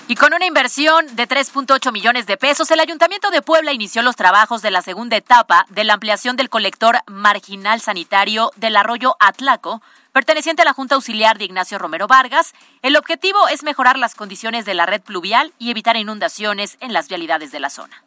Y 0.06 0.16
con 0.16 0.34
una 0.34 0.44
inversión 0.44 1.16
de 1.16 1.26
3.8 1.26 1.90
millones 1.90 2.26
de 2.26 2.36
pesos, 2.36 2.70
el 2.70 2.80
Ayuntamiento 2.80 3.30
de 3.30 3.40
Puebla 3.40 3.72
inició 3.72 4.02
los 4.02 4.16
trabajos 4.16 4.60
de 4.60 4.70
la 4.70 4.82
segunda 4.82 5.16
etapa 5.16 5.64
de 5.70 5.82
la 5.82 5.94
ampliación 5.94 6.36
del 6.36 6.50
colector 6.50 6.98
marginal 7.06 7.80
sanitario 7.80 8.50
del 8.56 8.76
arroyo 8.76 9.16
Atlaco, 9.18 9.80
perteneciente 10.12 10.60
a 10.60 10.66
la 10.66 10.74
Junta 10.74 10.96
Auxiliar 10.96 11.38
de 11.38 11.46
Ignacio 11.46 11.78
Romero 11.78 12.06
Vargas. 12.06 12.52
El 12.82 12.98
objetivo 12.98 13.48
es 13.48 13.62
mejorar 13.62 13.98
las 13.98 14.14
condiciones 14.14 14.66
de 14.66 14.74
la 14.74 14.84
red 14.84 15.00
pluvial 15.00 15.54
y 15.58 15.70
evitar 15.70 15.96
inundaciones 15.96 16.76
en 16.80 16.92
las 16.92 17.08
vialidades 17.08 17.50
de 17.50 17.60
la 17.60 17.70
zona. 17.70 18.04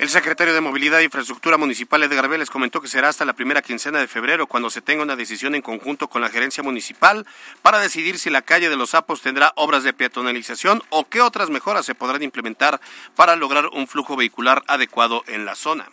El 0.00 0.08
secretario 0.08 0.54
de 0.54 0.62
Movilidad 0.62 1.00
e 1.00 1.04
Infraestructura 1.04 1.58
Municipal, 1.58 2.02
Edgar 2.02 2.26
Vélez, 2.26 2.48
comentó 2.48 2.80
que 2.80 2.88
será 2.88 3.10
hasta 3.10 3.26
la 3.26 3.34
primera 3.34 3.60
quincena 3.60 3.98
de 3.98 4.08
febrero 4.08 4.46
cuando 4.46 4.70
se 4.70 4.80
tenga 4.80 5.02
una 5.02 5.14
decisión 5.14 5.54
en 5.54 5.60
conjunto 5.60 6.08
con 6.08 6.22
la 6.22 6.30
gerencia 6.30 6.62
municipal 6.62 7.26
para 7.60 7.80
decidir 7.80 8.18
si 8.18 8.30
la 8.30 8.40
calle 8.40 8.70
de 8.70 8.78
los 8.78 8.90
sapos 8.90 9.20
tendrá 9.20 9.52
obras 9.56 9.82
de 9.82 9.92
peatonalización 9.92 10.82
o 10.88 11.06
qué 11.06 11.20
otras 11.20 11.50
mejoras 11.50 11.84
se 11.84 11.94
podrán 11.94 12.22
implementar 12.22 12.80
para 13.14 13.36
lograr 13.36 13.66
un 13.74 13.86
flujo 13.86 14.16
vehicular 14.16 14.62
adecuado 14.68 15.22
en 15.26 15.44
la 15.44 15.54
zona. 15.54 15.86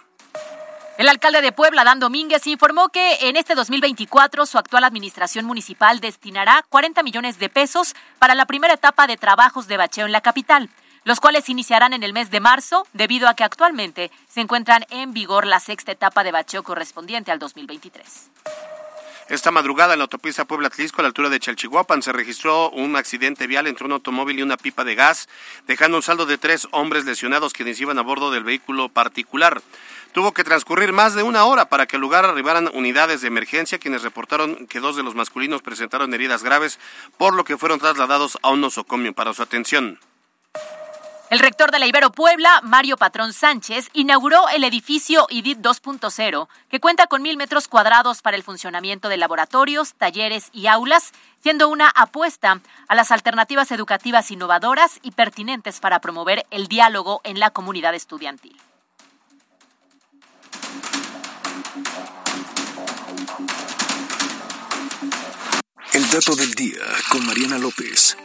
El 0.98 1.10
alcalde 1.10 1.42
de 1.42 1.52
Puebla, 1.52 1.84
Dan 1.84 2.00
Domínguez, 2.00 2.48
informó 2.48 2.88
que 2.88 3.28
en 3.28 3.36
este 3.36 3.56
2024 3.56 4.46
su 4.46 4.58
actual 4.58 4.86
administración 4.86 5.44
municipal 5.44 6.00
destinará 6.00 6.64
40 6.70 7.04
millones 7.04 7.40
de 7.40 7.50
pesos 7.50 7.94
para 8.20 8.36
la 8.36 8.46
primera 8.46 8.74
etapa 8.74 9.06
de 9.06 9.18
trabajos 9.18 9.68
de 9.68 9.76
bacheo 9.76 10.06
en 10.06 10.14
la 10.14 10.22
capital, 10.22 10.70
los 11.08 11.22
cuales 11.22 11.48
iniciarán 11.48 11.94
en 11.94 12.04
el 12.04 12.12
mes 12.12 12.32
de 12.32 12.42
marzo 12.42 12.86
debido 12.92 13.30
a 13.30 13.34
que 13.34 13.46
actualmente 13.46 14.12
se 14.28 14.42
encuentran 14.42 14.86
en 14.90 15.14
vigor 15.14 15.48
la 15.48 15.62
sexta 15.62 15.94
etapa 15.94 16.22
de 16.26 16.34
bacheo 16.34 16.64
correspondiente 16.64 17.32
al 17.32 17.40
2023. 17.40 18.30
Esta 19.30 19.52
madrugada 19.52 19.94
en 19.94 20.00
la 20.00 20.04
autopista 20.04 20.44
Puebla-Tlisco, 20.44 21.00
a 21.00 21.04
la 21.04 21.08
altura 21.08 21.30
de 21.30 21.40
Chalchihuapan, 21.40 22.02
se 22.02 22.12
registró 22.12 22.72
un 22.72 22.98
accidente 22.98 23.48
vial 23.48 23.68
entre 23.68 23.86
un 23.86 23.94
automóvil 23.94 24.40
y 24.40 24.42
una 24.42 24.58
pipa 24.58 24.84
de 24.84 24.96
gas, 24.96 25.30
dejando 25.66 25.96
un 25.96 26.04
saldo 26.04 26.26
de 26.26 26.38
tres 26.38 26.68
hombres 26.72 27.06
lesionados 27.06 27.54
quienes 27.54 27.80
iban 27.80 28.00
a 28.00 28.04
bordo 28.04 28.30
del 28.30 28.44
vehículo 28.44 28.90
particular. 28.90 29.62
Tuvo 30.12 30.34
que 30.34 30.44
transcurrir 30.44 30.92
más 30.92 31.16
de 31.16 31.24
una 31.24 31.46
hora 31.46 31.70
para 31.70 31.86
que 31.86 31.96
al 31.96 32.02
lugar 32.02 32.26
arribaran 32.26 32.70
unidades 32.74 33.22
de 33.22 33.30
emergencia, 33.30 33.80
quienes 33.80 34.02
reportaron 34.02 34.68
que 34.68 34.82
dos 34.82 34.98
de 34.98 35.04
los 35.04 35.16
masculinos 35.16 35.62
presentaron 35.62 36.14
heridas 36.14 36.44
graves, 36.44 36.80
por 37.16 37.34
lo 37.34 37.46
que 37.46 37.58
fueron 37.58 37.80
trasladados 37.80 38.38
a 38.42 38.50
un 38.50 38.60
nosocomio 38.60 39.14
para 39.14 39.34
su 39.34 39.42
atención. 39.42 40.00
El 41.30 41.40
rector 41.40 41.72
de 41.72 41.80
la 41.80 41.86
Ibero 41.86 42.10
Puebla, 42.14 42.62
Mario 42.64 42.96
Patrón 42.96 43.34
Sánchez, 43.34 43.90
inauguró 43.92 44.48
el 44.48 44.64
edificio 44.64 45.28
IDIT 45.30 45.60
2.0, 45.60 46.48
que 46.70 46.80
cuenta 46.80 47.08
con 47.08 47.22
mil 47.22 47.36
metros 47.36 47.68
cuadrados 47.68 48.22
para 48.22 48.38
el 48.38 48.44
funcionamiento 48.44 49.10
de 49.10 49.18
laboratorios, 49.18 49.96
talleres 49.96 50.50
y 50.54 50.68
aulas, 50.68 51.12
siendo 51.44 51.68
una 51.68 51.90
apuesta 51.90 52.62
a 52.88 52.96
las 52.96 53.12
alternativas 53.12 53.72
educativas 53.72 54.32
innovadoras 54.32 55.00
y 55.04 55.12
pertinentes 55.12 55.82
para 55.82 56.00
promover 56.00 56.46
el 56.50 56.68
diálogo 56.68 57.20
en 57.26 57.42
la 57.42 57.50
comunidad 57.50 57.94
estudiantil. 57.94 58.56
El 65.92 66.10
dato 66.10 66.36
del 66.38 66.54
día 66.54 66.84
con 67.10 67.26
Mariana 67.26 67.58
López. 67.58 68.16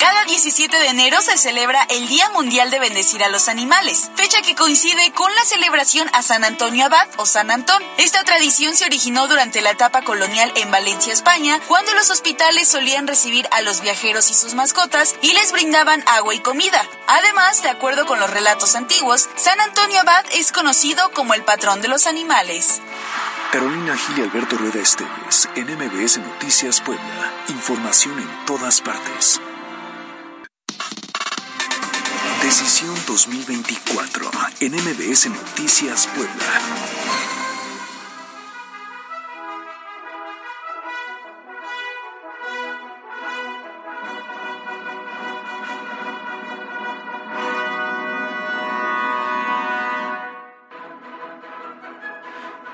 Cada 0.00 0.24
17 0.24 0.74
de 0.78 0.86
enero 0.86 1.20
se 1.20 1.36
celebra 1.36 1.82
el 1.90 2.08
Día 2.08 2.30
Mundial 2.30 2.70
de 2.70 2.78
Bendecir 2.78 3.22
a 3.22 3.28
los 3.28 3.48
Animales, 3.50 4.10
fecha 4.14 4.40
que 4.40 4.54
coincide 4.54 5.12
con 5.12 5.30
la 5.34 5.44
celebración 5.44 6.08
a 6.14 6.22
San 6.22 6.42
Antonio 6.42 6.86
Abad 6.86 7.06
o 7.18 7.26
San 7.26 7.50
Antón. 7.50 7.82
Esta 7.98 8.24
tradición 8.24 8.74
se 8.74 8.86
originó 8.86 9.28
durante 9.28 9.60
la 9.60 9.72
etapa 9.72 10.00
colonial 10.00 10.50
en 10.56 10.70
Valencia, 10.70 11.12
España, 11.12 11.60
cuando 11.68 11.92
los 11.92 12.10
hospitales 12.10 12.66
solían 12.66 13.06
recibir 13.06 13.46
a 13.50 13.60
los 13.60 13.82
viajeros 13.82 14.30
y 14.30 14.34
sus 14.34 14.54
mascotas 14.54 15.16
y 15.20 15.34
les 15.34 15.52
brindaban 15.52 16.02
agua 16.06 16.34
y 16.34 16.40
comida. 16.40 16.82
Además, 17.06 17.62
de 17.62 17.68
acuerdo 17.68 18.06
con 18.06 18.18
los 18.20 18.30
relatos 18.30 18.76
antiguos, 18.76 19.28
San 19.36 19.60
Antonio 19.60 20.00
Abad 20.00 20.24
es 20.32 20.50
conocido 20.50 21.10
como 21.12 21.34
el 21.34 21.44
patrón 21.44 21.82
de 21.82 21.88
los 21.88 22.06
animales. 22.06 22.80
Carolina 23.52 23.94
Gil 23.98 24.18
y 24.18 24.22
Alberto 24.22 24.56
Rueda 24.56 24.80
Esteves 24.80 25.46
en 25.56 25.66
MBS 25.76 26.18
Noticias 26.20 26.80
Puebla. 26.80 27.34
Información 27.48 28.18
en 28.18 28.46
todas 28.46 28.80
partes. 28.80 29.42
Decisión 32.50 32.96
2024 33.06 34.28
en 34.58 34.72
MBS 34.74 35.28
Noticias 35.30 36.08
Puebla. 36.08 37.39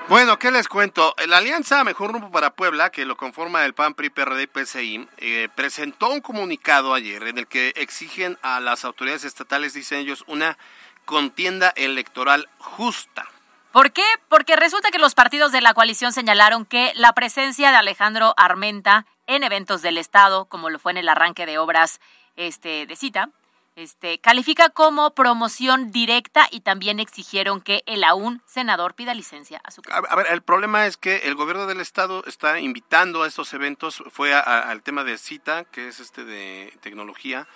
Bueno, 0.09 0.39
¿qué 0.39 0.51
les 0.51 0.69
cuento? 0.69 1.13
La 1.27 1.39
Alianza 1.39 1.83
Mejor 1.83 2.13
Rumbo 2.13 2.31
para 2.31 2.51
Puebla, 2.51 2.91
que 2.91 3.03
lo 3.03 3.17
conforma 3.17 3.65
el 3.65 3.73
PAN, 3.73 3.93
PRI, 3.93 4.09
PRD 4.09 4.43
y 4.43 4.47
PCI, 4.47 5.09
eh, 5.17 5.49
presentó 5.53 6.09
un 6.09 6.21
comunicado 6.21 6.93
ayer 6.93 7.23
en 7.23 7.37
el 7.37 7.45
que 7.45 7.73
exigen 7.75 8.37
a 8.41 8.61
las 8.61 8.85
autoridades 8.85 9.25
estatales, 9.25 9.73
dicen 9.73 9.99
ellos, 9.99 10.23
una 10.27 10.57
contienda 11.03 11.73
electoral 11.75 12.47
justa. 12.57 13.27
¿Por 13.73 13.91
qué? 13.91 14.05
Porque 14.29 14.55
resulta 14.55 14.91
que 14.91 14.97
los 14.97 15.13
partidos 15.13 15.51
de 15.51 15.59
la 15.59 15.73
coalición 15.73 16.13
señalaron 16.13 16.65
que 16.65 16.93
la 16.95 17.11
presencia 17.11 17.71
de 17.71 17.75
Alejandro 17.75 18.33
Armenta 18.37 19.05
en 19.27 19.43
eventos 19.43 19.81
del 19.81 19.97
Estado, 19.97 20.45
como 20.45 20.69
lo 20.69 20.79
fue 20.79 20.93
en 20.93 20.99
el 20.99 21.09
arranque 21.09 21.45
de 21.45 21.57
obras 21.57 21.99
este, 22.37 22.85
de 22.85 22.95
cita, 22.95 23.29
este, 23.77 24.17
califica 24.17 24.69
como 24.69 25.11
promoción 25.11 25.91
directa 25.91 26.47
y 26.49 26.61
también 26.61 26.99
exigieron 26.99 27.61
que 27.61 27.83
el 27.85 28.03
aún 28.03 28.41
senador 28.47 28.95
pida 28.95 29.13
licencia 29.13 29.61
a 29.63 29.69
su 29.69 29.83
a, 29.91 29.97
a 29.97 30.15
ver, 30.15 30.25
el 30.31 30.41
problema 30.41 30.87
es 30.87 30.97
que 30.97 31.17
el 31.17 31.35
gobierno 31.35 31.67
del 31.67 31.79
estado 31.79 32.23
está 32.25 32.59
invitando 32.59 33.21
a 33.21 33.27
estos 33.27 33.53
eventos, 33.53 34.03
fue 34.11 34.33
al 34.33 34.81
tema 34.81 35.03
de 35.03 35.19
cita, 35.19 35.63
que 35.65 35.87
es 35.89 35.99
este 35.99 36.25
de 36.25 36.73
tecnología, 36.81 37.47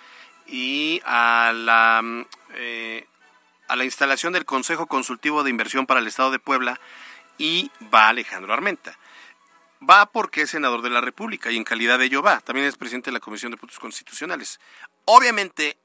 y 0.46 1.02
a 1.04 1.52
la, 1.52 2.00
eh, 2.54 3.08
a 3.66 3.74
la 3.74 3.84
instalación 3.84 4.32
del 4.32 4.44
Consejo 4.44 4.86
Consultivo 4.86 5.42
de 5.42 5.50
Inversión 5.50 5.86
para 5.86 5.98
el 5.98 6.06
Estado 6.06 6.30
de 6.30 6.38
Puebla, 6.38 6.80
y 7.36 7.72
va 7.92 8.08
Alejandro 8.08 8.52
Armenta. 8.52 8.96
Va 9.82 10.06
porque 10.06 10.42
es 10.42 10.50
senador 10.50 10.82
de 10.82 10.90
la 10.90 11.00
República 11.00 11.50
y 11.50 11.56
en 11.56 11.64
calidad 11.64 11.98
de 11.98 12.04
ello 12.04 12.22
va. 12.22 12.38
También 12.38 12.68
es 12.68 12.76
presidente 12.76 13.10
de 13.10 13.14
la 13.14 13.20
Comisión 13.20 13.50
de 13.50 13.58
Puntos 13.58 13.80
Constitucionales. 13.80 14.60
Obviamente, 15.06 15.76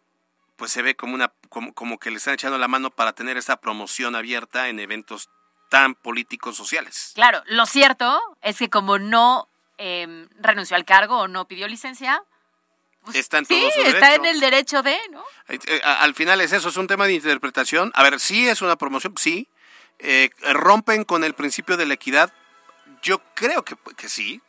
pues 0.58 0.72
se 0.72 0.82
ve 0.82 0.96
como 0.96 1.14
una 1.14 1.32
como, 1.50 1.74
como 1.74 2.00
que 2.00 2.12
le 2.12 2.18
están 2.18 2.34
echando 2.34 2.58
la 2.58 2.68
mano 2.68 2.90
para 2.90 3.14
tener 3.14 3.38
esta 3.38 3.58
promoción 3.58 4.16
abierta 4.16 4.68
en 4.68 4.80
eventos 4.80 5.30
tan 5.70 5.96
políticos 5.96 6.58
sociales. 6.58 7.12
Claro, 7.16 7.42
lo 7.46 7.66
cierto 7.66 8.20
es 8.42 8.58
que 8.58 8.70
como 8.70 9.00
no 9.00 9.48
eh, 9.78 10.28
renunció 10.40 10.76
al 10.76 10.86
cargo 10.86 11.20
o 11.20 11.28
no 11.28 11.48
pidió 11.48 11.68
licencia, 11.68 12.24
pues, 13.04 13.16
está 13.16 13.38
en 13.38 13.46
sí, 13.46 13.60
todo 13.60 13.72
su 13.72 13.82
está 13.90 14.16
en 14.16 14.26
el 14.26 14.40
derecho 14.40 14.84
de, 14.84 14.98
¿no? 15.12 15.24
Eh, 15.48 15.82
al 15.84 16.14
final 16.14 16.42
es 16.42 16.52
eso, 16.52 16.70
es 16.70 16.78
un 16.78 16.88
tema 16.88 17.06
de 17.06 17.14
interpretación. 17.14 17.92
A 17.96 18.04
ver, 18.04 18.20
sí 18.20 18.50
es 18.50 18.62
una 18.62 18.76
promoción, 18.76 19.14
sí. 19.18 19.48
Eh, 20.00 20.30
rompen 20.54 21.06
con 21.06 21.24
el 21.24 21.34
principio 21.34 21.78
de 21.78 21.86
la 21.86 21.94
equidad. 21.94 22.34
Yo 23.02 23.22
creo 23.34 23.64
que, 23.64 23.76
que 23.96 24.10
sí. 24.10 24.42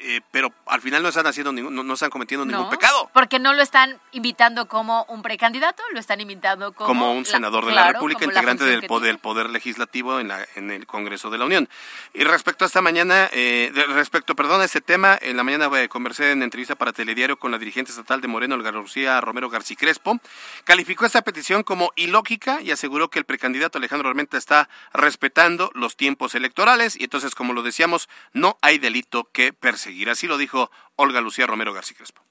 Eh, 0.00 0.20
pero 0.30 0.52
al 0.66 0.80
final 0.80 1.02
no 1.02 1.08
están 1.08 1.26
haciendo 1.26 1.52
ningún, 1.52 1.74
no, 1.74 1.82
no 1.82 1.94
están 1.94 2.10
cometiendo 2.10 2.44
ningún 2.44 2.64
No, 2.64 2.70
pecado. 2.70 3.10
Porque 3.14 3.38
no 3.38 3.52
lo 3.54 3.62
están 3.62 3.98
invitando 4.12 4.66
como 4.68 5.04
un 5.08 5.22
precandidato, 5.22 5.82
lo 5.92 5.98
están 6.00 6.20
invitando 6.20 6.72
como, 6.72 6.86
como 6.86 7.12
un 7.12 7.22
la- 7.22 7.24
senador 7.24 7.64
de 7.66 7.72
claro, 7.72 7.86
la 7.86 7.92
República, 7.94 8.20
la 8.20 8.26
integrante 8.26 8.64
del 8.64 8.82
poder, 8.86 9.18
poder 9.18 9.50
legislativo 9.50 10.20
en, 10.20 10.28
la, 10.28 10.46
en 10.54 10.70
el 10.70 10.86
Congreso 10.86 11.30
de 11.30 11.38
la 11.38 11.44
Unión. 11.46 11.68
Y 12.14 12.24
respecto 12.24 12.64
a 12.64 12.66
esta 12.66 12.82
mañana, 12.82 13.28
eh, 13.32 13.72
respecto, 13.88 14.34
perdón, 14.36 14.60
a 14.60 14.64
este 14.64 14.80
tema, 14.80 15.18
en 15.20 15.36
la 15.36 15.42
mañana 15.44 15.70
eh, 15.80 15.88
conversé 15.88 16.32
en 16.32 16.42
entrevista 16.42 16.74
para 16.74 16.92
Telediario 16.92 17.38
con 17.38 17.50
la 17.50 17.58
dirigente 17.58 17.90
estatal 17.90 18.20
de 18.20 18.28
Moreno, 18.28 18.54
Olga 18.54 18.70
Lucía 18.72 19.20
Romero 19.20 19.48
García 19.48 19.76
Crespo, 19.78 20.18
calificó 20.64 21.06
esta 21.06 21.22
petición 21.22 21.62
como 21.62 21.90
ilógica 21.96 22.60
y 22.60 22.70
aseguró 22.70 23.08
que 23.08 23.18
el 23.18 23.24
precandidato 23.24 23.78
Alejandro 23.78 24.08
Armenta 24.08 24.36
está 24.36 24.68
respetando 24.92 25.70
los 25.74 25.96
tiempos 25.96 26.34
electorales 26.34 26.96
y 26.98 27.04
entonces, 27.04 27.34
como 27.34 27.52
lo 27.52 27.62
decíamos, 27.62 28.08
no 28.32 28.58
hay 28.62 28.78
delito 28.78 29.28
que 29.32 29.52
perseguir. 29.52 29.85
Así 30.10 30.26
lo 30.26 30.38
dijo 30.38 30.70
Olga 30.96 31.20
Lucía 31.20 31.46
Romero 31.46 31.72
García 31.72 31.96
Crespo. 31.96 32.22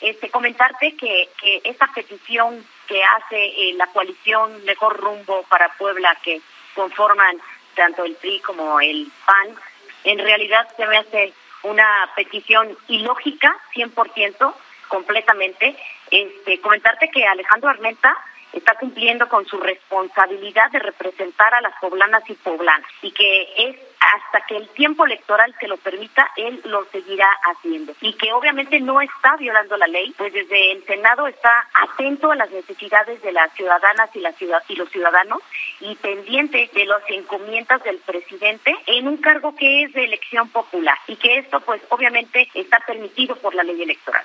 este, 0.00 0.30
comentarte 0.30 0.96
que, 0.96 1.28
que 1.40 1.60
esta 1.64 1.88
petición 1.94 2.64
que 2.86 3.02
hace 3.02 3.36
eh, 3.36 3.74
la 3.74 3.86
coalición 3.88 4.64
Mejor 4.64 4.96
Rumbo 4.98 5.42
para 5.44 5.68
Puebla, 5.76 6.16
que 6.22 6.40
conforman 6.74 7.38
tanto 7.74 8.04
el 8.04 8.14
PRI 8.16 8.40
como 8.40 8.80
el 8.80 9.10
PAN, 9.24 9.56
en 10.04 10.18
realidad 10.18 10.68
se 10.76 10.86
me 10.86 10.98
hace 10.98 11.32
una 11.62 12.10
petición 12.14 12.76
ilógica, 12.88 13.56
100%, 13.74 14.54
completamente. 14.88 15.76
Este, 16.10 16.60
comentarte 16.60 17.10
que 17.10 17.26
Alejandro 17.26 17.68
Armenta 17.68 18.16
está 18.58 18.74
cumpliendo 18.74 19.28
con 19.28 19.46
su 19.46 19.58
responsabilidad 19.58 20.70
de 20.70 20.78
representar 20.78 21.54
a 21.54 21.60
las 21.60 21.74
poblanas 21.80 22.22
y 22.28 22.34
poblanas 22.34 22.88
y 23.02 23.12
que 23.12 23.48
es 23.56 23.76
hasta 24.00 24.46
que 24.46 24.56
el 24.56 24.68
tiempo 24.70 25.04
electoral 25.04 25.54
se 25.58 25.68
lo 25.68 25.76
permita, 25.78 26.30
él 26.36 26.60
lo 26.64 26.84
seguirá 26.86 27.28
haciendo 27.50 27.92
y 28.00 28.12
que 28.14 28.32
obviamente 28.32 28.80
no 28.80 29.00
está 29.00 29.36
violando 29.36 29.76
la 29.76 29.86
ley, 29.86 30.14
pues 30.16 30.32
desde 30.32 30.72
el 30.72 30.84
Senado 30.84 31.26
está 31.26 31.66
atento 31.74 32.30
a 32.30 32.36
las 32.36 32.50
necesidades 32.50 33.20
de 33.22 33.32
las 33.32 33.52
ciudadanas 33.54 34.10
y, 34.14 34.20
la 34.20 34.32
ciudad, 34.32 34.62
y 34.68 34.76
los 34.76 34.90
ciudadanos 34.90 35.42
y 35.80 35.94
pendiente 35.96 36.70
de 36.72 36.86
las 36.86 37.02
encomiendas 37.08 37.82
del 37.82 37.98
presidente 37.98 38.74
en 38.86 39.08
un 39.08 39.16
cargo 39.16 39.54
que 39.56 39.84
es 39.84 39.92
de 39.92 40.04
elección 40.04 40.48
popular 40.50 40.98
y 41.06 41.16
que 41.16 41.38
esto 41.38 41.60
pues 41.60 41.82
obviamente 41.88 42.48
está 42.54 42.78
permitido 42.86 43.36
por 43.36 43.54
la 43.54 43.64
ley 43.64 43.82
electoral. 43.82 44.24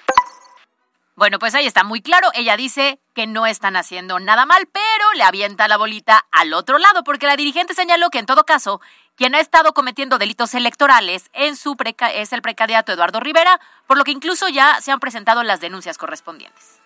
Bueno, 1.21 1.37
pues 1.37 1.53
ahí 1.53 1.67
está 1.67 1.83
muy 1.83 2.01
claro. 2.01 2.31
Ella 2.33 2.57
dice 2.57 2.99
que 3.13 3.27
no 3.27 3.45
están 3.45 3.75
haciendo 3.75 4.19
nada 4.19 4.47
mal, 4.47 4.67
pero 4.71 5.13
le 5.13 5.21
avienta 5.21 5.67
la 5.67 5.77
bolita 5.77 6.25
al 6.31 6.51
otro 6.51 6.79
lado, 6.79 7.03
porque 7.03 7.27
la 7.27 7.35
dirigente 7.35 7.75
señaló 7.75 8.09
que 8.09 8.17
en 8.17 8.25
todo 8.25 8.43
caso, 8.43 8.81
quien 9.15 9.35
ha 9.35 9.39
estado 9.39 9.75
cometiendo 9.75 10.17
delitos 10.17 10.55
electorales 10.55 11.29
en 11.33 11.57
su 11.57 11.75
preca 11.75 12.11
es 12.11 12.33
el 12.33 12.41
precandidato 12.41 12.91
Eduardo 12.91 13.19
Rivera, 13.19 13.61
por 13.85 13.99
lo 13.99 14.03
que 14.03 14.09
incluso 14.09 14.49
ya 14.49 14.81
se 14.81 14.91
han 14.91 14.99
presentado 14.99 15.43
las 15.43 15.59
denuncias 15.61 15.99
correspondientes. 15.99 16.80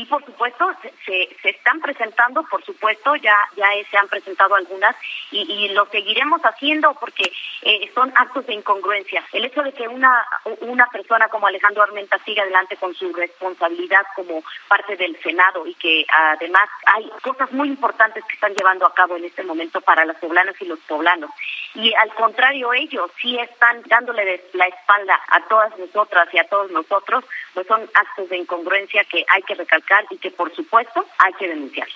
Sí, 0.00 0.06
por 0.06 0.24
supuesto, 0.24 0.66
se, 1.04 1.28
están 1.44 1.78
presentando, 1.80 2.42
por 2.44 2.64
supuesto, 2.64 3.16
ya 3.16 3.36
ya 3.54 3.66
se 3.90 3.98
han 3.98 4.08
presentado 4.08 4.54
algunas 4.54 4.96
y, 5.30 5.68
lo 5.74 5.84
seguiremos 5.86 6.40
haciendo 6.40 6.94
porque 6.94 7.30
eh, 7.62 7.90
son 7.94 8.10
actos 8.16 8.46
de 8.46 8.54
incongruencia. 8.54 9.22
El 9.30 9.44
hecho 9.44 9.62
de 9.62 9.72
que 9.72 9.86
una 9.86 10.26
una 10.60 10.86
persona 10.86 11.28
como 11.28 11.46
Alejandro 11.46 11.82
Armenta 11.82 12.18
siga 12.24 12.42
adelante 12.42 12.78
con 12.78 12.94
su 12.94 13.12
responsabilidad 13.12 14.06
como 14.16 14.42
parte 14.68 14.96
del 14.96 15.20
Senado 15.20 15.66
y 15.66 15.74
que 15.74 16.06
además 16.32 16.68
hay 16.86 17.10
cosas 17.22 17.52
muy 17.52 17.68
importantes 17.68 18.24
que 18.24 18.34
están 18.34 18.54
llevando 18.54 18.86
a 18.86 18.94
cabo 18.94 19.16
en 19.16 19.24
este 19.24 19.42
momento 19.42 19.82
para 19.82 20.06
las 20.06 20.16
poblanas 20.16 20.54
y 20.60 20.64
los 20.64 20.78
poblanos. 20.80 21.30
Y 21.74 21.92
al 21.94 22.12
contrario, 22.14 22.72
ellos 22.72 23.10
sí 23.20 23.38
están 23.38 23.82
dándole 23.86 24.44
la 24.54 24.66
espalda 24.66 25.20
a 25.28 25.46
todas 25.46 25.78
nosotras 25.78 26.28
y 26.32 26.38
a 26.38 26.48
todos 26.48 26.70
nosotros, 26.70 27.24
pues 27.52 27.66
son 27.66 27.88
actos 27.94 28.28
de 28.30 28.38
incongruencia 28.38 29.04
que 29.04 29.24
hay 29.28 29.42
que 29.42 29.54
recalcar 29.54 29.89
y 30.10 30.18
que 30.18 30.30
por 30.30 30.54
supuesto 30.54 31.04
hay 31.18 31.32
que 31.34 31.48
denunciar. 31.48 31.88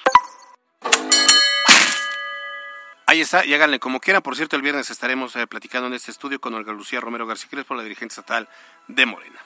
Ahí 3.07 3.20
está, 3.20 3.45
y 3.45 3.53
háganle 3.53 3.78
como 3.78 4.01
quieran. 4.01 4.22
Por 4.22 4.34
cierto, 4.34 4.57
el 4.57 4.62
viernes 4.62 4.90
estaremos 4.90 5.36
eh, 5.36 5.47
platicando 5.47 5.88
en 5.88 5.95
este 5.95 6.11
estudio 6.11 6.40
con 6.40 6.55
Olga 6.55 6.72
Lucía 6.72 7.01
Romero 7.01 7.26
García 7.26 7.51
Crespo, 7.51 7.74
la 7.74 7.82
dirigente 7.82 8.12
estatal 8.12 8.49
de 8.88 9.07
Morena. 9.07 9.40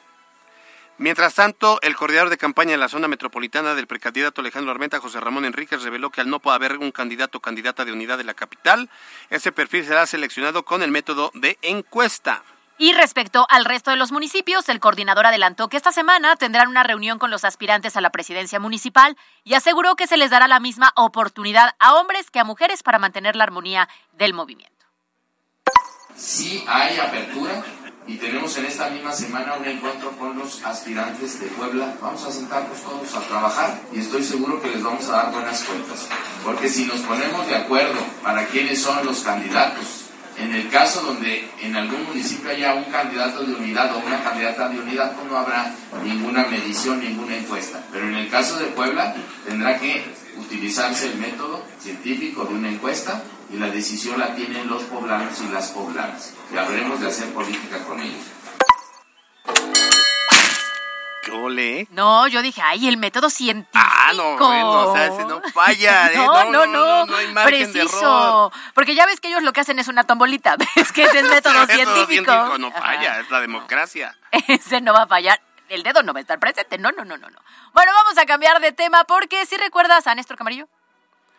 Mientras 0.98 1.34
tanto, 1.34 1.78
el 1.82 1.94
coordinador 1.94 2.28
de 2.28 2.38
campaña 2.38 2.74
en 2.74 2.80
la 2.80 2.88
zona 2.88 3.06
metropolitana 3.06 3.74
del 3.74 3.86
precandidato 3.86 4.40
Alejandro 4.40 4.72
Armenta, 4.72 4.98
José 4.98 5.20
Ramón 5.20 5.44
Enríquez, 5.44 5.82
reveló 5.82 6.10
que 6.10 6.20
al 6.20 6.28
no 6.28 6.40
haber 6.46 6.78
un 6.78 6.90
candidato 6.90 7.38
o 7.38 7.40
candidata 7.40 7.84
de 7.84 7.92
unidad 7.92 8.18
de 8.18 8.24
la 8.24 8.34
capital, 8.34 8.90
ese 9.30 9.52
perfil 9.52 9.84
será 9.84 10.06
seleccionado 10.06 10.64
con 10.64 10.82
el 10.82 10.90
método 10.90 11.30
de 11.34 11.56
encuesta. 11.62 12.42
Y 12.80 12.92
respecto 12.92 13.44
al 13.50 13.64
resto 13.64 13.90
de 13.90 13.96
los 13.96 14.12
municipios, 14.12 14.68
el 14.68 14.78
coordinador 14.78 15.26
adelantó 15.26 15.68
que 15.68 15.76
esta 15.76 15.90
semana 15.90 16.36
tendrán 16.36 16.68
una 16.68 16.84
reunión 16.84 17.18
con 17.18 17.32
los 17.32 17.44
aspirantes 17.44 17.96
a 17.96 18.00
la 18.00 18.10
presidencia 18.10 18.60
municipal 18.60 19.16
y 19.42 19.54
aseguró 19.54 19.96
que 19.96 20.06
se 20.06 20.16
les 20.16 20.30
dará 20.30 20.46
la 20.46 20.60
misma 20.60 20.92
oportunidad 20.94 21.74
a 21.80 21.94
hombres 21.94 22.30
que 22.30 22.38
a 22.38 22.44
mujeres 22.44 22.84
para 22.84 23.00
mantener 23.00 23.34
la 23.34 23.42
armonía 23.42 23.88
del 24.12 24.32
movimiento. 24.32 24.86
Sí 26.14 26.64
hay 26.68 26.98
apertura 26.98 27.64
y 28.06 28.16
tenemos 28.16 28.56
en 28.56 28.66
esta 28.66 28.88
misma 28.90 29.12
semana 29.12 29.54
un 29.54 29.64
encuentro 29.64 30.12
con 30.12 30.38
los 30.38 30.64
aspirantes 30.64 31.40
de 31.40 31.48
Puebla. 31.48 31.96
Vamos 32.00 32.24
a 32.24 32.30
sentarnos 32.30 32.80
todos 32.80 33.12
a 33.16 33.20
trabajar 33.22 33.80
y 33.92 33.98
estoy 33.98 34.22
seguro 34.22 34.62
que 34.62 34.70
les 34.70 34.84
vamos 34.84 35.08
a 35.08 35.12
dar 35.12 35.32
buenas 35.32 35.64
cuentas. 35.64 36.08
Porque 36.44 36.68
si 36.68 36.86
nos 36.86 37.00
ponemos 37.00 37.44
de 37.48 37.56
acuerdo 37.56 38.00
para 38.22 38.46
quiénes 38.46 38.80
son 38.80 39.04
los 39.04 39.20
candidatos, 39.20 40.07
en 40.38 40.54
el 40.54 40.68
caso 40.68 41.02
donde 41.02 41.50
en 41.60 41.74
algún 41.74 42.04
municipio 42.04 42.50
haya 42.50 42.74
un 42.74 42.84
candidato 42.84 43.44
de 43.44 43.54
unidad 43.54 43.94
o 43.94 43.98
una 43.98 44.22
candidata 44.22 44.68
de 44.68 44.78
unidad, 44.78 45.12
pues 45.12 45.30
no 45.30 45.36
habrá 45.36 45.74
ninguna 46.04 46.46
medición, 46.46 47.00
ninguna 47.00 47.36
encuesta. 47.36 47.82
Pero 47.92 48.06
en 48.06 48.14
el 48.14 48.28
caso 48.28 48.58
de 48.58 48.66
Puebla 48.66 49.14
tendrá 49.46 49.78
que 49.78 50.04
utilizarse 50.36 51.08
el 51.08 51.18
método 51.18 51.64
científico 51.80 52.44
de 52.44 52.54
una 52.54 52.68
encuesta 52.68 53.22
y 53.52 53.56
la 53.56 53.70
decisión 53.70 54.20
la 54.20 54.34
tienen 54.34 54.68
los 54.68 54.84
poblanos 54.84 55.40
y 55.40 55.52
las 55.52 55.68
poblanas. 55.68 56.32
Y 56.52 56.56
habremos 56.56 57.00
de 57.00 57.08
hacer 57.08 57.28
política 57.30 57.78
con 57.84 58.00
ellos. 58.00 58.22
¿Qué 61.38 61.44
ole? 61.44 61.88
No, 61.90 62.26
yo 62.28 62.42
dije, 62.42 62.60
ay, 62.62 62.88
el 62.88 62.96
método 62.96 63.30
científico. 63.30 63.70
Ah, 63.74 64.12
no, 64.14 64.36
bueno, 64.38 64.70
o 64.90 64.94
sea, 64.94 65.06
ese 65.06 65.24
no 65.24 65.40
falla, 65.54 66.06
¿eh? 66.12 66.16
No, 66.16 66.44
no, 66.50 66.66
no, 66.66 67.06
no 67.06 67.16
hay 67.16 67.28
margen 67.32 67.72
de 67.72 67.80
preciso. 67.80 67.98
error. 67.98 68.52
Porque 68.74 68.94
ya 68.94 69.06
ves 69.06 69.20
que 69.20 69.28
ellos 69.28 69.42
lo 69.42 69.52
que 69.52 69.60
hacen 69.60 69.78
es 69.78 69.88
una 69.88 70.04
tombolita. 70.04 70.56
¿Ves 70.76 70.92
que 70.92 71.04
ese 71.04 71.20
es 71.20 71.28
método 71.28 71.52
El 71.62 71.66
método 71.68 71.76
científico? 71.76 72.32
científico 72.32 72.58
no 72.58 72.72
falla, 72.72 73.20
es 73.20 73.30
la 73.30 73.40
democracia. 73.40 74.16
Ese 74.48 74.80
no 74.80 74.92
va 74.92 75.02
a 75.02 75.06
fallar. 75.06 75.40
El 75.68 75.82
dedo 75.82 76.02
no 76.02 76.12
va 76.14 76.18
a 76.18 76.22
estar 76.22 76.38
presente. 76.38 76.78
No, 76.78 76.90
no, 76.92 77.04
no, 77.04 77.16
no, 77.18 77.28
no. 77.28 77.38
Bueno, 77.74 77.92
vamos 77.92 78.16
a 78.16 78.24
cambiar 78.24 78.58
de 78.60 78.72
tema 78.72 79.04
porque 79.04 79.44
si 79.44 79.56
recuerdas 79.58 80.06
a 80.06 80.14
Néstor 80.14 80.36
Camarillo. 80.38 80.66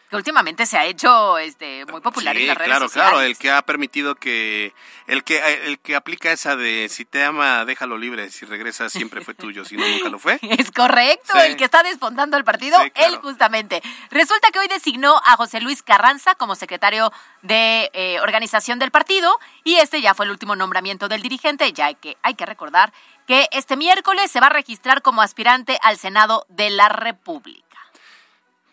Que 0.09 0.15
últimamente 0.15 0.65
se 0.65 0.77
ha 0.77 0.85
hecho 0.85 1.37
este 1.37 1.85
muy 1.85 2.01
popular 2.01 2.35
Sí, 2.35 2.41
en 2.41 2.47
las 2.47 2.57
redes 2.57 2.69
claro, 2.69 2.85
sociales. 2.87 3.09
claro, 3.11 3.25
el 3.25 3.37
que 3.37 3.51
ha 3.51 3.61
permitido 3.61 4.15
que 4.15 4.73
el 5.07 5.23
que 5.23 5.37
el 5.65 5.79
que 5.79 5.95
aplica 5.95 6.31
esa 6.31 6.55
de 6.55 6.87
si 6.89 7.05
te 7.05 7.23
ama, 7.23 7.63
déjalo 7.65 7.97
libre, 7.97 8.29
si 8.31 8.45
regresa 8.45 8.89
siempre 8.89 9.21
fue 9.21 9.33
tuyo, 9.35 9.65
si 9.65 9.77
no 9.77 9.87
nunca 9.87 10.09
lo 10.09 10.17
fue. 10.19 10.39
Es 10.41 10.71
correcto, 10.71 11.33
Sí. 11.33 11.39
el 11.45 11.57
que 11.57 11.65
está 11.65 11.83
desfondando 11.83 12.37
el 12.37 12.43
partido, 12.43 12.77
Sí, 12.83 12.91
claro. 12.91 13.13
él 13.13 13.19
justamente. 13.21 13.81
Resulta 14.09 14.49
que 14.51 14.59
hoy 14.59 14.67
designó 14.67 15.21
a 15.25 15.35
José 15.35 15.61
Luis 15.61 15.83
Carranza 15.83 16.35
como 16.35 16.55
secretario 16.55 17.11
de 17.43 17.89
eh, 17.93 18.19
organización 18.21 18.79
del 18.79 18.91
partido 18.91 19.37
y 19.63 19.75
este 19.75 20.01
ya 20.01 20.13
fue 20.15 20.25
el 20.25 20.31
último 20.31 20.55
nombramiento 20.55 21.07
del 21.07 21.21
dirigente, 21.21 21.71
ya 21.73 21.93
que 21.93 22.17
hay 22.23 22.33
que 22.33 22.45
recordar 22.45 22.91
que 23.27 23.47
este 23.51 23.77
miércoles 23.77 24.31
se 24.31 24.39
va 24.39 24.47
a 24.47 24.49
registrar 24.49 25.03
como 25.03 25.21
aspirante 25.21 25.77
al 25.83 25.97
Senado 25.99 26.45
de 26.49 26.71
la 26.71 26.89
República. 26.89 27.68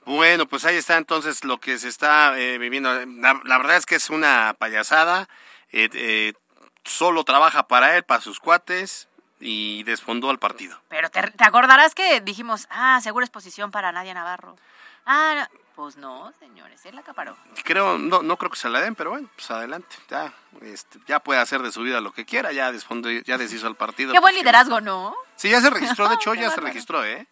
Bueno, 0.06 0.46
pues 0.46 0.64
ahí 0.64 0.76
está 0.76 0.96
entonces 0.96 1.44
lo 1.44 1.58
que 1.58 1.78
se 1.78 1.88
está 1.88 2.38
eh, 2.38 2.58
viviendo. 2.58 2.92
La, 3.06 3.40
la 3.44 3.58
verdad 3.58 3.76
es 3.76 3.84
que 3.86 3.96
es 3.96 4.08
una 4.08 4.54
payasada. 4.58 5.28
eh, 5.72 5.88
eh, 5.92 6.32
solo 6.84 7.24
trabaja 7.24 7.66
para 7.66 7.96
él, 7.96 8.04
para 8.04 8.20
sus 8.20 8.38
cuates 8.40 9.08
y 9.40 9.82
desfondó 9.82 10.30
al 10.30 10.38
partido. 10.38 10.80
Pero 10.88 11.10
te, 11.10 11.20
te 11.22 11.44
acordarás 11.44 11.94
que 11.94 12.20
dijimos, 12.20 12.66
ah, 12.70 13.00
seguro 13.02 13.24
es 13.24 13.30
posición 13.30 13.70
para 13.70 13.92
Nadia 13.92 14.14
Navarro. 14.14 14.56
Ah, 15.04 15.34
no. 15.52 15.58
pues 15.74 15.96
no, 15.96 16.32
señores, 16.38 16.84
él 16.86 16.94
la 16.94 17.00
acaparó. 17.02 17.36
Creo, 17.64 17.98
no, 17.98 18.22
no 18.22 18.36
creo 18.36 18.50
que 18.50 18.56
se 18.56 18.68
la 18.68 18.80
den, 18.80 18.94
pero 18.94 19.10
bueno, 19.10 19.28
pues 19.34 19.50
adelante. 19.50 19.96
Ya, 20.08 20.32
este, 20.62 20.98
ya 21.06 21.20
puede 21.20 21.40
hacer 21.40 21.60
de 21.62 21.70
su 21.70 21.82
vida 21.82 22.00
lo 22.00 22.12
que 22.12 22.24
quiera, 22.24 22.52
ya 22.52 22.72
desfondó, 22.72 23.10
ya 23.10 23.38
deshizo 23.38 23.66
al 23.66 23.76
partido. 23.76 24.12
Qué 24.12 24.20
buen 24.20 24.32
pues, 24.32 24.42
liderazgo, 24.42 24.80
¿no? 24.80 25.14
Sí, 25.36 25.50
ya 25.50 25.60
se 25.60 25.70
registró, 25.70 26.08
de 26.08 26.14
hecho 26.14 26.34
ya 26.36 26.50
se 26.50 26.60
registró, 26.60 27.04
¿eh? 27.04 27.26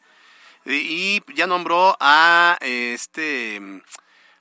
Y, 0.67 1.23
ya 1.35 1.47
nombró 1.47 1.97
a 2.01 2.57
este... 2.61 3.61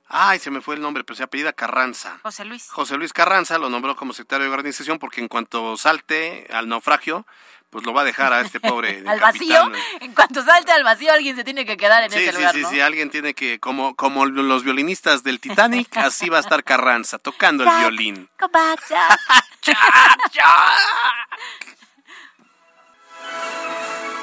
Ay, 0.08 0.38
se 0.40 0.52
me 0.52 0.62
fue 0.62 0.76
el 0.76 0.82
nombre, 0.82 1.04
pero 1.04 1.18
se 1.18 1.24
apellida 1.24 1.54
Carranza. 1.54 2.20
José 2.22 2.46
Luis. 2.46 2.68
José 2.70 2.98
Luis 2.98 3.14
Carranza 3.14 3.58
lo 3.58 3.70
nombró 3.70 3.96
como 3.96 4.14
secretario 4.14 4.46
de 4.48 4.54
organización 4.54 5.00
porque 5.00 5.22
en 5.22 5.28
cuanto 5.28 5.76
salte 5.76 6.48
al 6.54 6.70
naufragio, 6.70 7.26
pues 7.72 7.84
lo 7.84 7.94
va 7.94 8.02
a 8.02 8.04
dejar 8.06 8.32
a 8.32 8.42
este 8.42 8.60
pobre 8.60 9.04
Al 9.08 9.20
capitán. 9.20 9.72
vacío, 9.72 9.82
en 10.02 10.14
cuanto 10.14 10.44
salte 10.44 10.72
al 10.72 10.84
vacío, 10.84 11.12
alguien 11.12 11.36
se 11.36 11.44
tiene 11.44 11.66
que 11.66 11.78
quedar 11.78 12.04
en 12.04 12.12
Sí, 12.12 12.18
ese 12.20 12.32
sí, 12.32 12.38
lugar, 12.38 12.54
sí, 12.54 12.62
¿no? 12.62 12.70
sí, 12.70 12.80
alguien 12.80 13.10
tiene 13.10 13.34
que, 13.34 13.60
como, 13.60 13.96
como 13.96 14.28
los 14.28 14.64
violinistas 14.64 15.24
del 15.24 15.40
Titanic, 15.40 15.98
así 15.98 16.30
va 16.30 16.38
a 16.38 16.42
estar 16.42 16.64
Carranza, 16.64 17.18
tocando 17.18 17.64
el 17.64 17.72
violín. 17.80 18.30
Come 18.40 18.52
back, 18.54 18.82
Jack. 18.88 19.20
En 23.26 24.23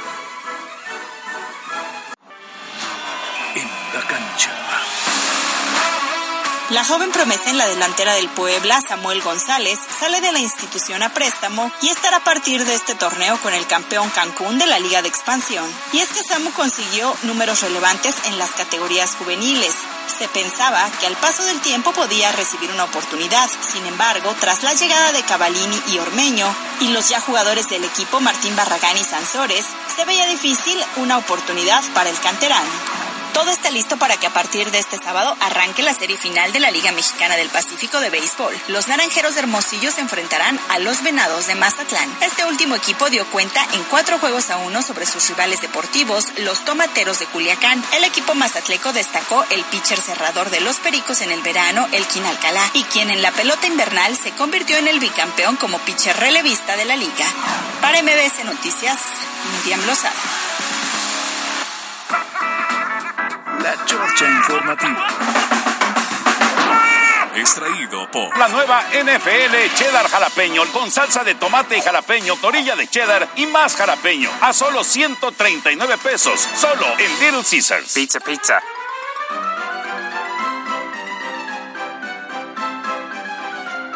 la 6.70 6.84
joven 6.84 7.11
promesa 7.11 7.51
en 7.51 7.59
la 7.59 7.66
delantera 7.66 8.14
del 8.14 8.28
Puebla, 8.28 8.80
Samuel 8.80 9.20
González, 9.22 9.80
sale 9.99 10.20
de 10.20 10.30
la 10.30 10.38
institución 10.38 11.03
a 11.03 11.12
préstamo 11.12 11.72
y 11.82 11.88
estará 11.88 12.18
a 12.18 12.24
partir 12.24 12.64
de 12.64 12.74
este 12.74 12.95
torneo 12.95 13.41
con 13.41 13.53
el 13.55 13.66
campeón 13.66 14.09
Cancún 14.11 14.57
de 14.57 14.66
la 14.66 14.78
Liga 14.78 15.03
de 15.03 15.09
Expansión. 15.09 15.68
Y 15.93 15.99
es 15.99 16.11
que 16.11 16.22
Samu 16.22 16.53
consiguió 16.53 17.12
números 17.24 17.62
relevantes 17.62 18.14
en 18.26 18.38
las 18.38 18.51
categorías 18.51 19.16
juveniles. 19.16 19.74
Se 20.16 20.28
pensaba 20.28 20.88
que 21.01 21.09
al 21.09 21.16
paso 21.16 21.43
del 21.45 21.61
tiempo 21.61 21.93
podía 21.93 22.30
recibir 22.30 22.70
una 22.70 22.84
oportunidad. 22.84 23.51
Sin 23.72 23.84
embargo, 23.86 24.32
tras 24.38 24.62
la 24.62 24.72
llegada 24.72 25.11
de 25.11 25.24
Cavalini 25.24 25.82
y 25.88 25.99
Ormeño 25.99 26.55
y 26.82 26.88
los 26.93 27.09
ya 27.09 27.20
jugadores 27.20 27.68
del 27.68 27.82
equipo 27.82 28.20
Martín 28.20 28.55
Barragán 28.55 28.97
y 28.97 29.03
Sansores, 29.03 29.66
se 29.97 30.05
veía 30.05 30.26
difícil 30.26 30.78
una 30.99 31.18
oportunidad 31.18 31.82
para 31.95 32.11
el 32.11 32.20
canterano. 32.20 32.99
Todo 33.33 33.51
está 33.51 33.70
listo 33.70 33.97
para 33.97 34.16
que 34.16 34.26
a 34.26 34.33
partir 34.33 34.70
de 34.70 34.78
este 34.78 34.99
sábado 34.99 35.37
arranque 35.41 35.83
la 35.83 35.95
serie 35.95 36.16
final 36.16 36.53
de 36.53 36.61
la 36.61 36.70
Liga 36.70 36.93
Mexicana 36.93 37.37
del 37.37 37.49
Pacífico 37.49 38.01
de 38.01 38.11
Béisbol. 38.11 38.55
Los 38.68 38.89
Naranjeros 38.89 39.35
de 39.35 39.41
Hermosillo 39.41 39.91
se 39.91 40.01
enfrentarán 40.01 40.59
a 40.68 40.78
los 40.78 41.03
Venados 41.03 41.47
de 41.47 41.55
Mazatlán. 41.55 42.11
Este 42.22 42.45
último 42.45 42.74
equipo 42.74 43.09
dio 43.09 43.24
cuenta 43.26 43.64
en 43.72 43.85
cuatro 43.85 44.18
juegos 44.18 44.51
a 44.51 44.57
uno 44.59 44.83
sobre 44.83 45.07
sus 45.07 45.28
rivales 45.28 45.61
deportivos, 45.61 46.26
los 46.39 46.64
Tomateros 46.64 47.20
de 47.20 47.26
Culiacán. 47.26 47.83
El 47.97 48.05
equipo 48.05 48.35
mazatleco 48.35 48.93
destacó 48.93 49.45
el 49.51 49.64
pitcher 49.64 50.01
cerrador 50.01 50.51
de 50.51 50.61
los 50.61 50.76
Pericos 50.76 51.20
en 51.20 51.31
el 51.31 51.43
verano, 51.43 51.87
Elkin 51.93 52.26
Alcalá, 52.26 52.70
y 52.74 52.83
quien 52.85 53.11
en 53.11 53.22
la 53.22 53.31
pelota 53.31 53.66
invernal 53.66 54.16
se 54.16 54.33
convirtió 54.33 54.76
en 54.76 54.89
el 54.89 54.99
bicampeón 54.99 55.57
como 55.57 55.78
pitcher 55.78 56.16
relevista 56.16 56.76
de 56.76 56.85
la 56.85 56.97
liga. 56.97 57.26
Para 57.81 58.03
MBS 58.03 58.45
Noticias, 58.45 58.99
Miriam 59.62 59.87
Lozada. 59.87 60.80
La 63.62 63.84
Chorcha 63.84 64.28
Informativa. 64.28 65.06
Extraído 67.34 68.11
por 68.11 68.36
La 68.38 68.48
nueva 68.48 68.82
NFL 68.84 69.74
Cheddar 69.74 70.08
Jalapeño 70.08 70.62
con 70.72 70.90
salsa 70.90 71.24
de 71.24 71.34
tomate 71.34 71.76
y 71.76 71.80
jalapeño, 71.82 72.36
torilla 72.36 72.74
de 72.74 72.88
cheddar 72.88 73.28
y 73.36 73.46
más 73.46 73.76
jalapeño 73.76 74.30
a 74.40 74.52
solo 74.52 74.82
139 74.82 75.98
pesos, 75.98 76.40
solo 76.40 76.86
en 76.98 77.20
Little 77.20 77.44
Caesars. 77.48 77.92
Pizza, 77.92 78.20
pizza. 78.20 78.62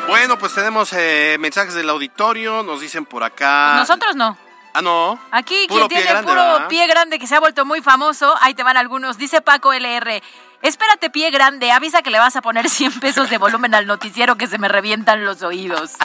Bueno, 0.07 0.39
pues 0.39 0.55
tenemos 0.55 0.93
eh, 0.93 1.37
mensajes 1.41 1.75
del 1.75 1.89
auditorio, 1.89 2.63
nos 2.63 2.81
dicen 2.81 3.07
por 3.07 3.25
acá... 3.25 3.77
Nosotros 3.77 4.15
no. 4.15 4.44
Ah, 4.75 4.83
no. 4.83 5.21
Aquí 5.31 5.67
quien 5.69 5.87
tiene 5.87 6.03
grande, 6.05 6.29
puro 6.29 6.43
¿verdad? 6.43 6.69
pie 6.69 6.87
grande 6.89 7.19
que 7.21 7.29
se 7.29 7.37
ha 7.37 7.41
vuelto 7.41 7.65
muy 7.65 7.81
famoso, 7.81 8.35
ahí 8.41 8.55
te 8.55 8.65
van 8.65 8.77
algunos. 8.77 9.17
Dice 9.17 9.41
Paco 9.41 9.73
LR, 9.73 10.21
espérate 10.63 11.11
pie 11.11 11.31
grande, 11.31 11.71
avisa 11.71 12.03
que 12.03 12.11
le 12.11 12.19
vas 12.19 12.35
a 12.35 12.43
poner 12.43 12.69
100 12.69 12.99
pesos 12.99 13.31
de 13.31 13.39
volumen 13.39 13.73
al 13.75 13.87
noticiero 13.87 14.37
que 14.37 14.49
se 14.49 14.59
me 14.59 14.69
revientan 14.69 15.25
los 15.25 15.43
oídos. 15.43 15.93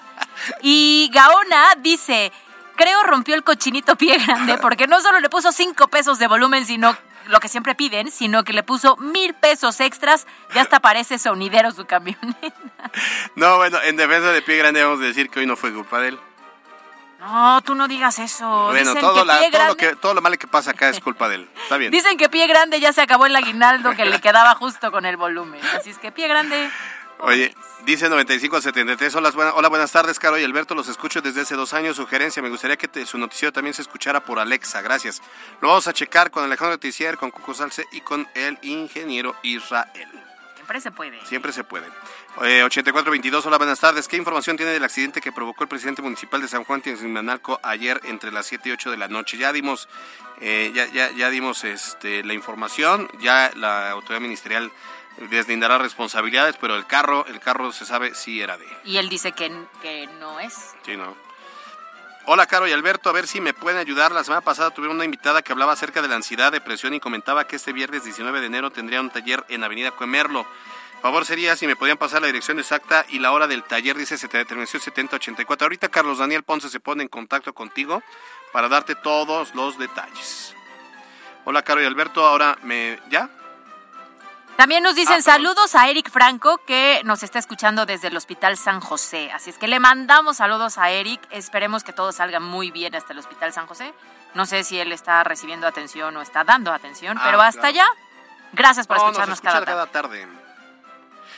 Y 0.62 1.10
Gaona 1.14 1.76
dice, 1.80 2.32
creo 2.76 3.04
rompió 3.04 3.36
el 3.36 3.44
cochinito 3.44 3.98
pie 3.98 4.18
grande 4.20 4.58
porque 4.62 4.88
no 4.88 5.02
solo 5.02 5.20
le 5.20 5.30
puso 5.30 5.52
5 5.52 5.88
pesos 5.90 6.18
de 6.18 6.28
volumen, 6.28 6.66
sino 6.66 6.96
lo 7.28 7.40
que 7.40 7.50
siempre 7.50 7.76
piden, 7.76 8.10
sino 8.12 8.44
que 8.44 8.54
le 8.54 8.64
puso 8.64 8.96
mil 8.98 9.34
pesos 9.34 9.80
extras, 9.82 10.28
ya 10.54 10.62
hasta 10.62 10.80
parece 10.80 11.18
sonidero 11.20 11.72
su 11.72 11.86
camioneta. 11.86 12.54
No, 13.36 13.58
bueno, 13.58 13.78
en 13.84 13.98
defensa 13.98 14.32
de 14.32 14.42
pie 14.42 14.58
grande 14.58 14.84
vamos 14.84 15.00
a 15.00 15.04
decir 15.04 15.30
que 15.30 15.40
hoy 15.42 15.46
no 15.46 15.56
fue 15.56 15.74
culpa 15.74 16.00
de 16.00 16.10
él. 16.10 16.20
No, 17.20 17.62
tú 17.62 17.76
no 17.76 17.88
digas 17.88 18.18
eso. 18.20 18.48
Bueno, 18.68 18.92
Dicen 18.92 19.02
todo, 19.02 19.22
que 19.22 19.26
la- 19.26 19.40
pie 19.40 19.52
todo, 19.52 19.66
lo 19.68 19.76
que, 19.78 19.96
todo 19.98 20.14
lo 20.14 20.22
malo 20.22 20.38
que 20.38 20.48
pasa 20.48 20.72
acá 20.72 20.90
es 20.90 21.00
culpa 21.02 21.28
de 21.28 21.36
él. 21.36 21.50
Está 21.64 21.78
bien. 21.78 21.92
Dicen 21.92 22.18
que 22.18 22.30
pie 22.30 22.48
grande 22.48 22.80
ya 22.80 22.94
se 22.94 23.02
acabó 23.02 23.26
el 23.26 23.36
aguinaldo 23.36 23.92
que 23.96 24.06
le 24.06 24.20
quedaba 24.22 24.56
justo 24.56 24.92
con 24.92 25.06
el 25.06 25.18
volumen. 25.18 25.60
Así 25.78 25.90
es 25.90 25.98
que 25.98 26.12
pie 26.12 26.28
grande. 26.30 26.70
Oye, 27.22 27.54
dice 27.84 28.08
9573, 28.08 29.14
hola, 29.16 29.32
buena- 29.32 29.54
hola, 29.54 29.68
buenas 29.68 29.92
tardes, 29.92 30.18
Caro 30.20 30.38
y 30.38 30.44
Alberto, 30.46 30.74
los 30.74 30.88
escucho 30.88 31.20
desde 31.20 31.42
hace 31.42 31.56
dos 31.56 31.74
años, 31.74 31.98
sugerencia, 31.98 32.42
me 32.42 32.48
gustaría 32.50 32.78
que 32.78 32.88
te- 32.88 33.06
su 33.06 33.18
noticiero 33.18 33.52
también 33.52 33.74
se 33.74 33.82
escuchara 33.82 34.22
por 34.24 34.40
Alexa, 34.40 34.82
gracias. 34.82 35.22
Lo 35.60 35.68
vamos 35.68 35.86
a 35.90 35.92
checar 35.94 36.32
con 36.32 36.46
Alejandro 36.46 36.78
Ticier, 36.80 37.18
con 37.18 37.30
Cuco 37.32 37.54
Salce 37.54 37.86
y 37.92 38.00
con 38.00 38.26
el 38.36 38.58
ingeniero 38.62 39.36
Israel. 39.44 40.08
Siempre 40.70 40.82
se 40.82 40.92
puede. 40.92 41.26
Siempre 41.26 41.52
se 41.52 41.64
puede. 41.64 41.88
Eh, 42.44 42.62
8422, 42.62 43.44
hola, 43.48 43.58
buenas 43.58 43.80
tardes. 43.80 44.08
¿Qué 44.08 44.18
información 44.18 44.56
tiene 44.56 44.72
del 44.72 44.84
accidente 44.84 45.20
que 45.20 45.32
provocó 45.32 45.64
el 45.64 45.68
presidente 45.68 46.04
municipal 46.04 46.44
de 46.44 46.48
San 46.48 46.64
Juan 46.64 46.80
Tianzimanalco 46.80 47.60
ayer 47.64 48.00
entre 48.04 48.32
las 48.32 48.46
7 48.46 48.70
y 48.70 48.72
8 48.74 48.92
de 48.92 48.98
la 48.98 49.08
noche? 49.08 49.40
Ya 49.40 49.52
dimos, 49.52 49.90
eh, 50.42 50.72
ya, 50.76 50.86
ya, 50.86 51.10
ya 51.10 51.32
dimos 51.32 51.64
este, 51.64 52.24
la 52.24 52.36
información, 52.36 53.10
ya 53.20 53.52
la 53.56 53.90
autoridad 53.90 54.22
ministerial 54.22 54.72
deslindará 55.32 55.80
responsabilidades, 55.80 56.56
pero 56.62 56.76
el 56.76 56.86
carro, 56.86 57.26
el 57.26 57.40
carro 57.40 57.72
se 57.72 57.86
sabe 57.86 58.14
si 58.14 58.40
era 58.40 58.56
de. 58.56 58.68
Y 58.86 58.98
él 58.98 59.10
dice 59.10 59.32
que, 59.32 59.52
que 59.82 60.06
no 60.20 60.40
es. 60.40 60.54
Sí, 60.86 60.96
¿no? 60.96 61.16
Hola, 62.26 62.46
Caro 62.46 62.68
y 62.68 62.72
Alberto, 62.72 63.10
a 63.10 63.14
ver 63.14 63.28
si 63.28 63.42
me 63.42 63.54
pueden 63.54 63.80
ayudar. 63.80 64.12
La 64.12 64.24
semana 64.24 64.42
pasada 64.42 64.72
tuvieron 64.72 64.98
una 64.98 65.06
invitada 65.06 65.42
que 65.42 65.52
hablaba 65.52 65.74
acerca 65.74 66.02
de 66.02 66.08
la 66.08 66.16
ansiedad, 66.16 66.52
depresión 66.52 66.94
y 66.94 67.00
comentaba 67.00 67.48
que 67.48 67.56
este 67.56 67.74
viernes 67.74 68.04
19 68.04 68.40
de 68.40 68.46
enero 68.46 68.72
tendría 68.72 69.02
un 69.02 69.10
taller 69.10 69.44
en 69.50 69.64
Avenida 69.64 69.92
Cuemerlo. 69.92 70.46
Favor 71.02 71.26
sería 71.26 71.56
si 71.56 71.66
me 71.66 71.76
podían 71.76 71.98
pasar 71.98 72.22
la 72.22 72.28
dirección 72.28 72.60
exacta 72.60 73.06
y 73.10 73.20
la 73.20 73.32
hora 73.32 73.48
del 73.48 73.64
taller, 73.64 73.98
dice 73.98 74.18
terminación 74.28 74.82
7084. 74.82 75.66
Ahorita 75.66 75.90
Carlos 75.90 76.20
Daniel 76.20 76.44
Ponce 76.44 76.70
se 76.70 76.80
pone 76.80 77.04
en 77.04 77.10
contacto 77.10 77.54
contigo 77.54 78.04
para 78.52 78.68
darte 78.68 78.96
todos 78.96 79.56
los 79.56 79.80
detalles. 79.80 80.54
Hola, 81.46 81.64
Caro 81.64 81.82
y 81.82 81.86
Alberto, 81.86 82.28
ahora 82.28 82.58
me... 82.64 83.00
¿Ya? 83.10 83.30
También 84.60 84.84
nos 84.84 84.93
dicen 84.93 85.20
Ah, 85.20 85.22
saludos 85.22 85.74
a 85.74 85.88
Eric 85.88 86.12
Franco, 86.12 86.57
que 86.66 87.01
nos 87.05 87.24
está 87.24 87.39
escuchando 87.39 87.86
desde 87.86 88.10
el 88.10 88.18
Hospital 88.18 88.57
San 88.57 88.82
José. 88.82 89.32
Así 89.32 89.51
es 89.51 89.57
que 89.57 89.70
le 89.70 89.80
mandamos 89.80 90.36
saludos 90.36 90.78
a 90.78 90.89
Eric. 90.89 91.22
Esperemos 91.32 91.86
que 91.86 91.93
todo 91.93 92.12
salga 92.12 92.41
muy 92.41 92.70
bien 92.70 92.93
hasta 92.93 93.14
el 93.14 93.20
Hospital 93.20 93.53
San 93.53 93.68
José. 93.68 93.93
No 94.34 94.45
sé 94.45 94.66
si 94.66 94.78
él 94.78 94.91
está 94.91 95.24
recibiendo 95.24 95.66
atención 95.66 96.18
o 96.18 96.22
está 96.22 96.43
dando 96.43 96.74
atención, 96.74 97.18
Ah, 97.18 97.22
pero 97.24 97.39
hasta 97.41 97.62
claro. 97.72 97.74
allá, 97.74 97.88
gracias 98.51 98.86
por 98.86 98.97
No, 98.97 99.03
nos 99.03 99.12
escucharnos 99.14 99.38
escucha 99.38 99.66
cada 99.66 99.86
tarde. 99.88 100.26
tarde. 100.26 100.38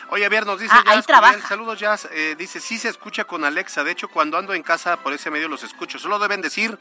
Oye, 0.09 0.25
a 0.25 0.29
ver, 0.29 0.47
nos 0.47 0.59
dice 0.59 0.73
Ah, 0.75 0.81
Jazz 0.83 0.95
ahí 0.95 1.01
trabaja. 1.03 1.47
Saludos 1.47 1.79
Jazz, 1.79 2.07
eh, 2.11 2.33
dice, 2.35 2.59
sí 2.59 2.79
se 2.79 2.89
escucha 2.89 3.25
con 3.25 3.45
Alexa, 3.45 3.83
de 3.83 3.91
hecho 3.91 4.07
cuando 4.07 4.39
ando 4.39 4.55
en 4.55 4.63
casa 4.63 4.97
por 4.97 5.13
ese 5.13 5.29
medio 5.29 5.47
los 5.47 5.61
escucho, 5.61 5.99
solo 5.99 6.17
deben 6.17 6.41
decir, 6.41 6.79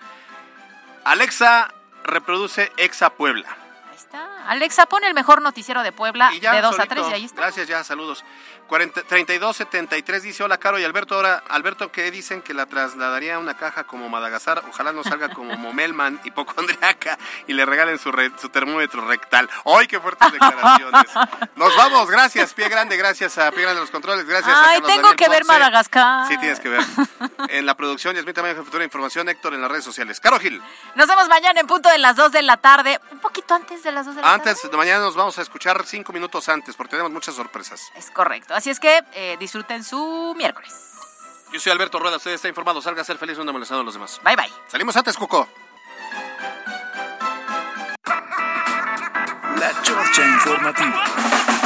Alexa 1.04 1.70
reproduce 2.02 2.72
Exa 2.78 3.10
Puebla. 3.10 3.54
está. 3.94 4.26
Alexa, 4.48 4.86
pone 4.86 5.06
el 5.06 5.14
mejor 5.14 5.42
noticiero 5.42 5.82
de 5.82 5.92
Puebla 5.92 6.30
ya, 6.40 6.52
de 6.52 6.60
2 6.62 6.72
a 6.72 6.76
solito. 6.76 6.94
3 6.94 7.06
y 7.10 7.12
ahí 7.14 7.24
está. 7.24 7.40
Gracias, 7.42 7.68
ya, 7.68 7.84
saludos. 7.84 8.24
40, 8.68 9.02
3273 9.02 10.22
dice, 10.22 10.44
hola, 10.44 10.58
Caro 10.58 10.78
y 10.78 10.84
Alberto. 10.84 11.16
Ahora, 11.16 11.42
Alberto, 11.48 11.90
que 11.90 12.08
dicen 12.12 12.40
que 12.40 12.54
la 12.54 12.66
trasladaría 12.66 13.34
a 13.34 13.38
una 13.38 13.56
caja 13.56 13.84
como 13.84 14.08
Madagascar. 14.08 14.62
Ojalá 14.68 14.92
no 14.92 15.02
salga 15.02 15.28
como 15.30 15.56
Momelman, 15.56 16.20
hipocondriaca, 16.24 17.18
y 17.48 17.52
le 17.52 17.66
regalen 17.66 17.98
su, 17.98 18.12
re- 18.12 18.30
su 18.40 18.48
termómetro 18.48 19.06
rectal. 19.08 19.50
¡Ay, 19.64 19.88
qué 19.88 19.98
fuertes 19.98 20.30
declaraciones! 20.32 21.02
Nos 21.56 21.76
vamos, 21.76 22.08
gracias, 22.10 22.54
Pie 22.54 22.68
Grande, 22.68 22.96
gracias 22.96 23.38
a 23.38 23.50
Pie 23.50 23.62
Grande 23.62 23.76
de 23.76 23.80
los 23.80 23.90
Controles, 23.90 24.24
gracias 24.26 24.54
a 24.56 24.60
Ay, 24.60 24.74
Carlos 24.80 24.86
tengo 24.88 25.02
Daniel 25.02 25.16
que 25.16 25.28
ver 25.28 25.42
Ponce. 25.42 25.52
Madagascar. 25.58 26.28
Sí, 26.28 26.38
tienes 26.38 26.60
que 26.60 26.68
ver. 26.68 26.80
En 27.48 27.66
la 27.66 27.74
producción, 27.74 28.14
Yasmín 28.14 28.34
también, 28.34 28.56
Futura 28.56 28.84
Información, 28.84 29.28
Héctor 29.28 29.54
en 29.54 29.62
las 29.62 29.70
redes 29.70 29.84
sociales. 29.84 30.20
Caro 30.20 30.38
Gil. 30.38 30.62
Nos 30.94 31.08
vemos 31.08 31.28
mañana 31.28 31.58
en 31.60 31.66
punto 31.66 31.88
de 31.88 31.98
las 31.98 32.14
2 32.14 32.30
de 32.30 32.42
la 32.42 32.56
tarde. 32.58 33.00
Un 33.10 33.18
poquito 33.18 33.54
antes 33.54 33.82
de 33.82 33.90
las 33.90 34.06
2 34.06 34.14
de 34.16 34.22
la 34.22 34.29
Antes 34.30 34.62
de 34.62 34.76
mañana 34.76 35.00
nos 35.00 35.16
vamos 35.16 35.36
a 35.40 35.42
escuchar 35.42 35.84
cinco 35.84 36.12
minutos 36.12 36.48
antes, 36.48 36.76
porque 36.76 36.90
tenemos 36.90 37.10
muchas 37.10 37.34
sorpresas. 37.34 37.90
Es 37.96 38.12
correcto. 38.12 38.54
Así 38.54 38.70
es 38.70 38.78
que 38.78 39.02
eh, 39.12 39.36
disfruten 39.40 39.82
su 39.82 40.34
miércoles. 40.36 40.72
Yo 41.52 41.58
soy 41.58 41.72
Alberto 41.72 41.98
Rueda, 41.98 42.18
usted 42.18 42.30
está 42.30 42.46
informado, 42.46 42.80
salga 42.80 43.02
a 43.02 43.04
ser 43.04 43.18
feliz 43.18 43.36
no 43.38 43.52
molestando 43.52 43.80
a 43.80 43.84
los 43.84 43.94
demás. 43.94 44.20
Bye 44.22 44.36
bye. 44.36 44.52
Salimos 44.68 44.96
antes, 44.96 45.16
Cuco. 45.16 45.48
La 49.56 49.82
Chorcha 49.82 50.24
Informativa. 50.24 51.59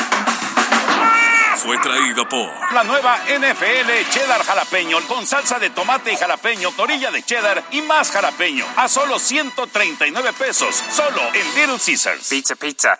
Fue 1.56 1.78
traído 1.78 2.28
por 2.28 2.50
la 2.72 2.84
nueva 2.84 3.16
NFL 3.28 4.10
Cheddar 4.10 4.42
Jalapeño 4.44 5.00
con 5.06 5.26
salsa 5.26 5.58
de 5.58 5.70
tomate 5.70 6.12
y 6.12 6.16
jalapeño, 6.16 6.72
torilla 6.72 7.10
de 7.10 7.22
cheddar 7.22 7.64
y 7.70 7.80
más 7.82 8.10
jalapeño 8.10 8.66
a 8.76 8.88
solo 8.88 9.18
139 9.18 10.32
pesos, 10.32 10.82
solo 10.92 11.20
en 11.32 11.54
Little 11.54 11.78
Caesars. 11.84 12.28
Pizza, 12.28 12.56
pizza. 12.56 12.98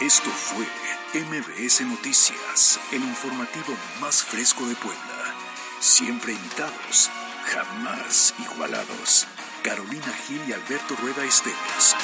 Esto 0.00 0.30
fue 0.30 0.66
MBS 1.14 1.80
Noticias, 1.82 2.78
el 2.92 3.02
informativo 3.02 3.74
más 4.00 4.22
fresco 4.22 4.66
de 4.66 4.74
Puebla. 4.76 5.34
Siempre 5.80 6.32
imitados, 6.32 7.10
jamás 7.46 8.34
igualados. 8.38 9.26
Carolina 9.62 10.12
Gil 10.26 10.42
y 10.46 10.52
Alberto 10.52 10.94
Rueda 11.00 11.24
Esteves. 11.24 11.96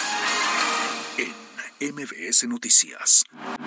En 1.19 1.95
MBS 1.95 2.49
Noticias. 2.49 3.25